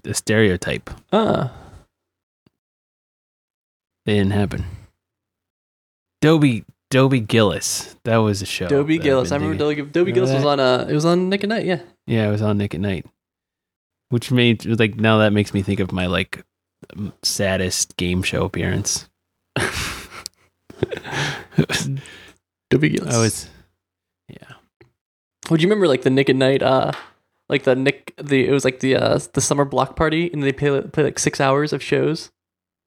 a 0.06 0.14
stereotype. 0.14 0.89
Uh, 1.12 1.47
They 4.06 4.16
didn't 4.18 4.32
happen. 4.34 4.66
Dobie 6.22 6.64
Dobie 6.92 7.20
Gillis. 7.22 7.96
That 8.04 8.18
was 8.18 8.42
a 8.42 8.46
show. 8.46 8.68
Dobie 8.68 9.00
Gillis. 9.00 9.32
I 9.32 9.36
remember 9.36 9.58
Dobie, 9.58 9.82
Dobie 9.82 10.12
Gillis 10.12 10.32
was 10.32 10.46
on 10.46 10.60
uh 10.60 10.86
it 10.88 10.94
was 10.94 11.06
on 11.06 11.30
Nick 11.30 11.44
at 11.44 11.50
Night, 11.50 11.66
yeah. 11.66 11.80
Yeah, 12.06 12.28
it 12.28 12.32
was 12.32 12.42
on 12.42 12.58
Nick 12.58 12.76
at 12.76 12.82
Night. 12.82 13.06
Which 14.10 14.32
made 14.32 14.66
like 14.66 14.96
now 14.96 15.18
that 15.20 15.34
makes 15.34 15.54
me 15.54 15.62
think 15.62 15.80
of 15.80 15.92
my 15.92 16.06
like 16.06 16.44
saddest 17.24 17.98
game 17.98 18.22
show 18.24 18.44
appearance. 18.46 19.10
Dobie 22.70 22.90
Gillis. 22.90 23.16
I 23.16 23.18
was 23.18 23.50
yeah. 24.28 24.54
Would 25.50 25.62
you 25.62 25.68
remember 25.68 25.88
like 25.88 26.04
the 26.04 26.10
Nick 26.10 26.30
at 26.30 26.36
Night 26.36 26.62
uh 26.62 26.92
like 27.50 27.64
the 27.64 27.76
Nick 27.76 28.14
the 28.18 28.48
it 28.48 28.52
was 28.52 28.66
like 28.66 28.82
the 28.82 28.96
uh 28.96 29.20
the 29.34 29.42
summer 29.42 29.66
block 29.66 29.96
party 29.96 30.30
and 30.32 30.44
they 30.44 30.52
play 30.52 30.82
play 30.82 31.04
like 31.04 31.18
6 31.20 31.42
hours 31.42 31.74
of 31.74 31.82
shows? 31.82 32.32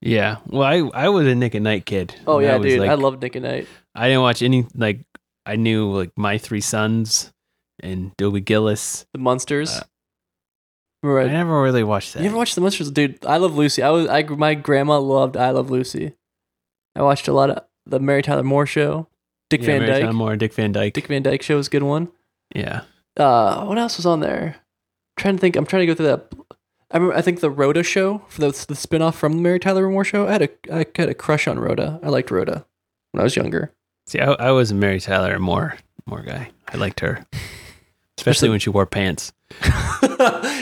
Yeah. 0.04 0.36
Well, 0.46 0.62
I 0.62 1.06
I 1.06 1.08
was 1.08 1.26
a 1.26 1.34
Nick 1.34 1.54
at 1.54 1.62
Night 1.62 1.86
kid. 1.86 2.14
Oh 2.26 2.38
yeah, 2.38 2.56
was, 2.56 2.66
dude. 2.66 2.80
like- 2.80 2.90
I 2.90 2.94
love 2.94 3.20
Nick 3.20 3.36
at 3.36 3.42
Night. 3.42 3.66
I 3.94 4.08
didn't 4.08 4.22
watch 4.22 4.42
any 4.42 4.66
like 4.74 5.00
I 5.46 5.56
knew 5.56 5.90
like 5.92 6.12
My 6.16 6.38
Three 6.38 6.60
Sons 6.60 7.32
and 7.80 8.16
Dobie 8.16 8.40
Gillis. 8.40 9.06
The 9.12 9.18
Munsters. 9.18 9.70
Uh, 9.78 9.82
Remember 11.02 11.28
I 11.28 11.32
never 11.32 11.62
really 11.62 11.84
watched 11.84 12.14
that. 12.14 12.20
You 12.22 12.28
ever 12.28 12.36
watched 12.36 12.54
the 12.54 12.60
Munsters, 12.60 12.90
dude? 12.90 13.24
I 13.26 13.36
love 13.36 13.56
Lucy. 13.56 13.82
I 13.82 13.90
was 13.90 14.08
I 14.08 14.22
my 14.22 14.54
grandma 14.54 14.98
loved 14.98 15.36
I 15.36 15.50
Love 15.50 15.70
Lucy. 15.70 16.14
I 16.96 17.02
watched 17.02 17.28
a 17.28 17.32
lot 17.32 17.50
of 17.50 17.64
the 17.86 18.00
Mary 18.00 18.22
Tyler 18.22 18.42
Moore 18.42 18.66
show, 18.66 19.08
Dick 19.50 19.60
yeah, 19.60 19.66
Van 19.66 19.80
Mary 19.80 19.92
Dyke. 19.92 20.00
Tyler 20.02 20.12
Moore, 20.14 20.36
Dick 20.36 20.54
Van 20.54 20.72
Dyke. 20.72 20.94
Dick 20.94 21.06
Van 21.08 21.22
Dyke 21.22 21.42
show 21.42 21.56
was 21.56 21.66
a 21.66 21.70
good 21.70 21.82
one. 21.82 22.08
yeah. 22.54 22.82
Uh, 23.16 23.64
what 23.66 23.78
else 23.78 23.96
was 23.96 24.06
on 24.06 24.20
there? 24.20 24.56
trying 25.16 25.36
to 25.36 25.40
think. 25.40 25.54
I'm 25.56 25.66
trying 25.66 25.82
to 25.82 25.86
go 25.86 25.94
through 25.94 26.06
that. 26.06 26.32
I 26.94 26.98
remember. 26.98 27.18
I 27.18 27.22
think 27.22 27.40
the 27.40 27.50
Rhoda 27.50 27.82
show 27.82 28.18
for 28.28 28.40
the 28.40 28.46
the 28.46 28.74
spinoff 28.74 29.14
from 29.14 29.32
the 29.32 29.42
Mary 29.42 29.58
Tyler 29.58 29.90
Moore 29.90 30.04
show. 30.04 30.28
I 30.28 30.32
had 30.32 30.42
a 30.42 30.48
I 30.72 30.86
had 30.94 31.08
a 31.08 31.14
crush 31.14 31.48
on 31.48 31.58
Rhoda. 31.58 31.98
I 32.04 32.08
liked 32.08 32.30
Rhoda 32.30 32.64
when 33.10 33.20
I 33.20 33.24
was 33.24 33.34
younger. 33.34 33.74
See, 34.06 34.20
I, 34.20 34.30
I 34.34 34.50
was 34.52 34.70
a 34.70 34.76
Mary 34.76 35.00
Tyler 35.00 35.36
Moore 35.40 35.76
Moore 36.06 36.22
guy. 36.22 36.50
I 36.72 36.76
liked 36.76 37.00
her, 37.00 37.26
especially 38.18 38.48
when 38.48 38.60
she 38.60 38.70
wore 38.70 38.86
pants. 38.86 39.32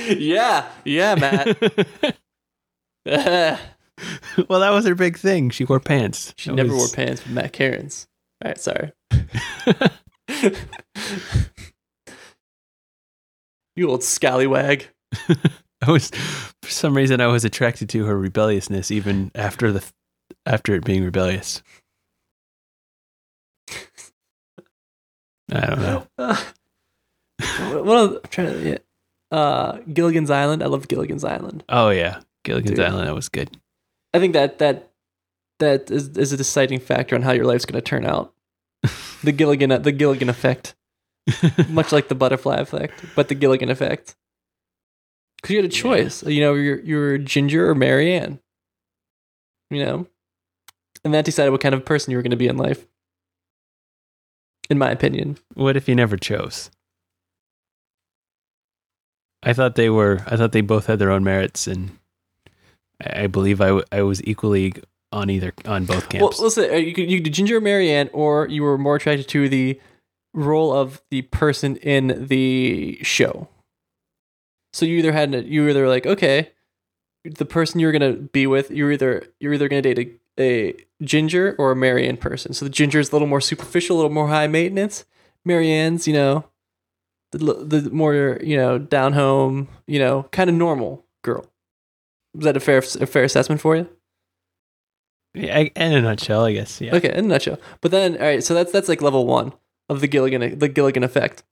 yeah, 0.09 0.70
yeah, 0.87 1.14
Matt. 1.16 1.61
well, 3.05 3.59
that 4.61 4.70
was 4.70 4.87
her 4.87 4.95
big 4.95 5.18
thing. 5.18 5.51
She 5.51 5.66
wore 5.66 5.80
pants. 5.80 6.33
she 6.39 6.49
That 6.49 6.57
never 6.57 6.74
wore 6.74 6.89
pants 6.89 7.22
with 7.24 7.35
Matt 7.35 7.53
Cairns. 7.53 8.09
All 8.43 8.49
right, 8.49 8.59
sorry. 8.59 8.93
you 13.76 13.91
old 13.91 14.03
scallywag. 14.03 14.89
I 15.87 15.91
was 15.91 16.11
for 16.11 16.70
some 16.70 16.97
reason 16.97 17.20
I 17.20 17.26
was 17.26 17.45
attracted 17.45 17.89
to 17.91 18.05
her 18.05 18.16
rebelliousness 18.16 18.91
even 18.91 19.30
after 19.35 19.72
the 19.72 19.85
after 20.47 20.74
it 20.74 20.85
being 20.85 21.05
rebellious. 21.05 21.62
I 25.51 25.66
don't 25.66 25.80
know. 25.80 26.07
else- 26.28 26.55
I'm 28.24 28.30
trying 28.30 28.53
to. 28.53 28.70
Yeah. 28.70 28.78
Uh, 29.30 29.78
Gilligan's 29.93 30.30
Island. 30.30 30.62
I 30.62 30.66
love 30.66 30.89
Gilligan's 30.89 31.24
Island. 31.24 31.64
Oh 31.68 31.91
yeah, 31.91 32.20
Gilligan's 32.45 32.76
Dude. 32.76 32.87
Island. 32.87 33.09
That 33.09 33.14
was 33.14 33.28
good. 33.28 33.57
I 34.14 34.18
think 34.18 34.35
that 34.35 34.59
that 34.59 34.91
that 35.59 35.91
is, 35.91 36.11
is 36.11 36.33
a 36.33 36.37
deciding 36.37 36.80
factor 36.80 37.14
on 37.14 37.22
how 37.22 37.33
your 37.33 37.47
life's 37.47 37.64
going 37.64 37.80
to 37.80 37.89
turn 37.89 38.05
out. 38.05 38.33
the 39.24 39.33
Gilligan 39.33 39.83
the 39.83 39.93
Gilligan 39.93 40.28
effect, 40.28 40.74
much 41.68 41.93
like 41.93 42.09
the 42.09 42.14
butterfly 42.14 42.57
effect, 42.57 43.05
but 43.14 43.28
the 43.28 43.35
Gilligan 43.35 43.70
effect. 43.70 44.16
Because 45.43 45.51
you 45.55 45.62
had 45.62 45.70
a 45.70 45.74
Yeah. 45.74 45.82
choice. 45.82 46.22
You 46.22 46.40
know, 46.40 46.55
you're 46.55 46.80
you're 46.80 47.18
Ginger 47.18 47.68
or 47.68 47.74
Mary 47.74 48.14
Ann. 48.14 48.38
You 49.70 49.84
know, 49.84 50.07
and 51.05 51.12
that 51.14 51.24
decided 51.24 51.51
what 51.51 51.61
kind 51.61 51.74
of 51.74 51.84
person 51.84 52.11
you 52.11 52.16
were 52.16 52.22
going 52.22 52.30
to 52.30 52.36
be 52.36 52.47
in 52.49 52.57
life. 52.57 52.86
In 54.70 54.78
my 54.78 54.90
opinion, 54.90 55.38
what 55.55 55.76
if 55.76 55.88
you 55.88 55.95
never 55.95 56.16
chose? 56.16 56.70
I 59.43 59.53
thought 59.53 59.74
they 59.74 59.90
were. 59.90 60.20
I 60.26 60.36
thought 60.36 60.53
they 60.53 60.61
both 60.61 60.86
had 60.86 60.99
their 60.99 61.11
own 61.11 61.24
merits, 61.24 61.66
and 61.66 61.99
I, 63.05 63.26
believe 63.26 63.61
I, 63.61 63.66
w- 63.68 63.84
I 63.90 64.03
was 64.03 64.22
equally 64.24 64.74
on 65.11 65.28
either 65.30 65.53
on 65.64 65.84
both 65.84 66.12
Well, 66.14 66.28
camps. 66.28 66.38
listen, 66.38 66.70
uh, 66.70 66.74
you 66.76 66.95
could 66.95 67.11
you 67.11 67.20
could 67.20 67.32
Ginger 67.34 67.57
or 67.57 67.61
Mary 67.61 67.90
Ann, 67.90 68.09
or 68.12 68.47
you 68.49 68.62
were 68.62 68.78
more 68.78 68.97
attracted 68.97 69.26
to 69.28 69.49
the 69.49 69.80
role 70.32 70.72
of 70.72 71.03
the 71.11 71.22
person 71.22 71.76
in 71.78 72.26
the 72.28 72.99
show. 73.03 73.49
So 74.73 74.87
you 74.87 74.99
either 74.99 75.12
had 75.12 75.33
you 75.47 75.62
were 75.62 75.70
either 75.70 75.89
like 75.89 76.07
okay, 76.07 76.51
the 77.25 77.45
person 77.45 77.81
you're 77.81 77.93
gonna 77.93 78.14
be 78.14 78.47
with, 78.47 78.70
you're 78.70 78.93
either 78.93 79.25
you're 79.41 79.55
either 79.55 79.68
gonna 79.68 79.83
date 79.83 79.99
a, 79.99 80.43
a 80.43 81.05
Ginger 81.05 81.55
or 81.59 81.73
a 81.73 81.77
Mary 81.77 82.09
Ann 82.09 82.16
person. 82.16 82.53
So 82.53 82.64
the 82.64 82.70
Ginger 82.70 83.01
is 83.01 83.11
a 83.11 83.12
little 83.12 83.29
more 83.29 83.41
superficial, 83.41 83.97
a 83.97 83.99
little 83.99 84.12
more 84.12 84.29
high 84.29 84.47
maintenance. 84.47 85.05
Mary 85.45 85.70
Ann's, 85.70 86.07
you 86.07 86.14
know, 86.14 86.45
the 87.33 87.39
the 87.39 87.91
more 87.91 88.39
you 88.43 88.57
know 88.57 88.79
down 88.79 89.12
home, 89.12 89.68
you 89.87 89.99
know, 89.99 90.25
kind 90.33 90.49
of 90.49 90.57
normal 90.57 91.05
girl. 91.23 91.47
Is 92.39 92.45
that 92.45 92.57
a 92.57 92.61
fair 92.61 92.79
a 92.79 93.07
fair 93.07 93.25
assessment 93.25 93.61
for 93.61 93.77
you? 93.77 93.89
Yeah, 95.35 95.59
in 95.59 95.93
a 95.93 96.01
nutshell, 96.03 96.45
I 96.45 96.53
guess. 96.53 96.81
Yeah. 96.81 96.95
Okay, 96.95 97.11
in 97.11 97.25
a 97.25 97.29
nutshell. 97.29 97.59
But 97.81 97.91
then, 97.91 98.16
all 98.16 98.23
right, 98.23 98.45
so 98.45 98.55
that's 98.55 98.73
that's 98.73 98.89
like 98.89 99.01
level 99.01 99.27
one 99.27 99.53
of 99.89 100.01
the 100.01 100.09
Gilligan 100.09 100.59
the 100.59 100.68
Gilligan 100.68 101.05
effect. 101.05 101.43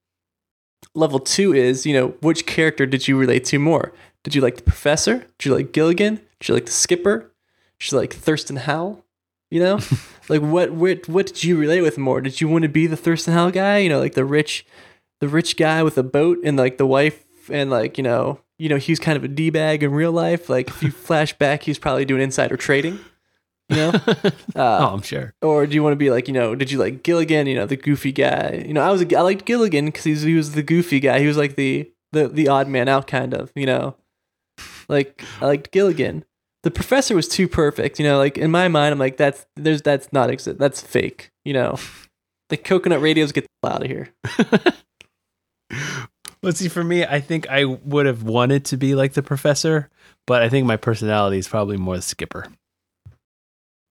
Level 0.94 1.20
two 1.20 1.54
is 1.54 1.86
you 1.86 1.94
know 1.94 2.08
which 2.20 2.46
character 2.46 2.86
did 2.86 3.06
you 3.06 3.16
relate 3.16 3.44
to 3.46 3.58
more? 3.58 3.92
Did 4.22 4.34
you 4.34 4.40
like 4.40 4.56
the 4.56 4.62
professor? 4.62 5.26
Did 5.38 5.46
you 5.46 5.54
like 5.54 5.72
Gilligan? 5.72 6.16
Did 6.40 6.48
you 6.48 6.54
like 6.54 6.66
the 6.66 6.72
skipper? 6.72 7.32
Did 7.78 7.92
you 7.92 7.98
like 7.98 8.12
Thurston 8.12 8.56
Howell? 8.56 9.04
You 9.50 9.60
know, 9.60 9.80
like 10.28 10.42
what 10.42 10.72
what 10.72 11.08
what 11.08 11.26
did 11.26 11.44
you 11.44 11.56
relate 11.56 11.82
with 11.82 11.98
more? 11.98 12.20
Did 12.20 12.40
you 12.40 12.48
want 12.48 12.62
to 12.62 12.68
be 12.68 12.86
the 12.86 12.96
Thurston 12.96 13.34
Howell 13.34 13.52
guy? 13.52 13.78
You 13.78 13.88
know, 13.88 13.98
like 13.98 14.14
the 14.14 14.24
rich, 14.24 14.66
the 15.20 15.28
rich 15.28 15.56
guy 15.56 15.82
with 15.82 15.96
a 15.98 16.02
boat 16.02 16.38
and 16.44 16.56
like 16.56 16.78
the 16.78 16.86
wife 16.86 17.24
and 17.50 17.70
like 17.70 17.98
you 17.98 18.04
know 18.04 18.40
you 18.58 18.68
know 18.68 18.76
he's 18.76 19.00
kind 19.00 19.16
of 19.16 19.24
a 19.24 19.28
d 19.28 19.50
bag 19.50 19.82
in 19.82 19.92
real 19.92 20.12
life. 20.12 20.48
Like 20.48 20.68
if 20.68 20.82
you 20.82 20.90
flash 20.90 21.32
back, 21.38 21.64
he's 21.64 21.78
probably 21.78 22.04
doing 22.04 22.22
insider 22.22 22.56
trading. 22.56 23.00
You 23.70 23.76
know. 23.76 23.92
oh, 24.06 24.30
Uh, 24.56 24.90
I'm 24.92 25.02
sure. 25.02 25.32
or 25.42 25.66
do 25.66 25.74
you 25.74 25.82
want 25.82 25.92
to 25.92 25.96
be 25.96 26.10
like 26.10 26.26
you 26.28 26.34
know 26.34 26.54
did 26.54 26.70
you 26.70 26.78
like 26.78 27.02
gilligan 27.02 27.46
you 27.46 27.54
know 27.54 27.66
the 27.66 27.76
goofy 27.76 28.12
guy? 28.12 28.64
You 28.66 28.74
know 28.74 28.82
i 28.82 28.90
was 28.90 29.00
a, 29.00 29.16
i 29.16 29.20
liked 29.22 29.44
gilligan 29.46 29.86
because 29.86 30.04
he 30.04 30.34
was 30.34 30.52
the 30.52 30.62
goofy 30.62 31.00
guy. 31.00 31.20
He 31.20 31.26
was 31.26 31.36
like 31.36 31.56
the 31.56 31.90
the 32.12 32.28
the 32.28 32.48
odd 32.48 32.68
man 32.68 32.88
out 32.88 33.06
kind 33.06 33.32
of 33.32 33.52
you 33.54 33.66
know? 33.66 33.96
Like 34.88 35.22
i 35.40 35.46
liked 35.46 35.70
gilligan. 35.70 36.24
The 36.64 36.70
professor 36.70 37.14
was 37.14 37.28
too 37.28 37.48
perfect 37.48 37.98
you 37.98 38.04
know? 38.04 38.18
Like 38.18 38.36
in 38.36 38.50
my 38.50 38.68
mind 38.68 38.92
i'm 38.92 38.98
like 38.98 39.16
that's 39.16 39.46
there's 39.56 39.82
that's 39.82 40.12
not 40.12 40.28
exist 40.30 40.58
that's 40.58 40.80
fake 40.82 41.30
you 41.44 41.52
know? 41.54 41.76
The 42.50 42.56
coconut 42.56 43.00
radios 43.00 43.30
get 43.32 43.44
the 43.62 43.68
hell 43.68 43.76
out 43.76 43.82
of 43.84 43.88
here. 43.88 44.08
Well, 46.42 46.52
see, 46.54 46.68
for 46.68 46.82
me, 46.82 47.04
I 47.04 47.20
think 47.20 47.46
I 47.50 47.66
would 47.66 48.06
have 48.06 48.22
wanted 48.22 48.64
to 48.66 48.78
be 48.78 48.94
like 48.94 49.12
the 49.12 49.22
professor, 49.22 49.90
but 50.26 50.40
I 50.42 50.48
think 50.48 50.66
my 50.66 50.78
personality 50.78 51.36
is 51.36 51.46
probably 51.46 51.76
more 51.76 51.96
the 51.96 52.02
skipper, 52.02 52.46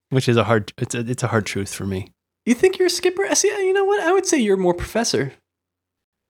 which 0.09 0.27
is 0.29 0.37
a 0.37 0.43
hard. 0.43 0.73
It's 0.77 0.95
a 0.95 0.99
it's 0.99 1.23
a 1.23 1.27
hard 1.27 1.45
truth 1.45 1.73
for 1.73 1.85
me. 1.85 2.11
you 2.45 2.53
think 2.55 2.77
you're 2.79 2.87
a 2.87 2.89
skipper 2.89 3.25
I 3.25 3.33
see 3.33 3.47
you 3.49 3.73
know 3.73 3.85
what 3.85 3.99
i 4.01 4.11
would 4.11 4.25
say 4.25 4.37
you're 4.37 4.57
more 4.57 4.73
professor 4.73 5.33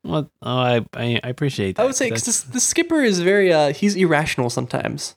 Well, 0.03 0.29
oh, 0.41 0.57
I 0.57 0.85
I, 0.93 1.19
I 1.23 1.29
appreciate 1.29 1.75
that. 1.75 1.83
i 1.83 1.85
would 1.85 1.95
say 1.95 2.09
because 2.09 2.43
the 2.43 2.59
skipper 2.59 3.01
is 3.01 3.19
very 3.19 3.53
uh 3.53 3.71
he's 3.73 3.95
irrational 3.95 4.49
sometimes 4.49 5.15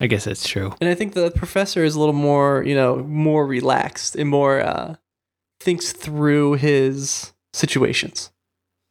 I 0.00 0.06
guess 0.06 0.24
that's 0.24 0.46
true. 0.46 0.74
And 0.80 0.88
I 0.88 0.94
think 0.94 1.14
the 1.14 1.32
professor 1.32 1.82
is 1.82 1.96
a 1.96 1.98
little 1.98 2.14
more, 2.14 2.62
you 2.64 2.74
know, 2.76 2.98
more 2.98 3.44
relaxed 3.44 4.14
and 4.14 4.28
more 4.28 4.60
uh, 4.60 4.94
thinks 5.60 5.92
through 5.92 6.52
his 6.54 7.32
situations. 7.52 8.30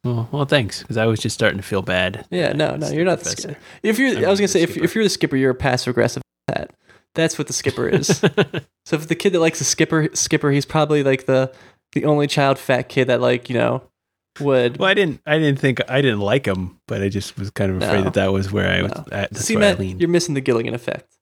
Well, 0.03 0.27
well 0.33 0.43
thanks, 0.45 0.81
because 0.81 0.97
I 0.97 1.05
was 1.05 1.21
just 1.21 1.33
starting 1.33 1.59
to 1.59 1.63
feel 1.63 1.81
bad. 1.81 2.25
Yeah, 2.29 2.51
no, 2.51 2.75
no, 2.75 2.89
you're 2.89 3.05
not 3.05 3.19
the 3.21 3.29
skipper. 3.29 3.57
If 3.83 3.97
you're, 3.99 4.17
I'm 4.17 4.25
I 4.25 4.29
was 4.29 4.39
gonna 4.39 4.49
say, 4.49 4.63
if, 4.63 4.71
skipper. 4.71 4.83
if 4.85 4.95
you're 4.95 5.03
the 5.05 5.09
skipper, 5.09 5.37
you're 5.37 5.51
a 5.51 5.55
passive 5.55 5.91
aggressive 5.91 6.23
hat. 6.49 6.71
That's 7.17 7.37
what 7.37 7.47
the 7.47 7.53
skipper 7.53 7.89
is. 7.99 8.07
so 8.85 8.95
if 8.95 9.07
the 9.09 9.15
kid 9.15 9.33
that 9.33 9.39
likes 9.41 9.59
the 9.59 9.65
skipper, 9.65 10.07
skipper, 10.13 10.51
he's 10.51 10.65
probably 10.65 11.03
like 11.03 11.25
the 11.25 11.51
the 11.91 12.05
only 12.05 12.27
child 12.27 12.57
fat 12.57 12.83
kid 12.89 13.05
that 13.09 13.19
like 13.19 13.49
you 13.49 13.57
know 13.57 13.83
would. 14.39 14.77
well, 14.77 14.89
I 14.89 14.93
didn't 14.93 15.19
I 15.25 15.37
didn't 15.39 15.59
think 15.59 15.81
I 15.89 16.01
didn't 16.01 16.19
like 16.21 16.45
him, 16.45 16.79
but 16.87 17.01
I 17.01 17.09
just 17.09 17.37
was 17.37 17.49
kind 17.49 17.71
of 17.71 17.81
afraid 17.81 17.97
No. 17.97 18.03
that 18.05 18.13
that 18.13 18.31
was 18.31 18.51
where 18.51 18.71
I 18.71 18.83
was 18.83 18.91
No. 18.93 19.03
at. 19.11 19.31
That's 19.31 19.41
See, 19.45 19.55
where 19.55 19.65
I 19.65 19.71
Matt, 19.71 19.79
leaned. 19.79 19.99
you're 19.99 20.09
missing 20.09 20.35
the 20.35 20.41
Gilligan 20.41 20.73
effect. 20.73 21.17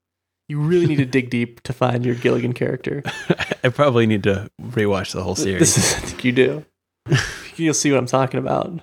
You 0.48 0.60
really 0.60 0.86
need 0.86 0.98
to 0.98 1.04
dig 1.06 1.28
deep 1.30 1.60
to 1.64 1.72
find 1.72 2.04
your 2.06 2.14
Gilligan 2.14 2.52
character. 2.52 3.02
I 3.64 3.68
probably 3.70 4.06
need 4.06 4.22
to 4.24 4.48
rewatch 4.62 5.12
the 5.12 5.22
whole 5.24 5.34
series. 5.34 5.58
This 5.58 5.76
is, 5.78 5.94
I 5.94 5.98
think 6.06 6.24
you 6.24 6.30
do. 6.32 6.64
You'll 7.56 7.74
see 7.74 7.90
what 7.90 7.98
I'm 7.98 8.06
talking 8.06 8.38
about. 8.38 8.80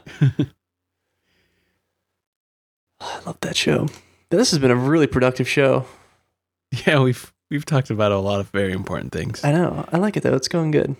I 2.99 3.20
love 3.26 3.38
that 3.41 3.55
show. 3.55 3.88
This 4.30 4.51
has 4.51 4.59
been 4.59 4.72
a 4.72 4.76
really 4.76 5.07
productive 5.07 5.47
show. 5.47 5.86
yeah, 6.88 6.99
we've 6.99 7.32
we've 7.51 7.65
talked 7.65 7.89
about 7.89 8.11
a 8.11 8.17
lot 8.19 8.39
of 8.39 8.49
very 8.49 8.71
important 8.71 9.11
things. 9.11 9.43
I 9.43 9.51
know. 9.51 9.88
I 9.91 9.97
like 9.97 10.17
it 10.17 10.24
though. 10.24 10.36
It's 10.36 10.47
going 10.47 10.71
good. 10.71 10.95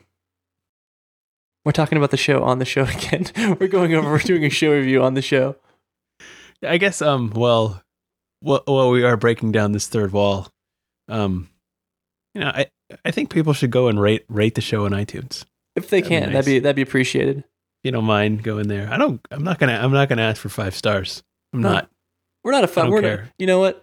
We're 1.66 1.72
talking 1.72 1.98
about 1.98 2.12
the 2.12 2.18
show 2.18 2.44
on 2.44 2.60
the 2.60 2.66
show 2.66 2.84
again. 2.86 3.26
we're 3.60 3.68
going 3.68 3.94
over. 3.94 4.10
We're 4.10 4.20
doing 4.20 4.44
a 4.46 4.50
show 4.50 4.72
review 4.72 5.02
on 5.04 5.14
the 5.14 5.22
show. 5.22 5.56
I 6.66 6.78
guess 6.78 7.02
um 7.02 7.32
well 7.36 7.82
well, 8.42 8.64
well 8.68 8.90
we 8.92 9.04
are 9.04 9.18
breaking 9.18 9.52
down 9.52 9.72
this 9.72 9.88
third 9.88 10.12
wall. 10.12 10.48
Um 11.10 11.50
you 12.34 12.42
know, 12.42 12.48
I 12.50 12.68
I 13.06 13.12
think 13.12 13.30
people 13.30 13.54
should 13.54 13.72
go 13.72 13.88
and 13.88 14.00
rate 14.00 14.26
rate 14.30 14.56
the 14.56 14.62
show 14.62 14.86
on 14.86 14.92
iTunes. 14.92 15.46
If 15.76 15.90
they 15.90 16.02
That'd 16.02 16.10
be 16.10 16.26
can, 16.26 16.34
that'd 16.34 16.46
be 16.46 16.60
that'd 16.60 16.76
be 16.76 16.82
appreciated. 16.82 17.40
If 17.40 17.46
you 17.86 17.92
don't 17.92 18.06
mind 18.06 18.44
going 18.44 18.68
there. 18.68 18.88
I 18.92 18.98
don't 18.98 19.20
I'm 19.32 19.44
not 19.44 19.60
gonna 19.60 19.74
I'm 19.82 19.92
not 19.92 20.10
gonna 20.10 20.22
ask 20.22 20.42
for 20.42 20.50
five 20.50 20.76
stars. 20.76 21.24
I'm 21.54 21.62
No. 21.62 21.72
not. 21.74 21.90
We're 22.44 22.52
not 22.52 22.64
a 22.66 22.68
five. 22.68 22.90
We're 22.90 23.02
not, 23.02 23.08
care. 23.08 23.30
you 23.40 23.48
know 23.48 23.60
what? 23.60 23.83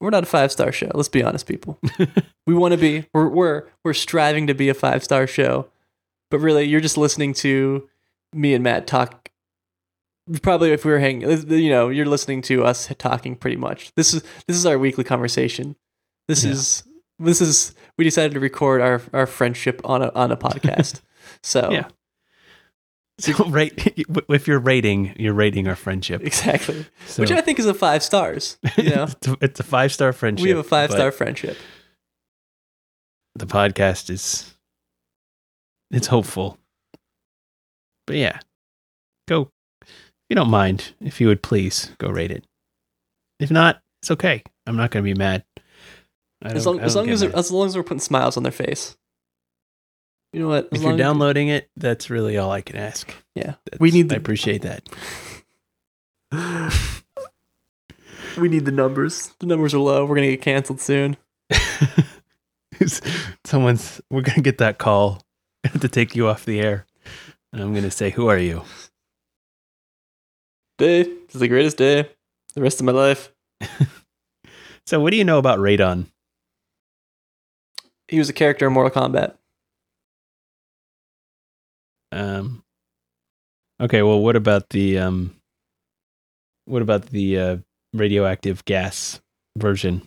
We're 0.00 0.10
not 0.10 0.24
a 0.24 0.26
five 0.26 0.52
star 0.52 0.72
show. 0.72 0.90
Let's 0.94 1.08
be 1.08 1.22
honest, 1.22 1.46
people. 1.46 1.78
we 2.46 2.54
want 2.54 2.72
to 2.72 2.78
be. 2.78 3.06
We're 3.14 3.28
we're 3.28 3.62
we're 3.84 3.94
striving 3.94 4.46
to 4.48 4.54
be 4.54 4.68
a 4.68 4.74
five 4.74 5.02
star 5.02 5.26
show, 5.26 5.68
but 6.30 6.38
really, 6.40 6.64
you're 6.64 6.80
just 6.82 6.98
listening 6.98 7.32
to 7.34 7.88
me 8.34 8.52
and 8.54 8.62
Matt 8.62 8.86
talk. 8.86 9.30
Probably, 10.42 10.72
if 10.72 10.84
we 10.84 10.90
were 10.90 10.98
hanging, 10.98 11.24
uh, 11.24 11.36
you 11.54 11.70
know, 11.70 11.88
you're 11.88 12.04
listening 12.04 12.42
to 12.42 12.64
us 12.64 12.92
talking. 12.98 13.36
Pretty 13.36 13.56
much. 13.56 13.92
This 13.94 14.12
is 14.12 14.22
this 14.46 14.56
is 14.56 14.66
our 14.66 14.78
weekly 14.78 15.04
conversation. 15.04 15.76
This 16.28 16.44
Yeah. 16.44 16.50
is 16.50 16.82
this 17.18 17.40
is. 17.40 17.74
We 17.96 18.04
decided 18.04 18.34
to 18.34 18.40
record 18.40 18.80
our 18.82 19.00
our 19.12 19.26
friendship 19.26 19.80
on 19.84 20.02
a 20.02 20.10
on 20.14 20.30
a 20.32 20.36
podcast. 20.36 21.00
so 21.42 21.70
Yeah. 21.70 21.88
So 23.20 23.32
rate 23.46 23.94
if 24.28 24.46
you're 24.46 24.58
rating, 24.58 25.14
you're 25.18 25.32
rating 25.32 25.68
our 25.68 25.74
friendship. 25.76 26.22
exactly, 26.22 26.84
So 27.06 27.22
which 27.22 27.30
I 27.30 27.40
think 27.40 27.58
is 27.58 27.64
a 27.66 27.72
five 27.72 28.02
stars. 28.02 28.58
You 28.76 28.90
know, 28.90 29.06
it's 29.40 29.58
a- 29.58 29.62
five 29.62 29.92
star 29.92 30.12
friendship. 30.12 30.42
we 30.42 30.50
have 30.50 30.58
a 30.58 30.62
five 30.62 30.90
star 30.90 31.10
friendship. 31.10 31.56
The 33.34 33.46
podcast 33.46 34.10
is 34.10 34.54
it's 35.90 36.08
hopeful. 36.08 36.58
But 38.06 38.16
yeah. 38.16 38.40
Go 39.28 39.50
if 39.82 39.88
you 40.28 40.36
don't 40.36 40.50
mind, 40.50 40.92
if 41.00 41.20
you 41.20 41.28
would 41.28 41.42
please 41.42 41.92
go 41.98 42.08
rate 42.08 42.30
it. 42.30 42.44
If 43.38 43.50
not, 43.50 43.80
it's 44.02 44.10
okay. 44.10 44.42
I'm 44.66 44.76
not 44.76 44.90
gonna 44.90 45.04
be 45.04 45.14
mad. 45.14 45.44
As 46.42 46.66
long, 46.66 46.80
as, 46.80 46.94
long 46.94 47.08
as, 47.08 47.22
as 47.22 47.50
long 47.50 47.66
as 47.66 47.76
we're 47.76 47.82
putting 47.82 47.98
smiles 48.00 48.36
on 48.36 48.42
their 48.42 48.52
face. 48.52 48.96
You 50.36 50.42
know 50.42 50.48
what? 50.48 50.68
As 50.70 50.80
if 50.80 50.82
you're 50.84 50.98
downloading 50.98 51.48
it, 51.48 51.70
that's 51.78 52.10
really 52.10 52.36
all 52.36 52.50
I 52.50 52.60
can 52.60 52.76
ask. 52.76 53.10
yeah, 53.34 53.54
That's- 53.64 53.80
We 53.80 53.90
need 53.90 54.12
I 54.12 54.16
appreciate 54.16 54.60
that. 54.64 54.86
we 58.38 58.50
need 58.50 58.66
the 58.66 58.70
numbers. 58.70 59.32
The 59.38 59.46
numbers 59.46 59.72
are 59.72 59.78
low. 59.78 60.04
We're 60.04 60.14
gonna 60.16 60.26
get 60.26 60.42
canceled 60.42 60.82
soon. 60.82 61.16
Someone's 63.46 64.02
we're 64.10 64.20
gonna 64.20 64.42
get 64.42 64.58
that 64.58 64.76
call 64.76 65.22
to 65.80 65.88
take 65.88 66.14
you 66.14 66.28
off 66.28 66.44
the 66.44 66.60
air. 66.60 66.84
And 67.54 67.62
I'm 67.62 67.72
gonna 67.72 67.90
say, 67.90 68.10
Who 68.10 68.26
are 68.28 68.36
you? 68.36 68.62
Day. 70.76 71.04
This 71.04 71.34
is 71.36 71.40
the 71.40 71.48
greatest 71.48 71.78
day. 71.78 72.10
The 72.54 72.60
rest 72.60 72.78
of 72.78 72.84
my 72.84 72.92
life. 72.92 73.32
So 74.86 75.00
what 75.00 75.12
do 75.12 75.16
you 75.16 75.24
know 75.24 75.38
about 75.38 75.60
Radon? 75.60 76.08
He 78.08 78.18
was 78.18 78.28
a 78.28 78.34
character 78.34 78.66
in 78.66 78.74
Mortal 78.74 79.02
Kombat. 79.02 79.36
Um 82.12 82.62
Okay, 83.80 84.02
well 84.02 84.20
what 84.20 84.36
about 84.36 84.68
the 84.70 84.98
um 84.98 85.36
what 86.64 86.82
about 86.82 87.06
the 87.06 87.38
uh 87.38 87.56
radioactive 87.92 88.64
gas 88.64 89.20
version? 89.56 90.02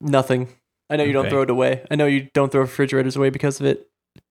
Nothing. 0.00 0.48
I 0.88 0.96
know 0.96 1.04
you 1.04 1.12
don't 1.12 1.28
throw 1.28 1.42
it 1.42 1.50
away. 1.50 1.84
I 1.90 1.94
know 1.94 2.06
you 2.06 2.28
don't 2.34 2.50
throw 2.50 2.62
refrigerators 2.62 3.16
away 3.16 3.30
because 3.30 3.60
of 3.60 3.66
it. 3.66 3.88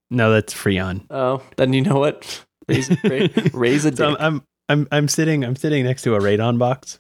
No, 0.09 0.31
that's 0.31 0.53
Freon. 0.53 1.05
Oh, 1.09 1.41
then 1.57 1.71
you 1.73 1.81
know 1.81 1.99
what? 1.99 2.43
Raise, 2.67 2.89
ra- 3.03 3.27
raise 3.53 3.85
a 3.85 3.91
dick. 3.91 3.97
So 3.97 4.09
I'm, 4.09 4.17
I'm 4.19 4.43
I'm 4.67 4.87
I'm 4.91 5.07
sitting 5.07 5.43
I'm 5.45 5.55
sitting 5.55 5.83
next 5.83 6.01
to 6.03 6.15
a 6.15 6.19
radon 6.19 6.57
box. 6.59 6.99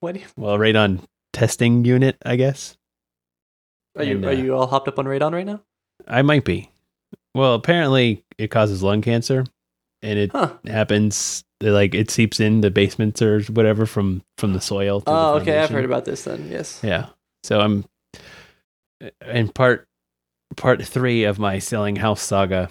what 0.00 0.16
you- 0.16 0.22
Well, 0.36 0.54
a 0.54 0.58
radon 0.58 1.04
testing 1.32 1.84
unit, 1.84 2.16
I 2.24 2.36
guess. 2.36 2.76
are 3.96 4.04
you 4.04 4.16
And, 4.16 4.24
are 4.24 4.28
uh, 4.30 4.32
you 4.32 4.54
all 4.56 4.66
hopped 4.66 4.88
up 4.88 4.98
on 4.98 5.04
radon 5.04 5.32
right 5.32 5.46
now? 5.46 5.60
I 6.08 6.22
might 6.22 6.44
be. 6.44 6.70
Well, 7.36 7.52
apparently 7.52 8.24
it 8.38 8.50
causes 8.50 8.82
lung 8.82 9.02
cancer 9.02 9.44
and 10.00 10.18
it 10.18 10.32
Huh. 10.32 10.54
happens 10.66 11.44
like 11.60 11.94
it 11.94 12.10
seeps 12.10 12.40
in 12.40 12.62
the 12.62 12.70
basements 12.70 13.20
or 13.20 13.42
whatever 13.42 13.84
from 13.84 14.22
from 14.38 14.54
the 14.54 14.60
soil. 14.60 15.00
through 15.00 15.12
the 15.12 15.18
Oh, 15.20 15.34
okay. 15.34 15.58
I've 15.58 15.68
heard 15.68 15.84
about 15.84 16.06
this 16.06 16.24
then. 16.24 16.48
Yes. 16.50 16.80
Yeah. 16.82 17.08
So 17.44 17.60
I'm 17.60 17.84
in 19.26 19.48
part 19.50 19.86
part 20.56 20.82
three 20.82 21.24
of 21.24 21.38
my 21.38 21.58
selling 21.58 21.96
house 21.96 22.22
saga, 22.22 22.70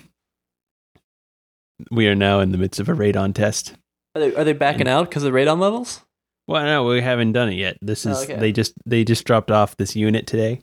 we 1.91 2.07
are 2.07 2.15
now 2.15 2.39
in 2.39 2.51
the 2.51 2.57
midst 2.57 2.79
of 2.79 2.89
a 2.89 2.93
radon 2.93 3.35
test. 3.35 3.75
Are 4.15 4.21
they, 4.21 4.35
are 4.35 4.43
they 4.43 4.53
backing 4.53 4.87
out 4.87 5.09
because 5.09 5.23
of 5.23 5.31
the 5.31 5.37
radon 5.37 5.59
levels? 5.59 6.01
Well, 6.47 6.63
no, 6.63 6.85
we 6.85 7.01
haven't 7.01 7.33
done 7.33 7.49
it 7.49 7.55
yet. 7.55 7.77
This 7.83 8.05
oh, 8.07 8.11
is 8.11 8.17
Oh, 8.17 8.23
okay. 8.23 8.37
they 8.37 8.51
just 8.51 8.73
they 8.83 9.03
just 9.03 9.25
dropped 9.25 9.51
off 9.51 9.77
this 9.77 9.95
unit 9.95 10.25
today. 10.25 10.61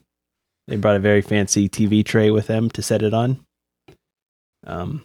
They 0.67 0.75
brought 0.75 0.97
a 0.97 0.99
very 0.99 1.21
fancy 1.21 1.69
TV 1.69 2.03
tray 2.05 2.31
with 2.31 2.47
them 2.47 2.69
to 2.71 2.81
set 2.81 3.01
it 3.01 3.13
on. 3.13 3.45
Um, 4.65 5.03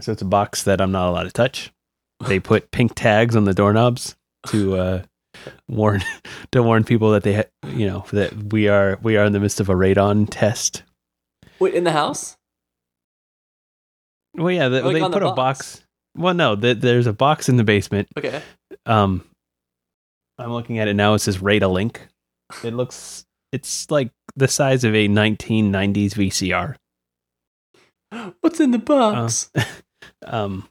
so 0.00 0.12
it's 0.12 0.22
a 0.22 0.26
box 0.26 0.62
that 0.64 0.80
I'm 0.80 0.92
not 0.92 1.08
allowed 1.08 1.24
to 1.24 1.30
touch. 1.30 1.72
They 2.26 2.38
put 2.40 2.70
pink 2.70 2.94
tags 2.94 3.34
on 3.36 3.44
the 3.44 3.54
doorknobs 3.54 4.16
to 4.48 4.76
uh, 4.76 5.02
warn 5.68 6.02
to 6.52 6.62
warn 6.62 6.84
people 6.84 7.12
that 7.12 7.22
they 7.22 7.34
ha- 7.34 7.68
you 7.68 7.86
know 7.86 8.04
that 8.12 8.52
we 8.52 8.68
are 8.68 8.98
we 9.02 9.16
are 9.16 9.24
in 9.24 9.32
the 9.32 9.40
midst 9.40 9.60
of 9.60 9.68
a 9.68 9.74
radon 9.74 10.26
test. 10.30 10.82
Wait, 11.58 11.74
in 11.74 11.84
the 11.84 11.92
house? 11.92 12.36
Well, 14.34 14.50
yeah, 14.52 14.68
the, 14.68 14.82
Like 14.82 14.94
they 14.94 15.00
on 15.00 15.10
the 15.10 15.16
put 15.16 15.22
a 15.22 15.32
box? 15.32 15.36
box. 15.76 15.86
Well, 16.16 16.34
no, 16.34 16.56
th 16.56 16.78
there's 16.78 17.06
a 17.06 17.12
box 17.12 17.48
in 17.48 17.56
the 17.56 17.64
basement. 17.64 18.08
Okay. 18.16 18.42
Um, 18.86 19.24
I'm 20.38 20.52
looking 20.52 20.78
at 20.78 20.88
it 20.88 20.94
now. 20.94 21.14
It 21.14 21.18
says 21.20 21.40
Rada 21.42 21.68
Link. 21.68 22.06
It 22.64 22.72
looks, 22.72 23.24
it's 23.52 23.90
like 23.90 24.10
the 24.36 24.48
size 24.48 24.84
of 24.84 24.94
a 24.94 25.06
1990s 25.08 26.14
VCR. 26.14 26.76
What's 28.40 28.60
in 28.60 28.70
the 28.72 28.78
box? 28.78 29.50
Um, 30.26 30.68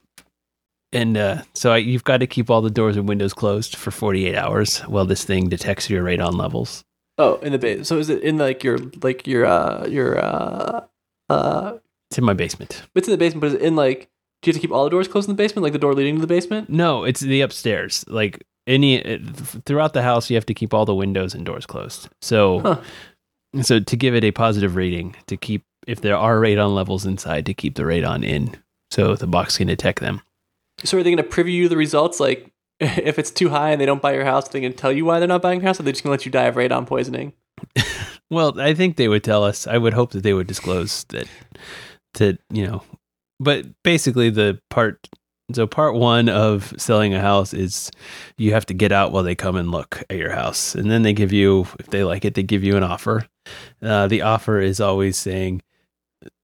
and 0.92 1.16
uh, 1.16 1.42
so 1.54 1.72
I, 1.72 1.78
you've 1.78 2.04
got 2.04 2.18
to 2.18 2.26
keep 2.26 2.50
all 2.50 2.62
the 2.62 2.70
doors 2.70 2.96
and 2.96 3.08
windows 3.08 3.32
closed 3.34 3.74
for 3.76 3.90
48 3.90 4.34
hours 4.36 4.78
while 4.80 5.04
this 5.04 5.24
thing 5.24 5.48
detects 5.48 5.90
your 5.90 6.04
radon 6.04 6.34
levels. 6.38 6.84
oh, 7.18 7.36
in 7.36 7.52
the 7.52 7.58
base. 7.58 7.88
So 7.88 7.98
is 7.98 8.10
it 8.10 8.22
in 8.22 8.38
like 8.38 8.62
your 8.64 8.78
like 9.02 9.26
your 9.26 9.46
uh 9.46 9.86
your 9.86 10.18
uh 10.18 10.82
uh? 11.28 11.78
It's 12.10 12.18
in 12.18 12.24
my 12.24 12.32
basement. 12.34 12.82
It's 12.94 13.08
in 13.08 13.12
the 13.12 13.18
basement, 13.18 13.40
but 13.40 13.46
is 13.48 13.54
it 13.54 13.62
in 13.62 13.76
like? 13.76 14.08
Do 14.42 14.48
you 14.48 14.52
have 14.54 14.60
to 14.60 14.66
keep 14.66 14.72
all 14.74 14.84
the 14.84 14.90
doors 14.90 15.08
closed 15.08 15.28
in 15.28 15.34
the 15.36 15.42
basement, 15.42 15.64
like 15.64 15.72
the 15.72 15.78
door 15.78 15.94
leading 15.94 16.14
to 16.16 16.20
the 16.20 16.26
basement? 16.26 16.70
No, 16.70 17.04
it's 17.04 17.20
the 17.20 17.40
upstairs. 17.40 18.04
Like 18.08 18.44
any 18.66 18.96
it, 18.96 19.20
throughout 19.66 19.92
the 19.94 20.02
house, 20.02 20.30
you 20.30 20.36
have 20.36 20.46
to 20.46 20.54
keep 20.54 20.72
all 20.72 20.84
the 20.86 20.94
windows 20.94 21.34
and 21.34 21.44
doors 21.44 21.66
closed. 21.66 22.08
So, 22.22 22.60
Huh. 22.60 22.80
so 23.62 23.80
to 23.80 23.96
give 23.96 24.14
it 24.14 24.24
a 24.24 24.30
positive 24.30 24.76
rating, 24.76 25.14
to 25.26 25.36
keep 25.36 25.62
if 25.86 26.00
there 26.00 26.16
are 26.16 26.40
radon 26.40 26.74
levels 26.74 27.06
inside, 27.06 27.46
to 27.46 27.54
keep 27.54 27.74
the 27.74 27.82
radon 27.82 28.24
in, 28.24 28.56
so 28.90 29.14
the 29.14 29.26
box 29.26 29.58
can 29.58 29.68
detect 29.68 30.00
them. 30.00 30.20
So 30.84 30.98
are 30.98 31.02
they 31.02 31.14
going 31.14 31.22
to 31.22 31.30
preview 31.30 31.52
you 31.52 31.68
the 31.68 31.76
results? 31.76 32.20
Like, 32.20 32.50
if 32.80 33.18
it's 33.18 33.30
too 33.30 33.50
high 33.50 33.70
and 33.70 33.80
they 33.80 33.86
don't 33.86 34.02
buy 34.02 34.14
your 34.14 34.24
house, 34.24 34.48
they're 34.48 34.60
going 34.60 34.72
to 34.72 34.78
tell 34.78 34.92
you 34.92 35.04
why 35.04 35.18
they're 35.18 35.28
not 35.28 35.42
buying 35.42 35.60
your 35.60 35.66
house, 35.66 35.80
or 35.80 35.82
they're 35.82 35.92
just 35.92 36.04
going 36.04 36.16
to 36.16 36.20
let 36.20 36.26
you 36.26 36.32
die 36.32 36.44
of 36.44 36.54
radon 36.54 36.86
poisoning? 36.86 37.32
Well, 38.30 38.60
I 38.60 38.74
think 38.74 38.96
they 38.96 39.08
would 39.08 39.24
tell 39.24 39.42
us. 39.42 39.66
I 39.66 39.76
would 39.76 39.92
hope 39.92 40.12
that 40.12 40.22
they 40.22 40.32
would 40.32 40.46
disclose 40.46 41.04
that 41.08 41.26
that 42.14 42.38
you 42.50 42.66
know. 42.66 42.82
But 43.40 43.66
basically, 43.82 44.30
the 44.30 44.60
part 44.70 45.08
so 45.52 45.66
part 45.66 45.94
one 45.94 46.28
of 46.28 46.72
selling 46.78 47.12
a 47.12 47.20
house 47.20 47.52
is 47.52 47.90
you 48.38 48.52
have 48.52 48.66
to 48.66 48.74
get 48.74 48.92
out 48.92 49.10
while 49.10 49.24
they 49.24 49.34
come 49.34 49.56
and 49.56 49.72
look 49.72 50.04
at 50.08 50.16
your 50.16 50.30
house, 50.30 50.76
and 50.76 50.90
then 50.90 51.02
they 51.02 51.12
give 51.12 51.32
you 51.32 51.66
if 51.80 51.88
they 51.88 52.04
like 52.04 52.24
it, 52.24 52.34
they 52.34 52.44
give 52.44 52.62
you 52.62 52.76
an 52.76 52.84
offer. 52.84 53.26
Uh, 53.82 54.06
the 54.06 54.22
offer 54.22 54.60
is 54.60 54.80
always 54.80 55.18
saying 55.18 55.60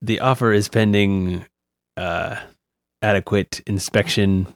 the 0.02 0.20
offer 0.20 0.52
is 0.52 0.68
pending 0.68 1.44
uh, 1.96 2.36
adequate 3.02 3.60
inspection 3.66 4.46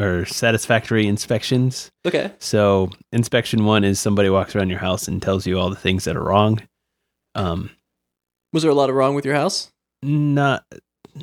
or 0.00 0.24
satisfactory 0.26 1.06
inspections. 1.06 1.90
Okay. 2.06 2.32
So 2.38 2.90
inspection 3.12 3.64
one 3.64 3.84
is 3.84 4.00
somebody 4.00 4.30
walks 4.30 4.54
around 4.54 4.70
your 4.70 4.78
house 4.78 5.08
and 5.08 5.20
tells 5.20 5.46
you 5.46 5.58
all 5.58 5.70
the 5.70 5.76
things 5.76 6.04
that 6.04 6.16
are 6.16 6.22
wrong. 6.22 6.62
Um, 7.34 7.70
Was 8.52 8.62
there 8.62 8.72
a 8.72 8.74
lot 8.74 8.90
of 8.90 8.96
wrong 8.96 9.14
with 9.14 9.24
your 9.24 9.34
house? 9.34 9.70
not 10.02 10.64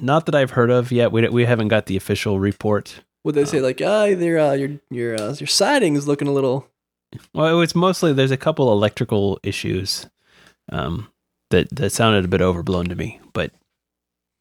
not 0.01 0.25
that 0.25 0.35
I've 0.35 0.51
heard 0.51 0.69
of 0.69 0.91
yet. 0.91 1.11
We 1.11 1.27
we 1.29 1.45
haven't 1.45 1.69
got 1.69 1.85
the 1.87 1.97
official 1.97 2.39
report. 2.39 3.03
Would 3.23 3.35
they 3.35 3.45
say 3.45 3.59
like, 3.59 3.81
ah, 3.81 4.07
their 4.13 4.37
uh, 4.37 4.53
your 4.53 4.69
your 4.91 5.15
uh, 5.15 5.33
your 5.39 5.47
siding 5.47 5.95
is 5.95 6.07
looking 6.07 6.27
a 6.27 6.31
little? 6.31 6.67
Well, 7.33 7.47
it 7.47 7.57
was 7.57 7.73
mostly 7.73 8.13
there's 8.13 8.31
a 8.31 8.37
couple 8.37 8.71
electrical 8.71 9.39
issues 9.43 10.07
um, 10.71 11.07
that 11.49 11.69
that 11.71 11.91
sounded 11.91 12.25
a 12.25 12.27
bit 12.27 12.41
overblown 12.41 12.85
to 12.85 12.95
me, 12.95 13.19
but 13.33 13.51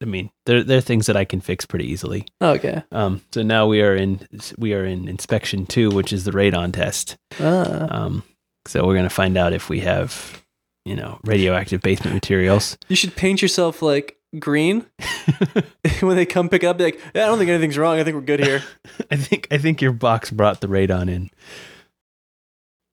I 0.03 0.07
mean 0.07 0.31
they're 0.45 0.63
they're 0.63 0.81
things 0.81 1.07
that 1.07 1.17
I 1.17 1.25
can 1.25 1.41
fix 1.41 1.67
pretty 1.67 1.87
easily. 1.91 2.27
Okay. 2.41 2.83
Um, 2.93 3.23
so 3.33 3.43
now 3.43 3.67
we 3.67 3.83
are 3.83 3.95
in 3.95 4.27
we 4.59 4.75
are 4.75 4.85
in 4.85 5.09
inspection 5.09 5.67
two, 5.67 5.91
which 5.91 6.13
is 6.13 6.25
the 6.25 6.33
radon 6.33 6.73
test. 6.73 7.17
Ah. 7.41 7.87
Um, 7.91 8.23
so 8.67 8.87
we're 8.87 8.97
gonna 8.97 9.11
find 9.11 9.37
out 9.37 9.53
if 9.53 9.69
we 9.69 9.81
have 9.81 10.43
you 10.85 10.97
know 10.97 11.19
radioactive 11.25 11.81
basement 11.81 12.15
materials. 12.15 12.79
You 12.89 12.97
should 12.97 13.17
paint 13.17 13.43
yourself 13.43 13.83
like 13.83 14.17
green 14.39 14.87
when 16.01 16.17
they 16.17 16.27
come 16.27 16.49
pick 16.49 16.65
up. 16.65 16.81
Like, 16.81 17.01
yeah, 17.15 17.25
I 17.25 17.27
don't 17.27 17.39
think 17.39 17.51
anything's 17.51 17.79
wrong. 17.79 17.99
I 17.99 18.05
think 18.05 18.15
we're 18.15 18.21
good 18.23 18.41
here. 18.41 18.63
I 19.11 19.17
think 19.17 19.49
I 19.51 19.59
think 19.59 19.81
your 19.81 19.93
box 19.93 20.31
brought 20.31 20.61
the 20.61 20.69
radon 20.69 21.11
in. 21.11 21.31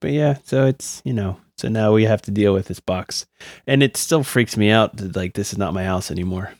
But 0.02 0.12
yeah, 0.12 0.38
so 0.44 0.66
it's 0.66 1.02
you 1.06 1.14
know, 1.14 1.38
so 1.64 1.70
now 1.70 1.94
we 1.94 2.04
have 2.04 2.22
to 2.24 2.32
deal 2.32 2.54
with 2.54 2.68
this 2.68 2.82
box, 2.82 3.26
and 3.66 3.82
it 3.82 3.96
still 3.96 4.22
freaks 4.22 4.58
me 4.58 4.70
out 4.70 4.98
that 4.98 5.16
like 5.16 5.34
this 5.34 5.54
is 5.54 5.58
not 5.58 5.74
my 5.74 5.86
house 5.86 6.12
anymore. 6.12 6.52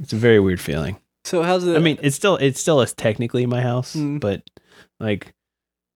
It's 0.00 0.12
a 0.12 0.16
very 0.16 0.38
weird 0.38 0.60
feeling. 0.60 0.98
So 1.24 1.42
how's 1.42 1.64
the? 1.64 1.74
I 1.74 1.80
mean, 1.80 1.98
it's 2.00 2.14
still 2.14 2.36
it's 2.36 2.60
still 2.60 2.80
is 2.80 2.94
technically 2.94 3.44
my 3.44 3.60
house, 3.60 3.96
Mm. 3.96 4.20
but 4.20 4.42
like 5.00 5.34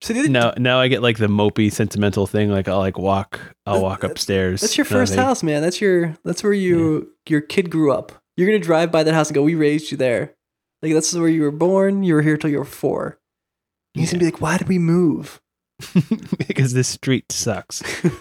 so 0.02 0.12
the 0.12 0.28
now 0.28 0.52
now 0.58 0.80
I 0.80 0.88
get 0.88 1.00
like 1.00 1.18
the 1.18 1.28
mopey 1.28 1.72
sentimental 1.72 2.26
thing. 2.26 2.50
Like 2.50 2.66
I'll 2.66 2.78
like 2.78 2.98
walk 2.98 3.38
I'll 3.66 3.80
walk 3.80 4.02
upstairs. 4.02 4.60
that's 4.62 4.76
your 4.76 4.84
first 4.84 5.14
house, 5.14 5.44
man. 5.44 5.62
That's 5.62 5.80
your 5.80 6.16
that's 6.24 6.42
where 6.42 6.52
you 6.52 7.12
your 7.28 7.40
kid 7.40 7.70
grew 7.70 7.92
up. 7.92 8.10
You're 8.36 8.48
gonna 8.48 8.58
drive 8.58 8.90
by 8.90 9.04
that 9.04 9.14
house 9.14 9.28
and 9.28 9.34
go, 9.36 9.42
"We 9.44 9.54
raised 9.54 9.92
you 9.92 9.96
there." 9.96 10.34
Like 10.82 10.92
that's 10.92 11.14
where 11.14 11.28
you 11.28 11.42
were 11.42 11.52
born. 11.52 12.02
You 12.02 12.14
were 12.14 12.22
here 12.22 12.36
till 12.36 12.50
you 12.50 12.58
were 12.58 12.64
four. 12.64 13.18
And 13.94 14.00
He's 14.00 14.10
gonna 14.10 14.18
be 14.18 14.24
like, 14.26 14.40
"Why 14.40 14.58
did 14.58 14.68
we 14.68 14.78
move?" 14.80 15.40
because 16.46 16.72
this 16.72 16.88
street 16.88 17.30
sucks. 17.32 17.82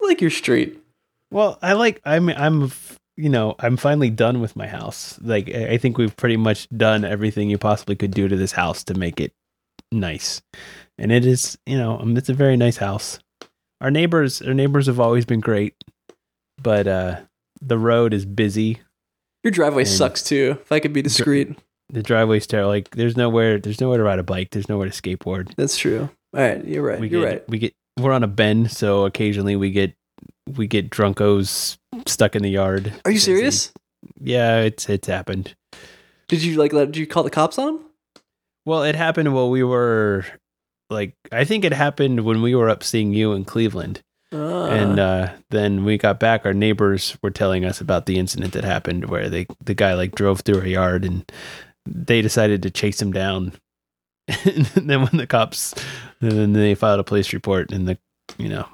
like 0.00 0.20
your 0.20 0.30
street. 0.30 0.78
Well, 1.30 1.58
I 1.62 1.74
like 1.74 2.00
I'm 2.04 2.28
I'm 2.30 2.72
you 3.16 3.28
know 3.28 3.54
I'm 3.58 3.76
finally 3.76 4.10
done 4.10 4.40
with 4.40 4.56
my 4.56 4.66
house. 4.66 5.18
Like 5.22 5.48
I 5.50 5.76
think 5.78 5.98
we've 5.98 6.16
pretty 6.16 6.36
much 6.36 6.68
done 6.70 7.04
everything 7.04 7.50
you 7.50 7.58
possibly 7.58 7.96
could 7.96 8.12
do 8.12 8.28
to 8.28 8.36
this 8.36 8.52
house 8.52 8.84
to 8.84 8.94
make 8.94 9.20
it 9.20 9.32
nice, 9.92 10.42
and 10.96 11.12
it 11.12 11.26
is 11.26 11.58
you 11.66 11.76
know 11.76 11.98
um, 11.98 12.16
it's 12.16 12.28
a 12.28 12.34
very 12.34 12.56
nice 12.56 12.78
house. 12.78 13.18
Our 13.80 13.90
neighbors 13.90 14.42
our 14.42 14.54
neighbors 14.54 14.86
have 14.86 15.00
always 15.00 15.24
been 15.24 15.40
great, 15.40 15.74
but 16.60 16.86
uh, 16.86 17.20
the 17.60 17.78
road 17.78 18.14
is 18.14 18.24
busy. 18.24 18.80
Your 19.44 19.52
driveway 19.52 19.84
sucks 19.84 20.22
too. 20.22 20.58
If 20.60 20.72
I 20.72 20.80
could 20.80 20.92
be 20.92 21.02
discreet, 21.02 21.56
The 21.90 22.02
driveway's 22.02 22.46
terrible. 22.46 22.70
Like 22.70 22.90
there's 22.90 23.16
nowhere 23.16 23.58
there's 23.58 23.80
nowhere 23.80 23.98
to 23.98 24.04
ride 24.04 24.18
a 24.18 24.22
bike. 24.22 24.50
There's 24.50 24.68
nowhere 24.68 24.88
to 24.88 25.02
skateboard. 25.02 25.54
that's 25.56 25.76
true. 25.76 26.10
All 26.34 26.40
right, 26.40 26.64
you're 26.64 26.82
right. 26.82 27.00
We 27.00 27.08
you're 27.08 27.22
get 27.22 27.26
right. 27.26 27.48
we 27.48 27.58
get 27.58 27.74
we're 27.98 28.12
on 28.12 28.22
a 28.22 28.28
bend, 28.28 28.70
so 28.70 29.06
occasionally 29.06 29.56
we 29.56 29.70
get 29.70 29.94
we 30.46 30.66
get 30.66 30.90
drunkos 30.90 31.78
stuck 32.06 32.36
in 32.36 32.42
the 32.42 32.50
yard. 32.50 32.92
Are 33.04 33.10
you 33.10 33.18
serious? 33.18 33.72
Yeah, 34.20 34.60
it's 34.60 34.88
it's 34.88 35.08
happened. 35.08 35.54
Did 36.28 36.42
you 36.42 36.56
like? 36.58 36.72
Let, 36.72 36.86
did 36.86 36.98
you 36.98 37.06
call 37.06 37.22
the 37.22 37.30
cops 37.30 37.58
on 37.58 37.68
him? 37.68 37.80
Well, 38.66 38.82
it 38.82 38.94
happened 38.94 39.32
while 39.32 39.48
we 39.50 39.62
were 39.62 40.26
like 40.90 41.14
I 41.32 41.44
think 41.44 41.64
it 41.64 41.72
happened 41.72 42.20
when 42.20 42.42
we 42.42 42.54
were 42.54 42.68
up 42.68 42.82
seeing 42.82 43.14
you 43.14 43.32
in 43.32 43.44
Cleveland. 43.44 44.02
Ah. 44.30 44.66
and 44.66 45.00
uh 45.00 45.32
then 45.48 45.86
we 45.86 45.96
got 45.96 46.20
back 46.20 46.44
our 46.44 46.52
neighbors 46.52 47.16
were 47.22 47.30
telling 47.30 47.64
us 47.64 47.80
about 47.80 48.04
the 48.04 48.18
incident 48.18 48.52
that 48.52 48.62
happened 48.62 49.08
where 49.08 49.30
they 49.30 49.46
the 49.64 49.72
guy 49.72 49.94
like 49.94 50.14
drove 50.14 50.40
through 50.40 50.60
a 50.60 50.66
yard 50.66 51.02
and 51.02 51.32
they 51.94 52.22
decided 52.22 52.62
to 52.62 52.70
chase 52.70 53.00
him 53.00 53.12
down. 53.12 53.52
and 54.44 54.66
then 54.66 55.02
when 55.02 55.16
the 55.16 55.26
cops 55.26 55.74
then 56.20 56.52
they 56.52 56.74
filed 56.74 57.00
a 57.00 57.04
police 57.04 57.32
report 57.32 57.72
and 57.72 57.88
the 57.88 57.98
you 58.36 58.48
know 58.48 58.68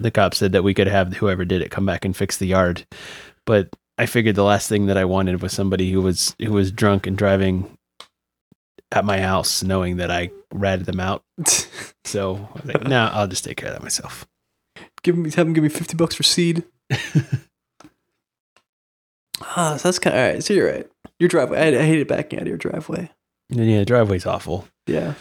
the 0.00 0.10
cops 0.10 0.38
said 0.38 0.50
that 0.52 0.64
we 0.64 0.74
could 0.74 0.88
have 0.88 1.12
whoever 1.14 1.44
did 1.44 1.62
it 1.62 1.70
come 1.70 1.86
back 1.86 2.04
and 2.04 2.16
fix 2.16 2.36
the 2.38 2.46
yard. 2.46 2.84
But 3.44 3.68
I 3.98 4.06
figured 4.06 4.34
the 4.34 4.42
last 4.42 4.68
thing 4.68 4.86
that 4.86 4.96
I 4.96 5.04
wanted 5.04 5.40
was 5.40 5.52
somebody 5.52 5.92
who 5.92 6.02
was 6.02 6.34
who 6.40 6.52
was 6.52 6.72
drunk 6.72 7.06
and 7.06 7.16
driving 7.16 7.78
at 8.92 9.04
my 9.04 9.20
house 9.20 9.62
knowing 9.62 9.96
that 9.98 10.10
I 10.10 10.30
ratted 10.52 10.86
them 10.86 11.00
out. 11.00 11.22
So 12.04 12.36
I 12.36 12.60
was 12.60 12.64
like, 12.66 12.84
no, 12.84 13.10
I'll 13.12 13.26
just 13.26 13.42
take 13.42 13.56
care 13.56 13.70
of 13.70 13.74
that 13.74 13.82
myself. 13.82 14.28
give 15.02 15.18
me 15.18 15.28
have 15.32 15.44
him 15.48 15.54
give 15.54 15.64
me 15.64 15.68
fifty 15.68 15.96
bucks 15.96 16.14
for 16.14 16.22
seed. 16.22 16.62
Ah, 19.40 19.76
so 19.76 19.88
that's 19.88 19.98
kind 19.98 20.16
of 20.16 20.20
all 20.22 20.32
right. 20.32 20.44
So 20.44 20.54
you're 20.54 20.70
right. 20.70 20.86
Your 21.18 21.28
driveway. 21.28 21.58
I, 21.58 21.80
I 21.80 21.86
hated 21.86 22.08
backing 22.08 22.38
out 22.38 22.42
of 22.42 22.48
your 22.48 22.58
driveway. 22.58 23.10
Yeah, 23.48 23.78
the 23.78 23.84
driveway's 23.84 24.26
awful. 24.26 24.66
Yeah. 24.86 25.14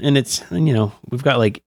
And 0.00 0.16
it's, 0.16 0.42
and, 0.50 0.68
you 0.68 0.74
know, 0.74 0.92
we've 1.10 1.22
got 1.22 1.38
like 1.38 1.62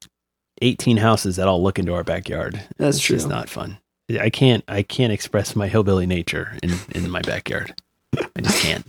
18 0.61 0.97
houses 0.97 1.35
that 1.37 1.47
all 1.47 1.61
look 1.61 1.79
into 1.79 1.93
our 1.93 2.03
backyard. 2.03 2.61
That's 2.77 2.97
it's 2.97 3.05
true. 3.05 3.15
just 3.15 3.27
not 3.27 3.49
fun. 3.49 3.79
I 4.19 4.29
can't, 4.29 4.63
I 4.67 4.81
can't 4.81 5.13
express 5.13 5.55
my 5.55 5.67
hillbilly 5.67 6.05
nature 6.05 6.57
in, 6.63 6.71
in 6.95 7.09
my 7.09 7.21
backyard. 7.21 7.79
I 8.17 8.41
just 8.41 8.61
can't. 8.63 8.85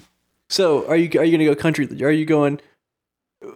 So 0.51 0.87
are 0.89 0.97
you 0.97 1.09
are 1.19 1.25
you 1.25 1.31
gonna 1.31 1.45
go 1.45 1.55
country? 1.55 1.87
Are 2.03 2.11
you 2.11 2.27
going? 2.27 2.61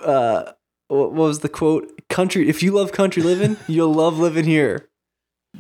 Uh, 0.01 0.53
what 0.89 1.13
was 1.13 1.41
the 1.41 1.49
quote? 1.49 1.91
Country. 2.09 2.49
If 2.49 2.63
you 2.63 2.71
love 2.71 2.93
country 2.93 3.23
living, 3.23 3.57
you'll 3.67 3.93
love 3.93 4.19
living 4.19 4.45
here. 4.45 4.89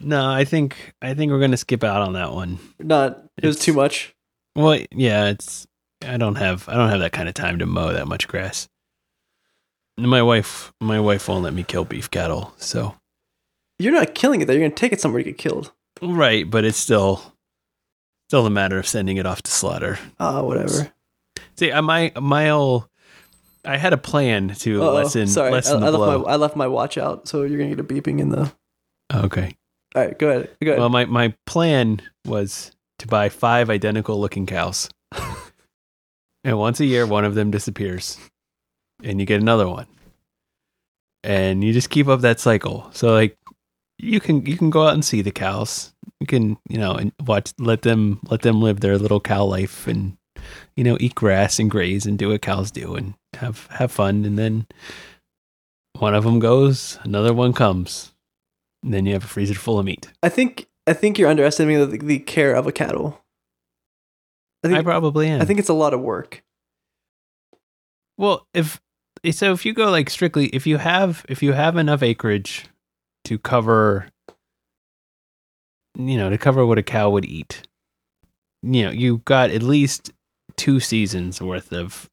No, 0.01 0.31
I 0.31 0.45
think 0.45 0.95
I 1.03 1.15
think 1.15 1.33
we're 1.33 1.41
gonna 1.41 1.57
skip 1.57 1.83
out 1.83 2.03
on 2.03 2.13
that 2.13 2.33
one. 2.33 2.59
Not. 2.79 3.25
It 3.37 3.47
was 3.47 3.59
too 3.59 3.73
much. 3.73 4.14
Well, 4.57 4.81
yeah, 4.93 5.27
it's 5.29 5.67
I 6.07 6.17
don't 6.17 6.37
have 6.37 6.69
I 6.69 6.75
don't 6.75 6.91
have 6.91 7.01
that 7.01 7.13
kind 7.13 7.29
of 7.29 7.35
time 7.35 7.59
to 7.59 7.67
mow 7.67 7.93
that 7.93 8.07
much 8.09 8.29
grass. 8.29 8.69
My 9.99 10.23
wife 10.23 10.73
my 10.81 10.99
wife 11.01 11.29
won't 11.29 11.45
let 11.45 11.55
me 11.55 11.63
kill 11.65 11.85
beef 11.85 12.11
cattle, 12.11 12.53
so 12.57 12.95
You're 13.79 13.93
not 13.93 14.15
killing 14.15 14.41
it 14.41 14.47
though. 14.47 14.53
You're 14.53 14.63
gonna 14.63 14.75
take 14.75 14.93
it 14.93 15.01
somewhere 15.01 15.23
to 15.23 15.31
get 15.31 15.39
killed. 15.39 15.73
right, 16.03 16.49
but 16.49 16.65
it's 16.65 16.79
still 16.79 17.33
still 18.29 18.47
a 18.47 18.51
matter 18.51 18.79
of 18.79 18.87
sending 18.89 19.17
it 19.19 19.27
off 19.27 19.43
to 19.43 19.51
slaughter. 19.51 19.99
Ah, 20.19 20.43
whatever. 20.43 20.93
See, 21.57 21.71
uh, 21.71 21.83
my 21.83 22.13
my 22.21 22.49
whole 22.49 22.87
I 23.65 23.77
had 23.77 23.93
a 23.93 23.97
plan 23.99 24.49
to 24.61 24.83
Uh-oh. 24.83 24.93
lessen 24.95 25.27
Sorry, 25.29 25.49
I, 25.49 25.53
lessen 25.53 25.83
I 25.83 25.91
the 25.91 25.99
left 25.99 26.11
blow. 26.19 26.23
my 26.25 26.33
I 26.33 26.37
left 26.37 26.57
my 26.57 26.67
watch 26.67 26.99
out, 26.99 27.29
so 27.29 27.43
you're 27.43 27.59
gonna 27.59 27.71
get 27.75 27.81
a 27.81 27.85
beeping 27.85 28.19
in 28.21 28.31
the. 28.31 28.53
okay. 29.13 29.57
All 29.95 30.03
right, 30.05 30.19
go 30.19 30.29
ahead. 30.29 30.51
Go 30.63 30.71
ahead. 30.73 30.81
Well, 30.81 30.89
my 30.89 31.05
my 31.05 31.35
plan 31.47 32.03
was 32.27 32.73
to 32.99 33.09
buy 33.09 33.29
five 33.29 33.71
identical 33.71 34.21
looking 34.21 34.47
cows, 34.47 34.89
and 36.45 36.59
once 36.59 36.81
a 36.81 36.87
year, 36.87 37.07
one 37.07 37.25
of 37.25 37.35
them 37.35 37.51
disappears, 37.51 38.19
and 39.03 39.21
you 39.21 39.27
get 39.27 39.41
another 39.41 39.69
one, 39.69 39.87
and 41.23 41.63
you 41.65 41.73
just 41.73 41.91
keep 41.91 42.09
up 42.09 42.21
that 42.21 42.41
cycle. 42.41 42.89
So 42.93 43.13
like, 43.13 43.37
you 43.99 44.21
can 44.21 44.45
you 44.47 44.57
can 44.57 44.71
go 44.71 44.87
out 44.87 44.95
and 44.95 45.05
see 45.05 45.23
the 45.23 45.31
cows. 45.31 45.93
You 46.21 46.27
can 46.27 46.57
you 46.69 46.79
know 46.79 46.93
and 46.93 47.13
watch 47.27 47.53
let 47.59 47.83
them 47.83 48.21
let 48.29 48.43
them 48.43 48.61
live 48.61 48.81
their 48.81 48.99
little 48.99 49.21
cow 49.21 49.45
life 49.45 49.87
and 49.87 50.17
you 50.77 50.85
know 50.85 50.97
eat 51.01 51.15
grass 51.15 51.59
and 51.59 51.71
graze 51.71 52.07
and 52.07 52.19
do 52.19 52.29
what 52.31 52.43
cows 52.43 52.71
do 52.71 52.95
and 52.95 53.15
have 53.35 53.67
have 53.71 53.93
fun. 53.93 54.25
And 54.25 54.39
then 54.39 54.67
one 55.99 56.15
of 56.15 56.25
them 56.25 56.39
goes, 56.39 56.99
another 57.03 57.33
one 57.33 57.53
comes. 57.53 58.13
And 58.83 58.93
then 58.93 59.07
you 59.07 59.15
have 59.15 59.25
a 59.25 59.29
freezer 59.29 59.55
full 59.55 59.79
of 59.79 59.87
meat. 59.87 60.13
I 60.23 60.29
think 60.29 60.67
I 60.87 60.93
think 60.93 61.19
you're 61.19 61.31
underestimating 61.31 61.91
the, 61.91 61.99
the 61.99 62.19
care 62.19 62.55
of 62.55 62.67
a 62.67 62.73
cattle. 62.73 63.21
I 64.63 64.69
I 64.69 64.71
think 64.71 64.85
probably 64.85 65.29
am. 65.29 65.41
I 65.41 65.45
think 65.45 65.59
it's 65.59 65.69
a 65.69 65.75
lot 65.75 65.95
of 65.95 66.01
work. 66.01 66.43
Well, 68.17 68.47
if 68.55 68.81
so, 69.31 69.53
if 69.53 69.65
you 69.65 69.73
go 69.73 69.91
like 69.91 70.11
strictly, 70.11 70.47
if 70.47 70.67
you 70.67 70.77
have 70.79 71.25
if 71.29 71.43
you 71.43 71.53
have 71.53 71.77
enough 71.77 72.03
acreage 72.03 72.67
to 73.25 73.39
cover, 73.39 74.09
you 75.97 76.17
know, 76.17 76.31
to 76.31 76.39
cover 76.39 76.65
what 76.67 76.79
a 76.79 76.83
cow 76.83 77.11
would 77.11 77.25
eat, 77.25 77.67
you 78.63 78.85
know, 78.85 78.91
you've 78.91 79.25
got 79.25 79.51
at 79.51 79.63
least 79.63 80.13
two 80.57 80.81
seasons 80.81 81.41
worth 81.41 81.73
of 81.73 82.09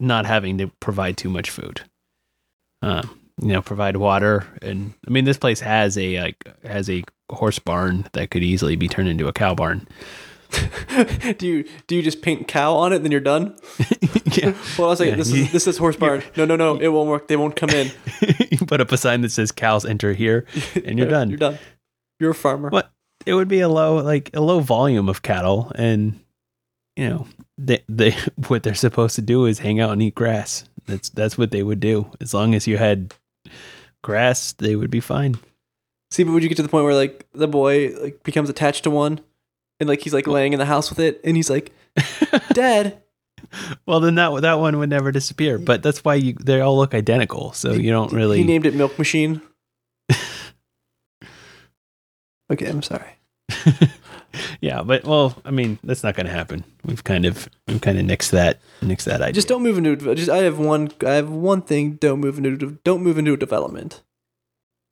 not 0.00 0.26
having 0.26 0.58
to 0.58 0.68
provide 0.80 1.16
too 1.16 1.30
much 1.30 1.50
food. 1.50 1.82
Um, 2.82 3.18
you 3.40 3.48
know, 3.48 3.62
provide 3.62 3.96
water, 3.96 4.46
and 4.60 4.92
I 5.06 5.10
mean, 5.10 5.24
this 5.24 5.38
place 5.38 5.60
has 5.60 5.96
a 5.98 6.20
like 6.20 6.44
has 6.64 6.88
a 6.90 7.04
horse 7.30 7.58
barn 7.58 8.08
that 8.12 8.30
could 8.30 8.42
easily 8.42 8.76
be 8.76 8.88
turned 8.88 9.08
into 9.08 9.28
a 9.28 9.32
cow 9.32 9.54
barn. 9.54 9.88
do 11.38 11.46
you 11.46 11.64
do 11.86 11.96
you 11.96 12.02
just 12.02 12.20
paint 12.20 12.46
cow 12.46 12.74
on 12.74 12.92
it, 12.92 12.98
then 12.98 13.10
you're 13.10 13.20
done? 13.20 13.56
yeah. 14.32 14.50
Hold 14.76 14.88
on 14.88 14.92
a 14.92 14.96
second. 14.96 15.10
Yeah, 15.12 15.16
this 15.16 15.32
is 15.32 15.52
this 15.52 15.66
is 15.66 15.78
horse 15.78 15.96
barn. 15.96 16.22
No, 16.36 16.44
no, 16.44 16.56
no. 16.56 16.76
It 16.76 16.88
won't 16.88 17.08
work. 17.08 17.28
They 17.28 17.36
won't 17.36 17.56
come 17.56 17.70
in. 17.70 17.90
you 18.50 18.58
put 18.66 18.80
up 18.80 18.92
a 18.92 18.96
sign 18.96 19.22
that 19.22 19.30
says 19.30 19.50
cows 19.50 19.86
enter 19.86 20.12
here 20.12 20.44
and 20.84 20.98
you're 20.98 21.08
done. 21.08 21.30
You're 21.30 21.38
done. 21.38 21.58
You're 22.20 22.32
a 22.32 22.34
farmer. 22.34 22.68
What? 22.68 22.92
it 23.26 23.34
would 23.34 23.48
be 23.48 23.60
a 23.60 23.68
low 23.68 23.96
like 23.96 24.30
a 24.34 24.40
low 24.40 24.60
volume 24.60 25.08
of 25.08 25.22
cattle 25.22 25.72
and 25.74 26.20
you 26.96 27.08
know 27.08 27.26
they 27.58 27.82
they 27.88 28.12
what 28.48 28.62
they're 28.62 28.74
supposed 28.74 29.14
to 29.16 29.22
do 29.22 29.46
is 29.46 29.60
hang 29.60 29.80
out 29.80 29.90
and 29.90 30.02
eat 30.02 30.14
grass 30.14 30.64
that's 30.86 31.08
that's 31.10 31.38
what 31.38 31.50
they 31.50 31.62
would 31.62 31.80
do 31.80 32.10
as 32.20 32.34
long 32.34 32.54
as 32.54 32.66
you 32.66 32.78
had 32.78 33.14
grass 34.02 34.52
they 34.52 34.76
would 34.76 34.90
be 34.90 35.00
fine 35.00 35.36
See, 36.12 36.24
but 36.24 36.32
would 36.32 36.42
you 36.42 36.50
get 36.50 36.56
to 36.56 36.62
the 36.62 36.68
point 36.68 36.84
where 36.84 36.94
like 36.94 37.26
the 37.32 37.48
boy 37.48 37.88
like 37.98 38.22
becomes 38.22 38.50
attached 38.50 38.84
to 38.84 38.90
one, 38.90 39.18
and 39.80 39.88
like 39.88 40.02
he's 40.02 40.12
like 40.12 40.26
laying 40.26 40.52
in 40.52 40.58
the 40.58 40.66
house 40.66 40.90
with 40.90 40.98
it, 40.98 41.18
and 41.24 41.36
he's 41.36 41.48
like, 41.48 41.72
"Dad, 42.52 43.02
well 43.86 43.98
then 43.98 44.16
that 44.16 44.42
that 44.42 44.58
one 44.58 44.78
would 44.78 44.90
never 44.90 45.10
disappear 45.10 45.58
but 45.58 45.82
that's 45.82 46.04
why 46.04 46.14
you 46.14 46.34
they 46.34 46.60
all 46.60 46.76
look 46.76 46.94
identical 46.94 47.52
so 47.52 47.72
you 47.72 47.90
don't 47.90 48.12
really 48.12 48.38
He 48.38 48.44
named 48.44 48.66
it 48.66 48.74
Milk 48.74 48.98
Machine. 48.98 49.40
okay, 52.52 52.66
I'm 52.66 52.82
sorry. 52.82 53.16
yeah 54.60 54.82
but 54.82 55.04
well 55.04 55.36
i 55.44 55.50
mean 55.50 55.78
that's 55.84 56.02
not 56.02 56.14
going 56.14 56.26
to 56.26 56.32
happen 56.32 56.64
we've 56.84 57.04
kind 57.04 57.24
of 57.24 57.48
we've 57.68 57.80
kind 57.80 57.98
of 57.98 58.04
nixed 58.04 58.30
that 58.30 58.58
nixed 58.80 59.04
that 59.04 59.20
idea 59.20 59.32
Just 59.32 59.48
don't 59.48 59.62
move 59.62 59.78
into. 59.78 59.96
Just 60.14 60.30
I 60.30 60.38
have 60.38 60.58
one. 60.58 60.90
I 61.06 61.12
have 61.12 61.30
one 61.30 61.62
thing. 61.62 61.92
Don't 61.92 62.20
move 62.20 62.38
into. 62.38 62.78
Don't 62.84 63.02
move 63.02 63.18
into 63.18 63.32
a 63.32 63.36
development. 63.36 64.02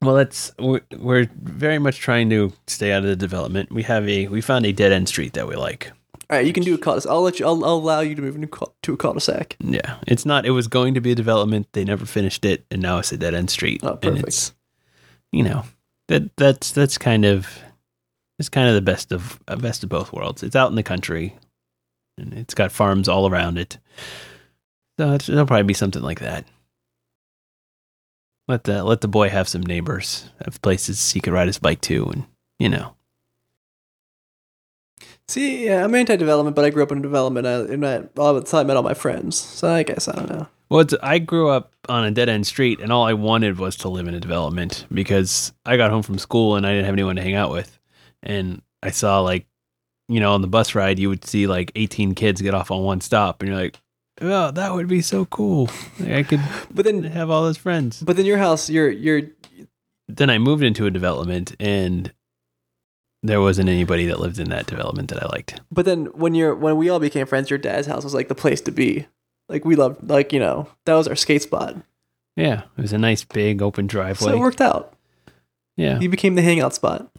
Well, 0.02 0.14
that's 0.14 0.52
we're, 0.58 0.80
we're 0.96 1.28
very 1.42 1.78
much 1.78 1.98
trying 1.98 2.30
to 2.30 2.52
stay 2.66 2.92
out 2.92 3.02
of 3.02 3.08
the 3.08 3.16
development. 3.16 3.70
We 3.72 3.82
have 3.82 4.08
a 4.08 4.28
we 4.28 4.40
found 4.40 4.64
a 4.64 4.72
dead 4.72 4.92
end 4.92 5.08
street 5.08 5.34
that 5.34 5.46
we 5.46 5.56
like. 5.56 5.90
All 6.30 6.36
right, 6.36 6.46
you 6.46 6.52
can 6.52 6.62
do 6.62 6.74
a 6.74 6.78
cul-de-sac. 6.78 7.10
I'll 7.10 7.22
let 7.22 7.40
you. 7.40 7.46
I'll, 7.46 7.64
I'll 7.64 7.74
allow 7.74 8.00
you 8.00 8.14
to 8.14 8.22
move 8.22 8.36
into 8.36 8.48
to 8.82 8.92
a 8.92 8.96
cul-de-sac. 8.96 9.56
Yeah, 9.58 9.96
it's 10.06 10.24
not. 10.24 10.46
It 10.46 10.52
was 10.52 10.68
going 10.68 10.94
to 10.94 11.00
be 11.00 11.10
a 11.10 11.16
development. 11.16 11.66
They 11.72 11.84
never 11.84 12.06
finished 12.06 12.44
it, 12.44 12.64
and 12.70 12.80
now 12.80 12.98
it's 12.98 13.10
a 13.10 13.16
dead 13.16 13.34
end 13.34 13.50
street. 13.50 13.80
Oh, 13.82 13.98
And 14.02 14.18
it's 14.18 14.54
you 15.32 15.42
know 15.42 15.64
that 16.06 16.36
that's 16.36 16.70
that's 16.70 16.96
kind 16.96 17.24
of 17.24 17.60
it's 18.40 18.48
kind 18.48 18.68
of 18.68 18.74
the 18.74 18.80
best 18.80 19.12
of 19.12 19.38
uh, 19.46 19.56
best 19.56 19.84
of 19.84 19.90
both 19.90 20.14
worlds. 20.14 20.42
It's 20.42 20.56
out 20.56 20.70
in 20.70 20.74
the 20.74 20.82
country, 20.82 21.36
and 22.16 22.32
it's 22.32 22.54
got 22.54 22.72
farms 22.72 23.06
all 23.06 23.28
around 23.28 23.58
it. 23.58 23.76
So 24.98 25.12
it's, 25.12 25.28
it'll 25.28 25.44
probably 25.44 25.64
be 25.64 25.74
something 25.74 26.02
like 26.02 26.20
that. 26.20 26.46
Let 28.48 28.64
the 28.64 28.82
let 28.82 29.02
the 29.02 29.08
boy 29.08 29.28
have 29.28 29.46
some 29.46 29.60
neighbors, 29.60 30.30
have 30.42 30.60
places 30.62 31.12
he 31.12 31.20
could 31.20 31.34
ride 31.34 31.48
his 31.48 31.58
bike 31.58 31.82
to, 31.82 32.06
and 32.06 32.24
you 32.58 32.70
know. 32.70 32.94
See, 35.28 35.66
yeah, 35.66 35.84
I'm 35.84 35.94
anti-development, 35.94 36.56
but 36.56 36.64
I 36.64 36.70
grew 36.70 36.82
up 36.82 36.90
in 36.90 37.02
development. 37.02 37.46
I, 37.46 37.52
and 37.52 37.86
I, 37.86 38.02
all 38.16 38.34
the 38.34 38.42
time, 38.42 38.60
I 38.60 38.64
met 38.64 38.76
all 38.76 38.82
my 38.82 38.94
friends. 38.94 39.36
So 39.36 39.70
I 39.70 39.84
guess 39.84 40.08
I 40.08 40.16
don't 40.16 40.30
know. 40.30 40.48
Well, 40.70 40.80
it's, 40.80 40.94
I 41.02 41.18
grew 41.18 41.50
up 41.50 41.72
on 41.88 42.04
a 42.04 42.10
dead 42.10 42.28
end 42.30 42.46
street, 42.46 42.80
and 42.80 42.90
all 42.90 43.04
I 43.04 43.12
wanted 43.12 43.58
was 43.58 43.76
to 43.76 43.88
live 43.88 44.08
in 44.08 44.14
a 44.14 44.20
development 44.20 44.86
because 44.92 45.52
I 45.66 45.76
got 45.76 45.90
home 45.90 46.02
from 46.02 46.18
school 46.18 46.56
and 46.56 46.66
I 46.66 46.70
didn't 46.70 46.86
have 46.86 46.94
anyone 46.94 47.16
to 47.16 47.22
hang 47.22 47.34
out 47.34 47.50
with. 47.50 47.79
And 48.22 48.62
I 48.82 48.90
saw, 48.90 49.20
like, 49.20 49.46
you 50.08 50.20
know, 50.20 50.32
on 50.32 50.40
the 50.42 50.48
bus 50.48 50.74
ride, 50.74 50.98
you 50.98 51.08
would 51.08 51.24
see 51.24 51.46
like 51.46 51.72
18 51.76 52.14
kids 52.14 52.42
get 52.42 52.54
off 52.54 52.70
on 52.70 52.82
one 52.82 53.00
stop, 53.00 53.40
and 53.42 53.48
you're 53.50 53.60
like, 53.60 53.80
oh, 54.20 54.50
that 54.50 54.74
would 54.74 54.88
be 54.88 55.00
so 55.02 55.24
cool. 55.26 55.70
Like, 55.98 56.10
I 56.12 56.22
could 56.24 56.40
But 56.70 56.84
then, 56.84 57.02
have 57.04 57.30
all 57.30 57.42
those 57.42 57.56
friends. 57.58 58.02
but 58.02 58.16
then 58.16 58.26
your 58.26 58.38
house, 58.38 58.68
you're 58.68 58.90
you're 58.90 59.22
Then 60.08 60.28
I 60.30 60.38
moved 60.38 60.62
into 60.62 60.86
a 60.86 60.90
development, 60.90 61.54
and 61.60 62.12
there 63.22 63.40
wasn't 63.40 63.68
anybody 63.68 64.06
that 64.06 64.18
lived 64.18 64.38
in 64.38 64.48
that 64.50 64.66
development 64.66 65.10
that 65.10 65.22
I 65.22 65.26
liked. 65.28 65.60
But 65.70 65.84
then 65.84 66.06
when 66.06 66.34
you're 66.34 66.54
when 66.54 66.76
we 66.76 66.88
all 66.88 66.98
became 67.00 67.26
friends, 67.26 67.50
your 67.50 67.58
dad's 67.58 67.86
house 67.86 68.02
was 68.04 68.14
like 68.14 68.28
the 68.28 68.34
place 68.34 68.60
to 68.62 68.70
be. 68.72 69.06
Like 69.48 69.64
we 69.64 69.76
loved 69.76 70.08
like, 70.08 70.32
you 70.32 70.38
know, 70.40 70.68
that 70.86 70.94
was 70.94 71.06
our 71.08 71.16
skate 71.16 71.42
spot. 71.42 71.76
Yeah, 72.36 72.62
it 72.78 72.82
was 72.82 72.92
a 72.92 72.98
nice 72.98 73.22
big 73.24 73.60
open 73.62 73.86
driveway. 73.86 74.30
So 74.30 74.36
it 74.36 74.38
worked 74.38 74.60
out. 74.60 74.94
yeah. 75.76 75.98
You 76.00 76.08
became 76.08 76.34
the 76.34 76.42
hangout 76.42 76.72
spot. 76.74 77.10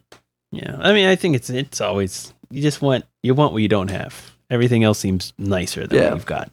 Yeah, 0.51 0.75
I 0.79 0.91
mean, 0.93 1.07
I 1.07 1.15
think 1.15 1.35
it's 1.35 1.49
it's 1.49 1.79
always 1.81 2.33
you 2.49 2.61
just 2.61 2.81
want 2.81 3.05
you 3.23 3.33
want 3.33 3.53
what 3.53 3.61
you 3.61 3.67
don't 3.69 3.89
have. 3.89 4.31
Everything 4.49 4.83
else 4.83 4.99
seems 4.99 5.31
nicer 5.37 5.87
than 5.87 5.97
Yeah. 5.97 6.09
what 6.09 6.15
you've 6.15 6.25
got. 6.25 6.51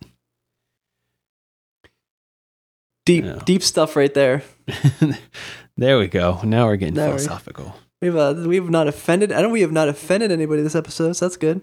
Deep 3.07 3.25
Yeah. 3.25 3.41
deep 3.45 3.63
stuff 3.63 3.97
right 3.97 4.13
there. 4.13 4.43
there 5.77 5.99
we 5.99 6.07
go. 6.09 6.41
Now 6.45 6.67
we're 6.67 6.77
getting 6.77 6.95
Now 6.95 7.07
philosophical. 7.07 7.75
We've 8.03 8.15
uh, 8.17 8.35
we've 8.47 8.69
not 8.71 8.87
offended 8.87 9.33
I 9.33 9.41
don't 9.43 9.51
we 9.53 9.63
have 9.63 9.73
not 9.73 9.89
offended 9.89 10.31
anybody 10.31 10.63
this 10.63 10.75
episode, 10.75 11.15
so 11.15 11.25
that's 11.25 11.37
good. 11.37 11.63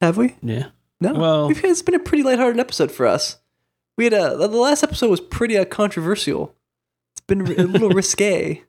Have 0.00 0.16
we? 0.16 0.36
Yeah. 0.42 0.66
No. 1.00 1.14
Well- 1.14 1.48
We've, 1.48 1.64
it's 1.64 1.82
been 1.82 1.94
a 1.94 1.98
pretty 2.00 2.22
lighthearted 2.24 2.58
episode 2.60 2.90
for 2.90 3.06
us. 3.06 3.38
We 3.96 4.04
had 4.04 4.12
a 4.12 4.36
the 4.36 4.48
last 4.48 4.82
episode 4.82 5.08
was 5.10 5.20
pretty 5.20 5.56
uh, 5.56 5.64
controversial. 5.64 6.54
It's 7.14 7.20
been 7.26 7.40
a 7.42 7.64
little 7.64 7.88
risque. 8.00 8.62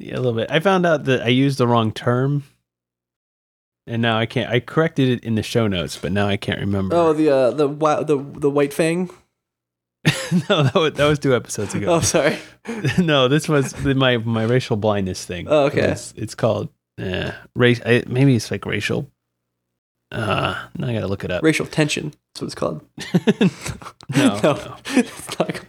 Yeah, 0.00 0.14
a 0.14 0.16
little 0.16 0.32
bit. 0.32 0.50
I 0.50 0.60
found 0.60 0.86
out 0.86 1.04
that 1.04 1.22
I 1.22 1.28
used 1.28 1.58
the 1.58 1.66
wrong 1.66 1.92
term, 1.92 2.44
and 3.86 4.00
now 4.00 4.18
I 4.18 4.24
can't. 4.24 4.50
I 4.50 4.58
corrected 4.60 5.08
it 5.10 5.24
in 5.24 5.34
the 5.34 5.42
show 5.42 5.66
notes, 5.68 5.98
but 5.98 6.10
now 6.10 6.26
I 6.26 6.36
can't 6.38 6.58
remember. 6.58 6.96
Oh, 6.96 7.12
the 7.12 7.28
uh, 7.28 7.50
the 7.50 7.68
the 7.68 8.16
the 8.40 8.50
white 8.50 8.72
fang. 8.72 9.10
no, 10.48 10.62
that 10.62 10.74
was, 10.74 10.92
that 10.94 11.06
was 11.06 11.18
two 11.18 11.34
episodes 11.36 11.74
ago. 11.74 11.94
Oh, 11.94 12.00
sorry. 12.00 12.38
no, 12.98 13.28
this 13.28 13.46
was 13.46 13.76
my 13.84 14.16
my 14.16 14.44
racial 14.44 14.76
blindness 14.78 15.26
thing. 15.26 15.46
Oh, 15.48 15.64
okay. 15.66 15.90
It's, 15.90 16.14
it's 16.16 16.34
called 16.34 16.70
uh, 16.98 17.32
race. 17.54 17.82
I, 17.84 18.02
maybe 18.06 18.34
it's 18.34 18.50
like 18.50 18.64
racial. 18.64 19.10
Uh, 20.10 20.66
now 20.78 20.88
I 20.88 20.94
gotta 20.94 21.06
look 21.08 21.24
it 21.24 21.30
up. 21.30 21.42
Racial 21.42 21.66
tension. 21.66 22.14
That's 22.34 22.40
what 22.40 22.46
it's 22.46 22.54
called. 22.54 22.80
no, 24.16 24.40
no, 24.42 24.76
it's 24.86 25.38
not. 25.38 25.60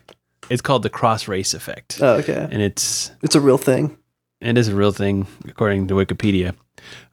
it's 0.49 0.61
called 0.61 0.83
the 0.83 0.89
cross 0.89 1.27
race 1.27 1.53
effect, 1.53 1.99
Oh, 2.01 2.13
okay. 2.15 2.47
and 2.49 2.61
it's 2.61 3.11
It's 3.21 3.35
a 3.35 3.41
real 3.41 3.57
thing. 3.59 3.97
It 4.41 4.57
is 4.57 4.67
a 4.69 4.75
real 4.75 4.91
thing 4.91 5.27
according 5.47 5.87
to 5.87 5.93
Wikipedia. 5.95 6.55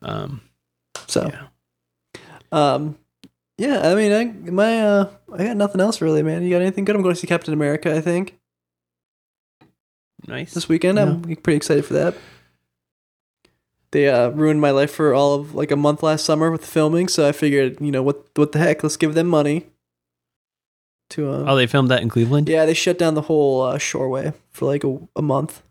Um, 0.03 0.41
So, 1.07 1.31
yeah. 1.33 1.47
um, 2.53 2.97
Yeah, 3.59 3.91
I 3.91 3.95
mean, 3.95 4.13
I 4.13 4.51
my 4.51 4.83
uh, 4.83 5.11
I 5.33 5.45
got 5.45 5.57
nothing 5.57 5.81
else 5.81 6.01
really, 6.01 6.23
man. 6.23 6.43
You 6.43 6.51
got 6.51 6.63
anything 6.63 6.85
good? 6.85 6.97
I'm 6.97 7.03
going 7.03 7.15
to 7.15 7.21
see 7.21 7.27
Captain 7.27 7.53
America. 7.55 7.95
I 7.95 8.01
think 8.01 8.39
Nice. 10.27 10.55
this 10.55 10.69
weekend. 10.69 10.99
I'm 10.99 11.23
pretty 11.23 11.57
excited 11.57 11.85
for 11.85 11.95
that. 11.95 12.15
They 13.91 14.09
uh, 14.09 14.29
ruined 14.31 14.61
my 14.61 14.71
life 14.71 14.91
for 14.91 15.15
all 15.15 15.35
of 15.35 15.55
like 15.55 15.71
a 15.71 15.77
month 15.77 16.03
last 16.03 16.25
summer 16.25 16.51
with 16.51 16.65
filming, 16.65 17.09
so 17.09 17.27
I 17.27 17.33
figured, 17.33 17.81
you 17.81 17.91
know, 17.91 18.03
what 18.03 18.27
what 18.37 18.53
the 18.53 18.59
heck? 18.59 18.83
Let's 18.83 18.97
give 18.99 19.15
them 19.15 19.27
money. 19.29 19.67
To 21.11 21.31
uh, 21.31 21.45
Oh, 21.49 21.57
they 21.57 21.67
filmed 21.67 21.91
that 21.91 22.03
in 22.03 22.11
Cleveland. 22.11 22.49
yeah, 22.51 22.67
they 22.67 22.75
shut 22.75 22.99
down 22.99 23.15
the 23.15 23.23
whole 23.23 23.63
uh, 23.63 23.79
shoreway 23.79 24.35
for 24.51 24.67
like 24.67 24.85
a, 24.85 24.99
a 25.17 25.23
month, 25.23 25.63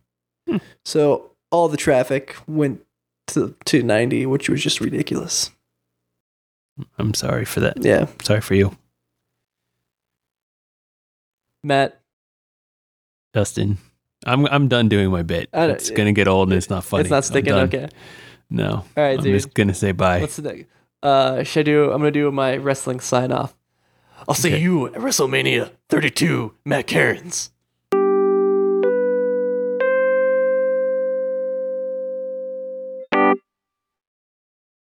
Hmm. 0.49 0.57
so 0.83 1.31
all 1.51 1.67
the 1.69 1.77
traffic 1.77 2.35
went 2.47 2.83
to 3.27 3.55
to 3.65 3.83
90, 3.83 4.25
which 4.25 4.49
was 4.49 4.61
just 4.63 4.79
ridiculous. 4.81 5.51
I'm 6.99 7.13
sorry 7.13 7.45
for 7.45 7.59
that. 7.61 7.83
Yeah, 7.83 8.07
Sorry 8.21 8.41
for 8.41 8.53
you, 8.55 8.77
Matt. 11.63 11.99
Justin. 13.33 13.77
I'm 14.25 14.45
I'm 14.47 14.67
done 14.67 14.89
doing 14.89 15.11
my 15.11 15.23
bit. 15.23 15.49
It's 15.53 15.89
gonna 15.91 16.11
get 16.13 16.27
old 16.27 16.49
and 16.49 16.57
it's 16.57 16.69
not 16.69 16.83
funny. 16.83 17.01
it's 17.01 17.09
not 17.11 17.23
sticking. 17.25 17.53
Okay. 17.53 17.89
No. 18.49 18.69
All 18.71 18.85
right, 18.95 19.17
I'm 19.17 19.23
dude. 19.23 19.33
just 19.35 19.53
gonna 19.53 19.73
say 19.73 19.91
bye. 19.91 20.21
What's 20.21 20.37
the 20.37 20.41
next? 20.43 20.65
Uh, 21.03 21.43
should 21.43 21.61
I 21.67 21.71
do? 21.71 21.91
I'm 21.91 21.99
gonna 21.99 22.11
do 22.11 22.31
my 22.31 22.57
wrestling 22.57 22.99
sign 22.99 23.31
off. 23.31 23.53
I'll 24.27 24.33
see 24.35 24.49
Okay. 24.53 24.61
you 24.61 24.87
at 24.87 24.93
WrestleMania 24.93 25.71
32, 25.89 26.53
Matt 26.65 26.87
Cairns. 26.87 27.51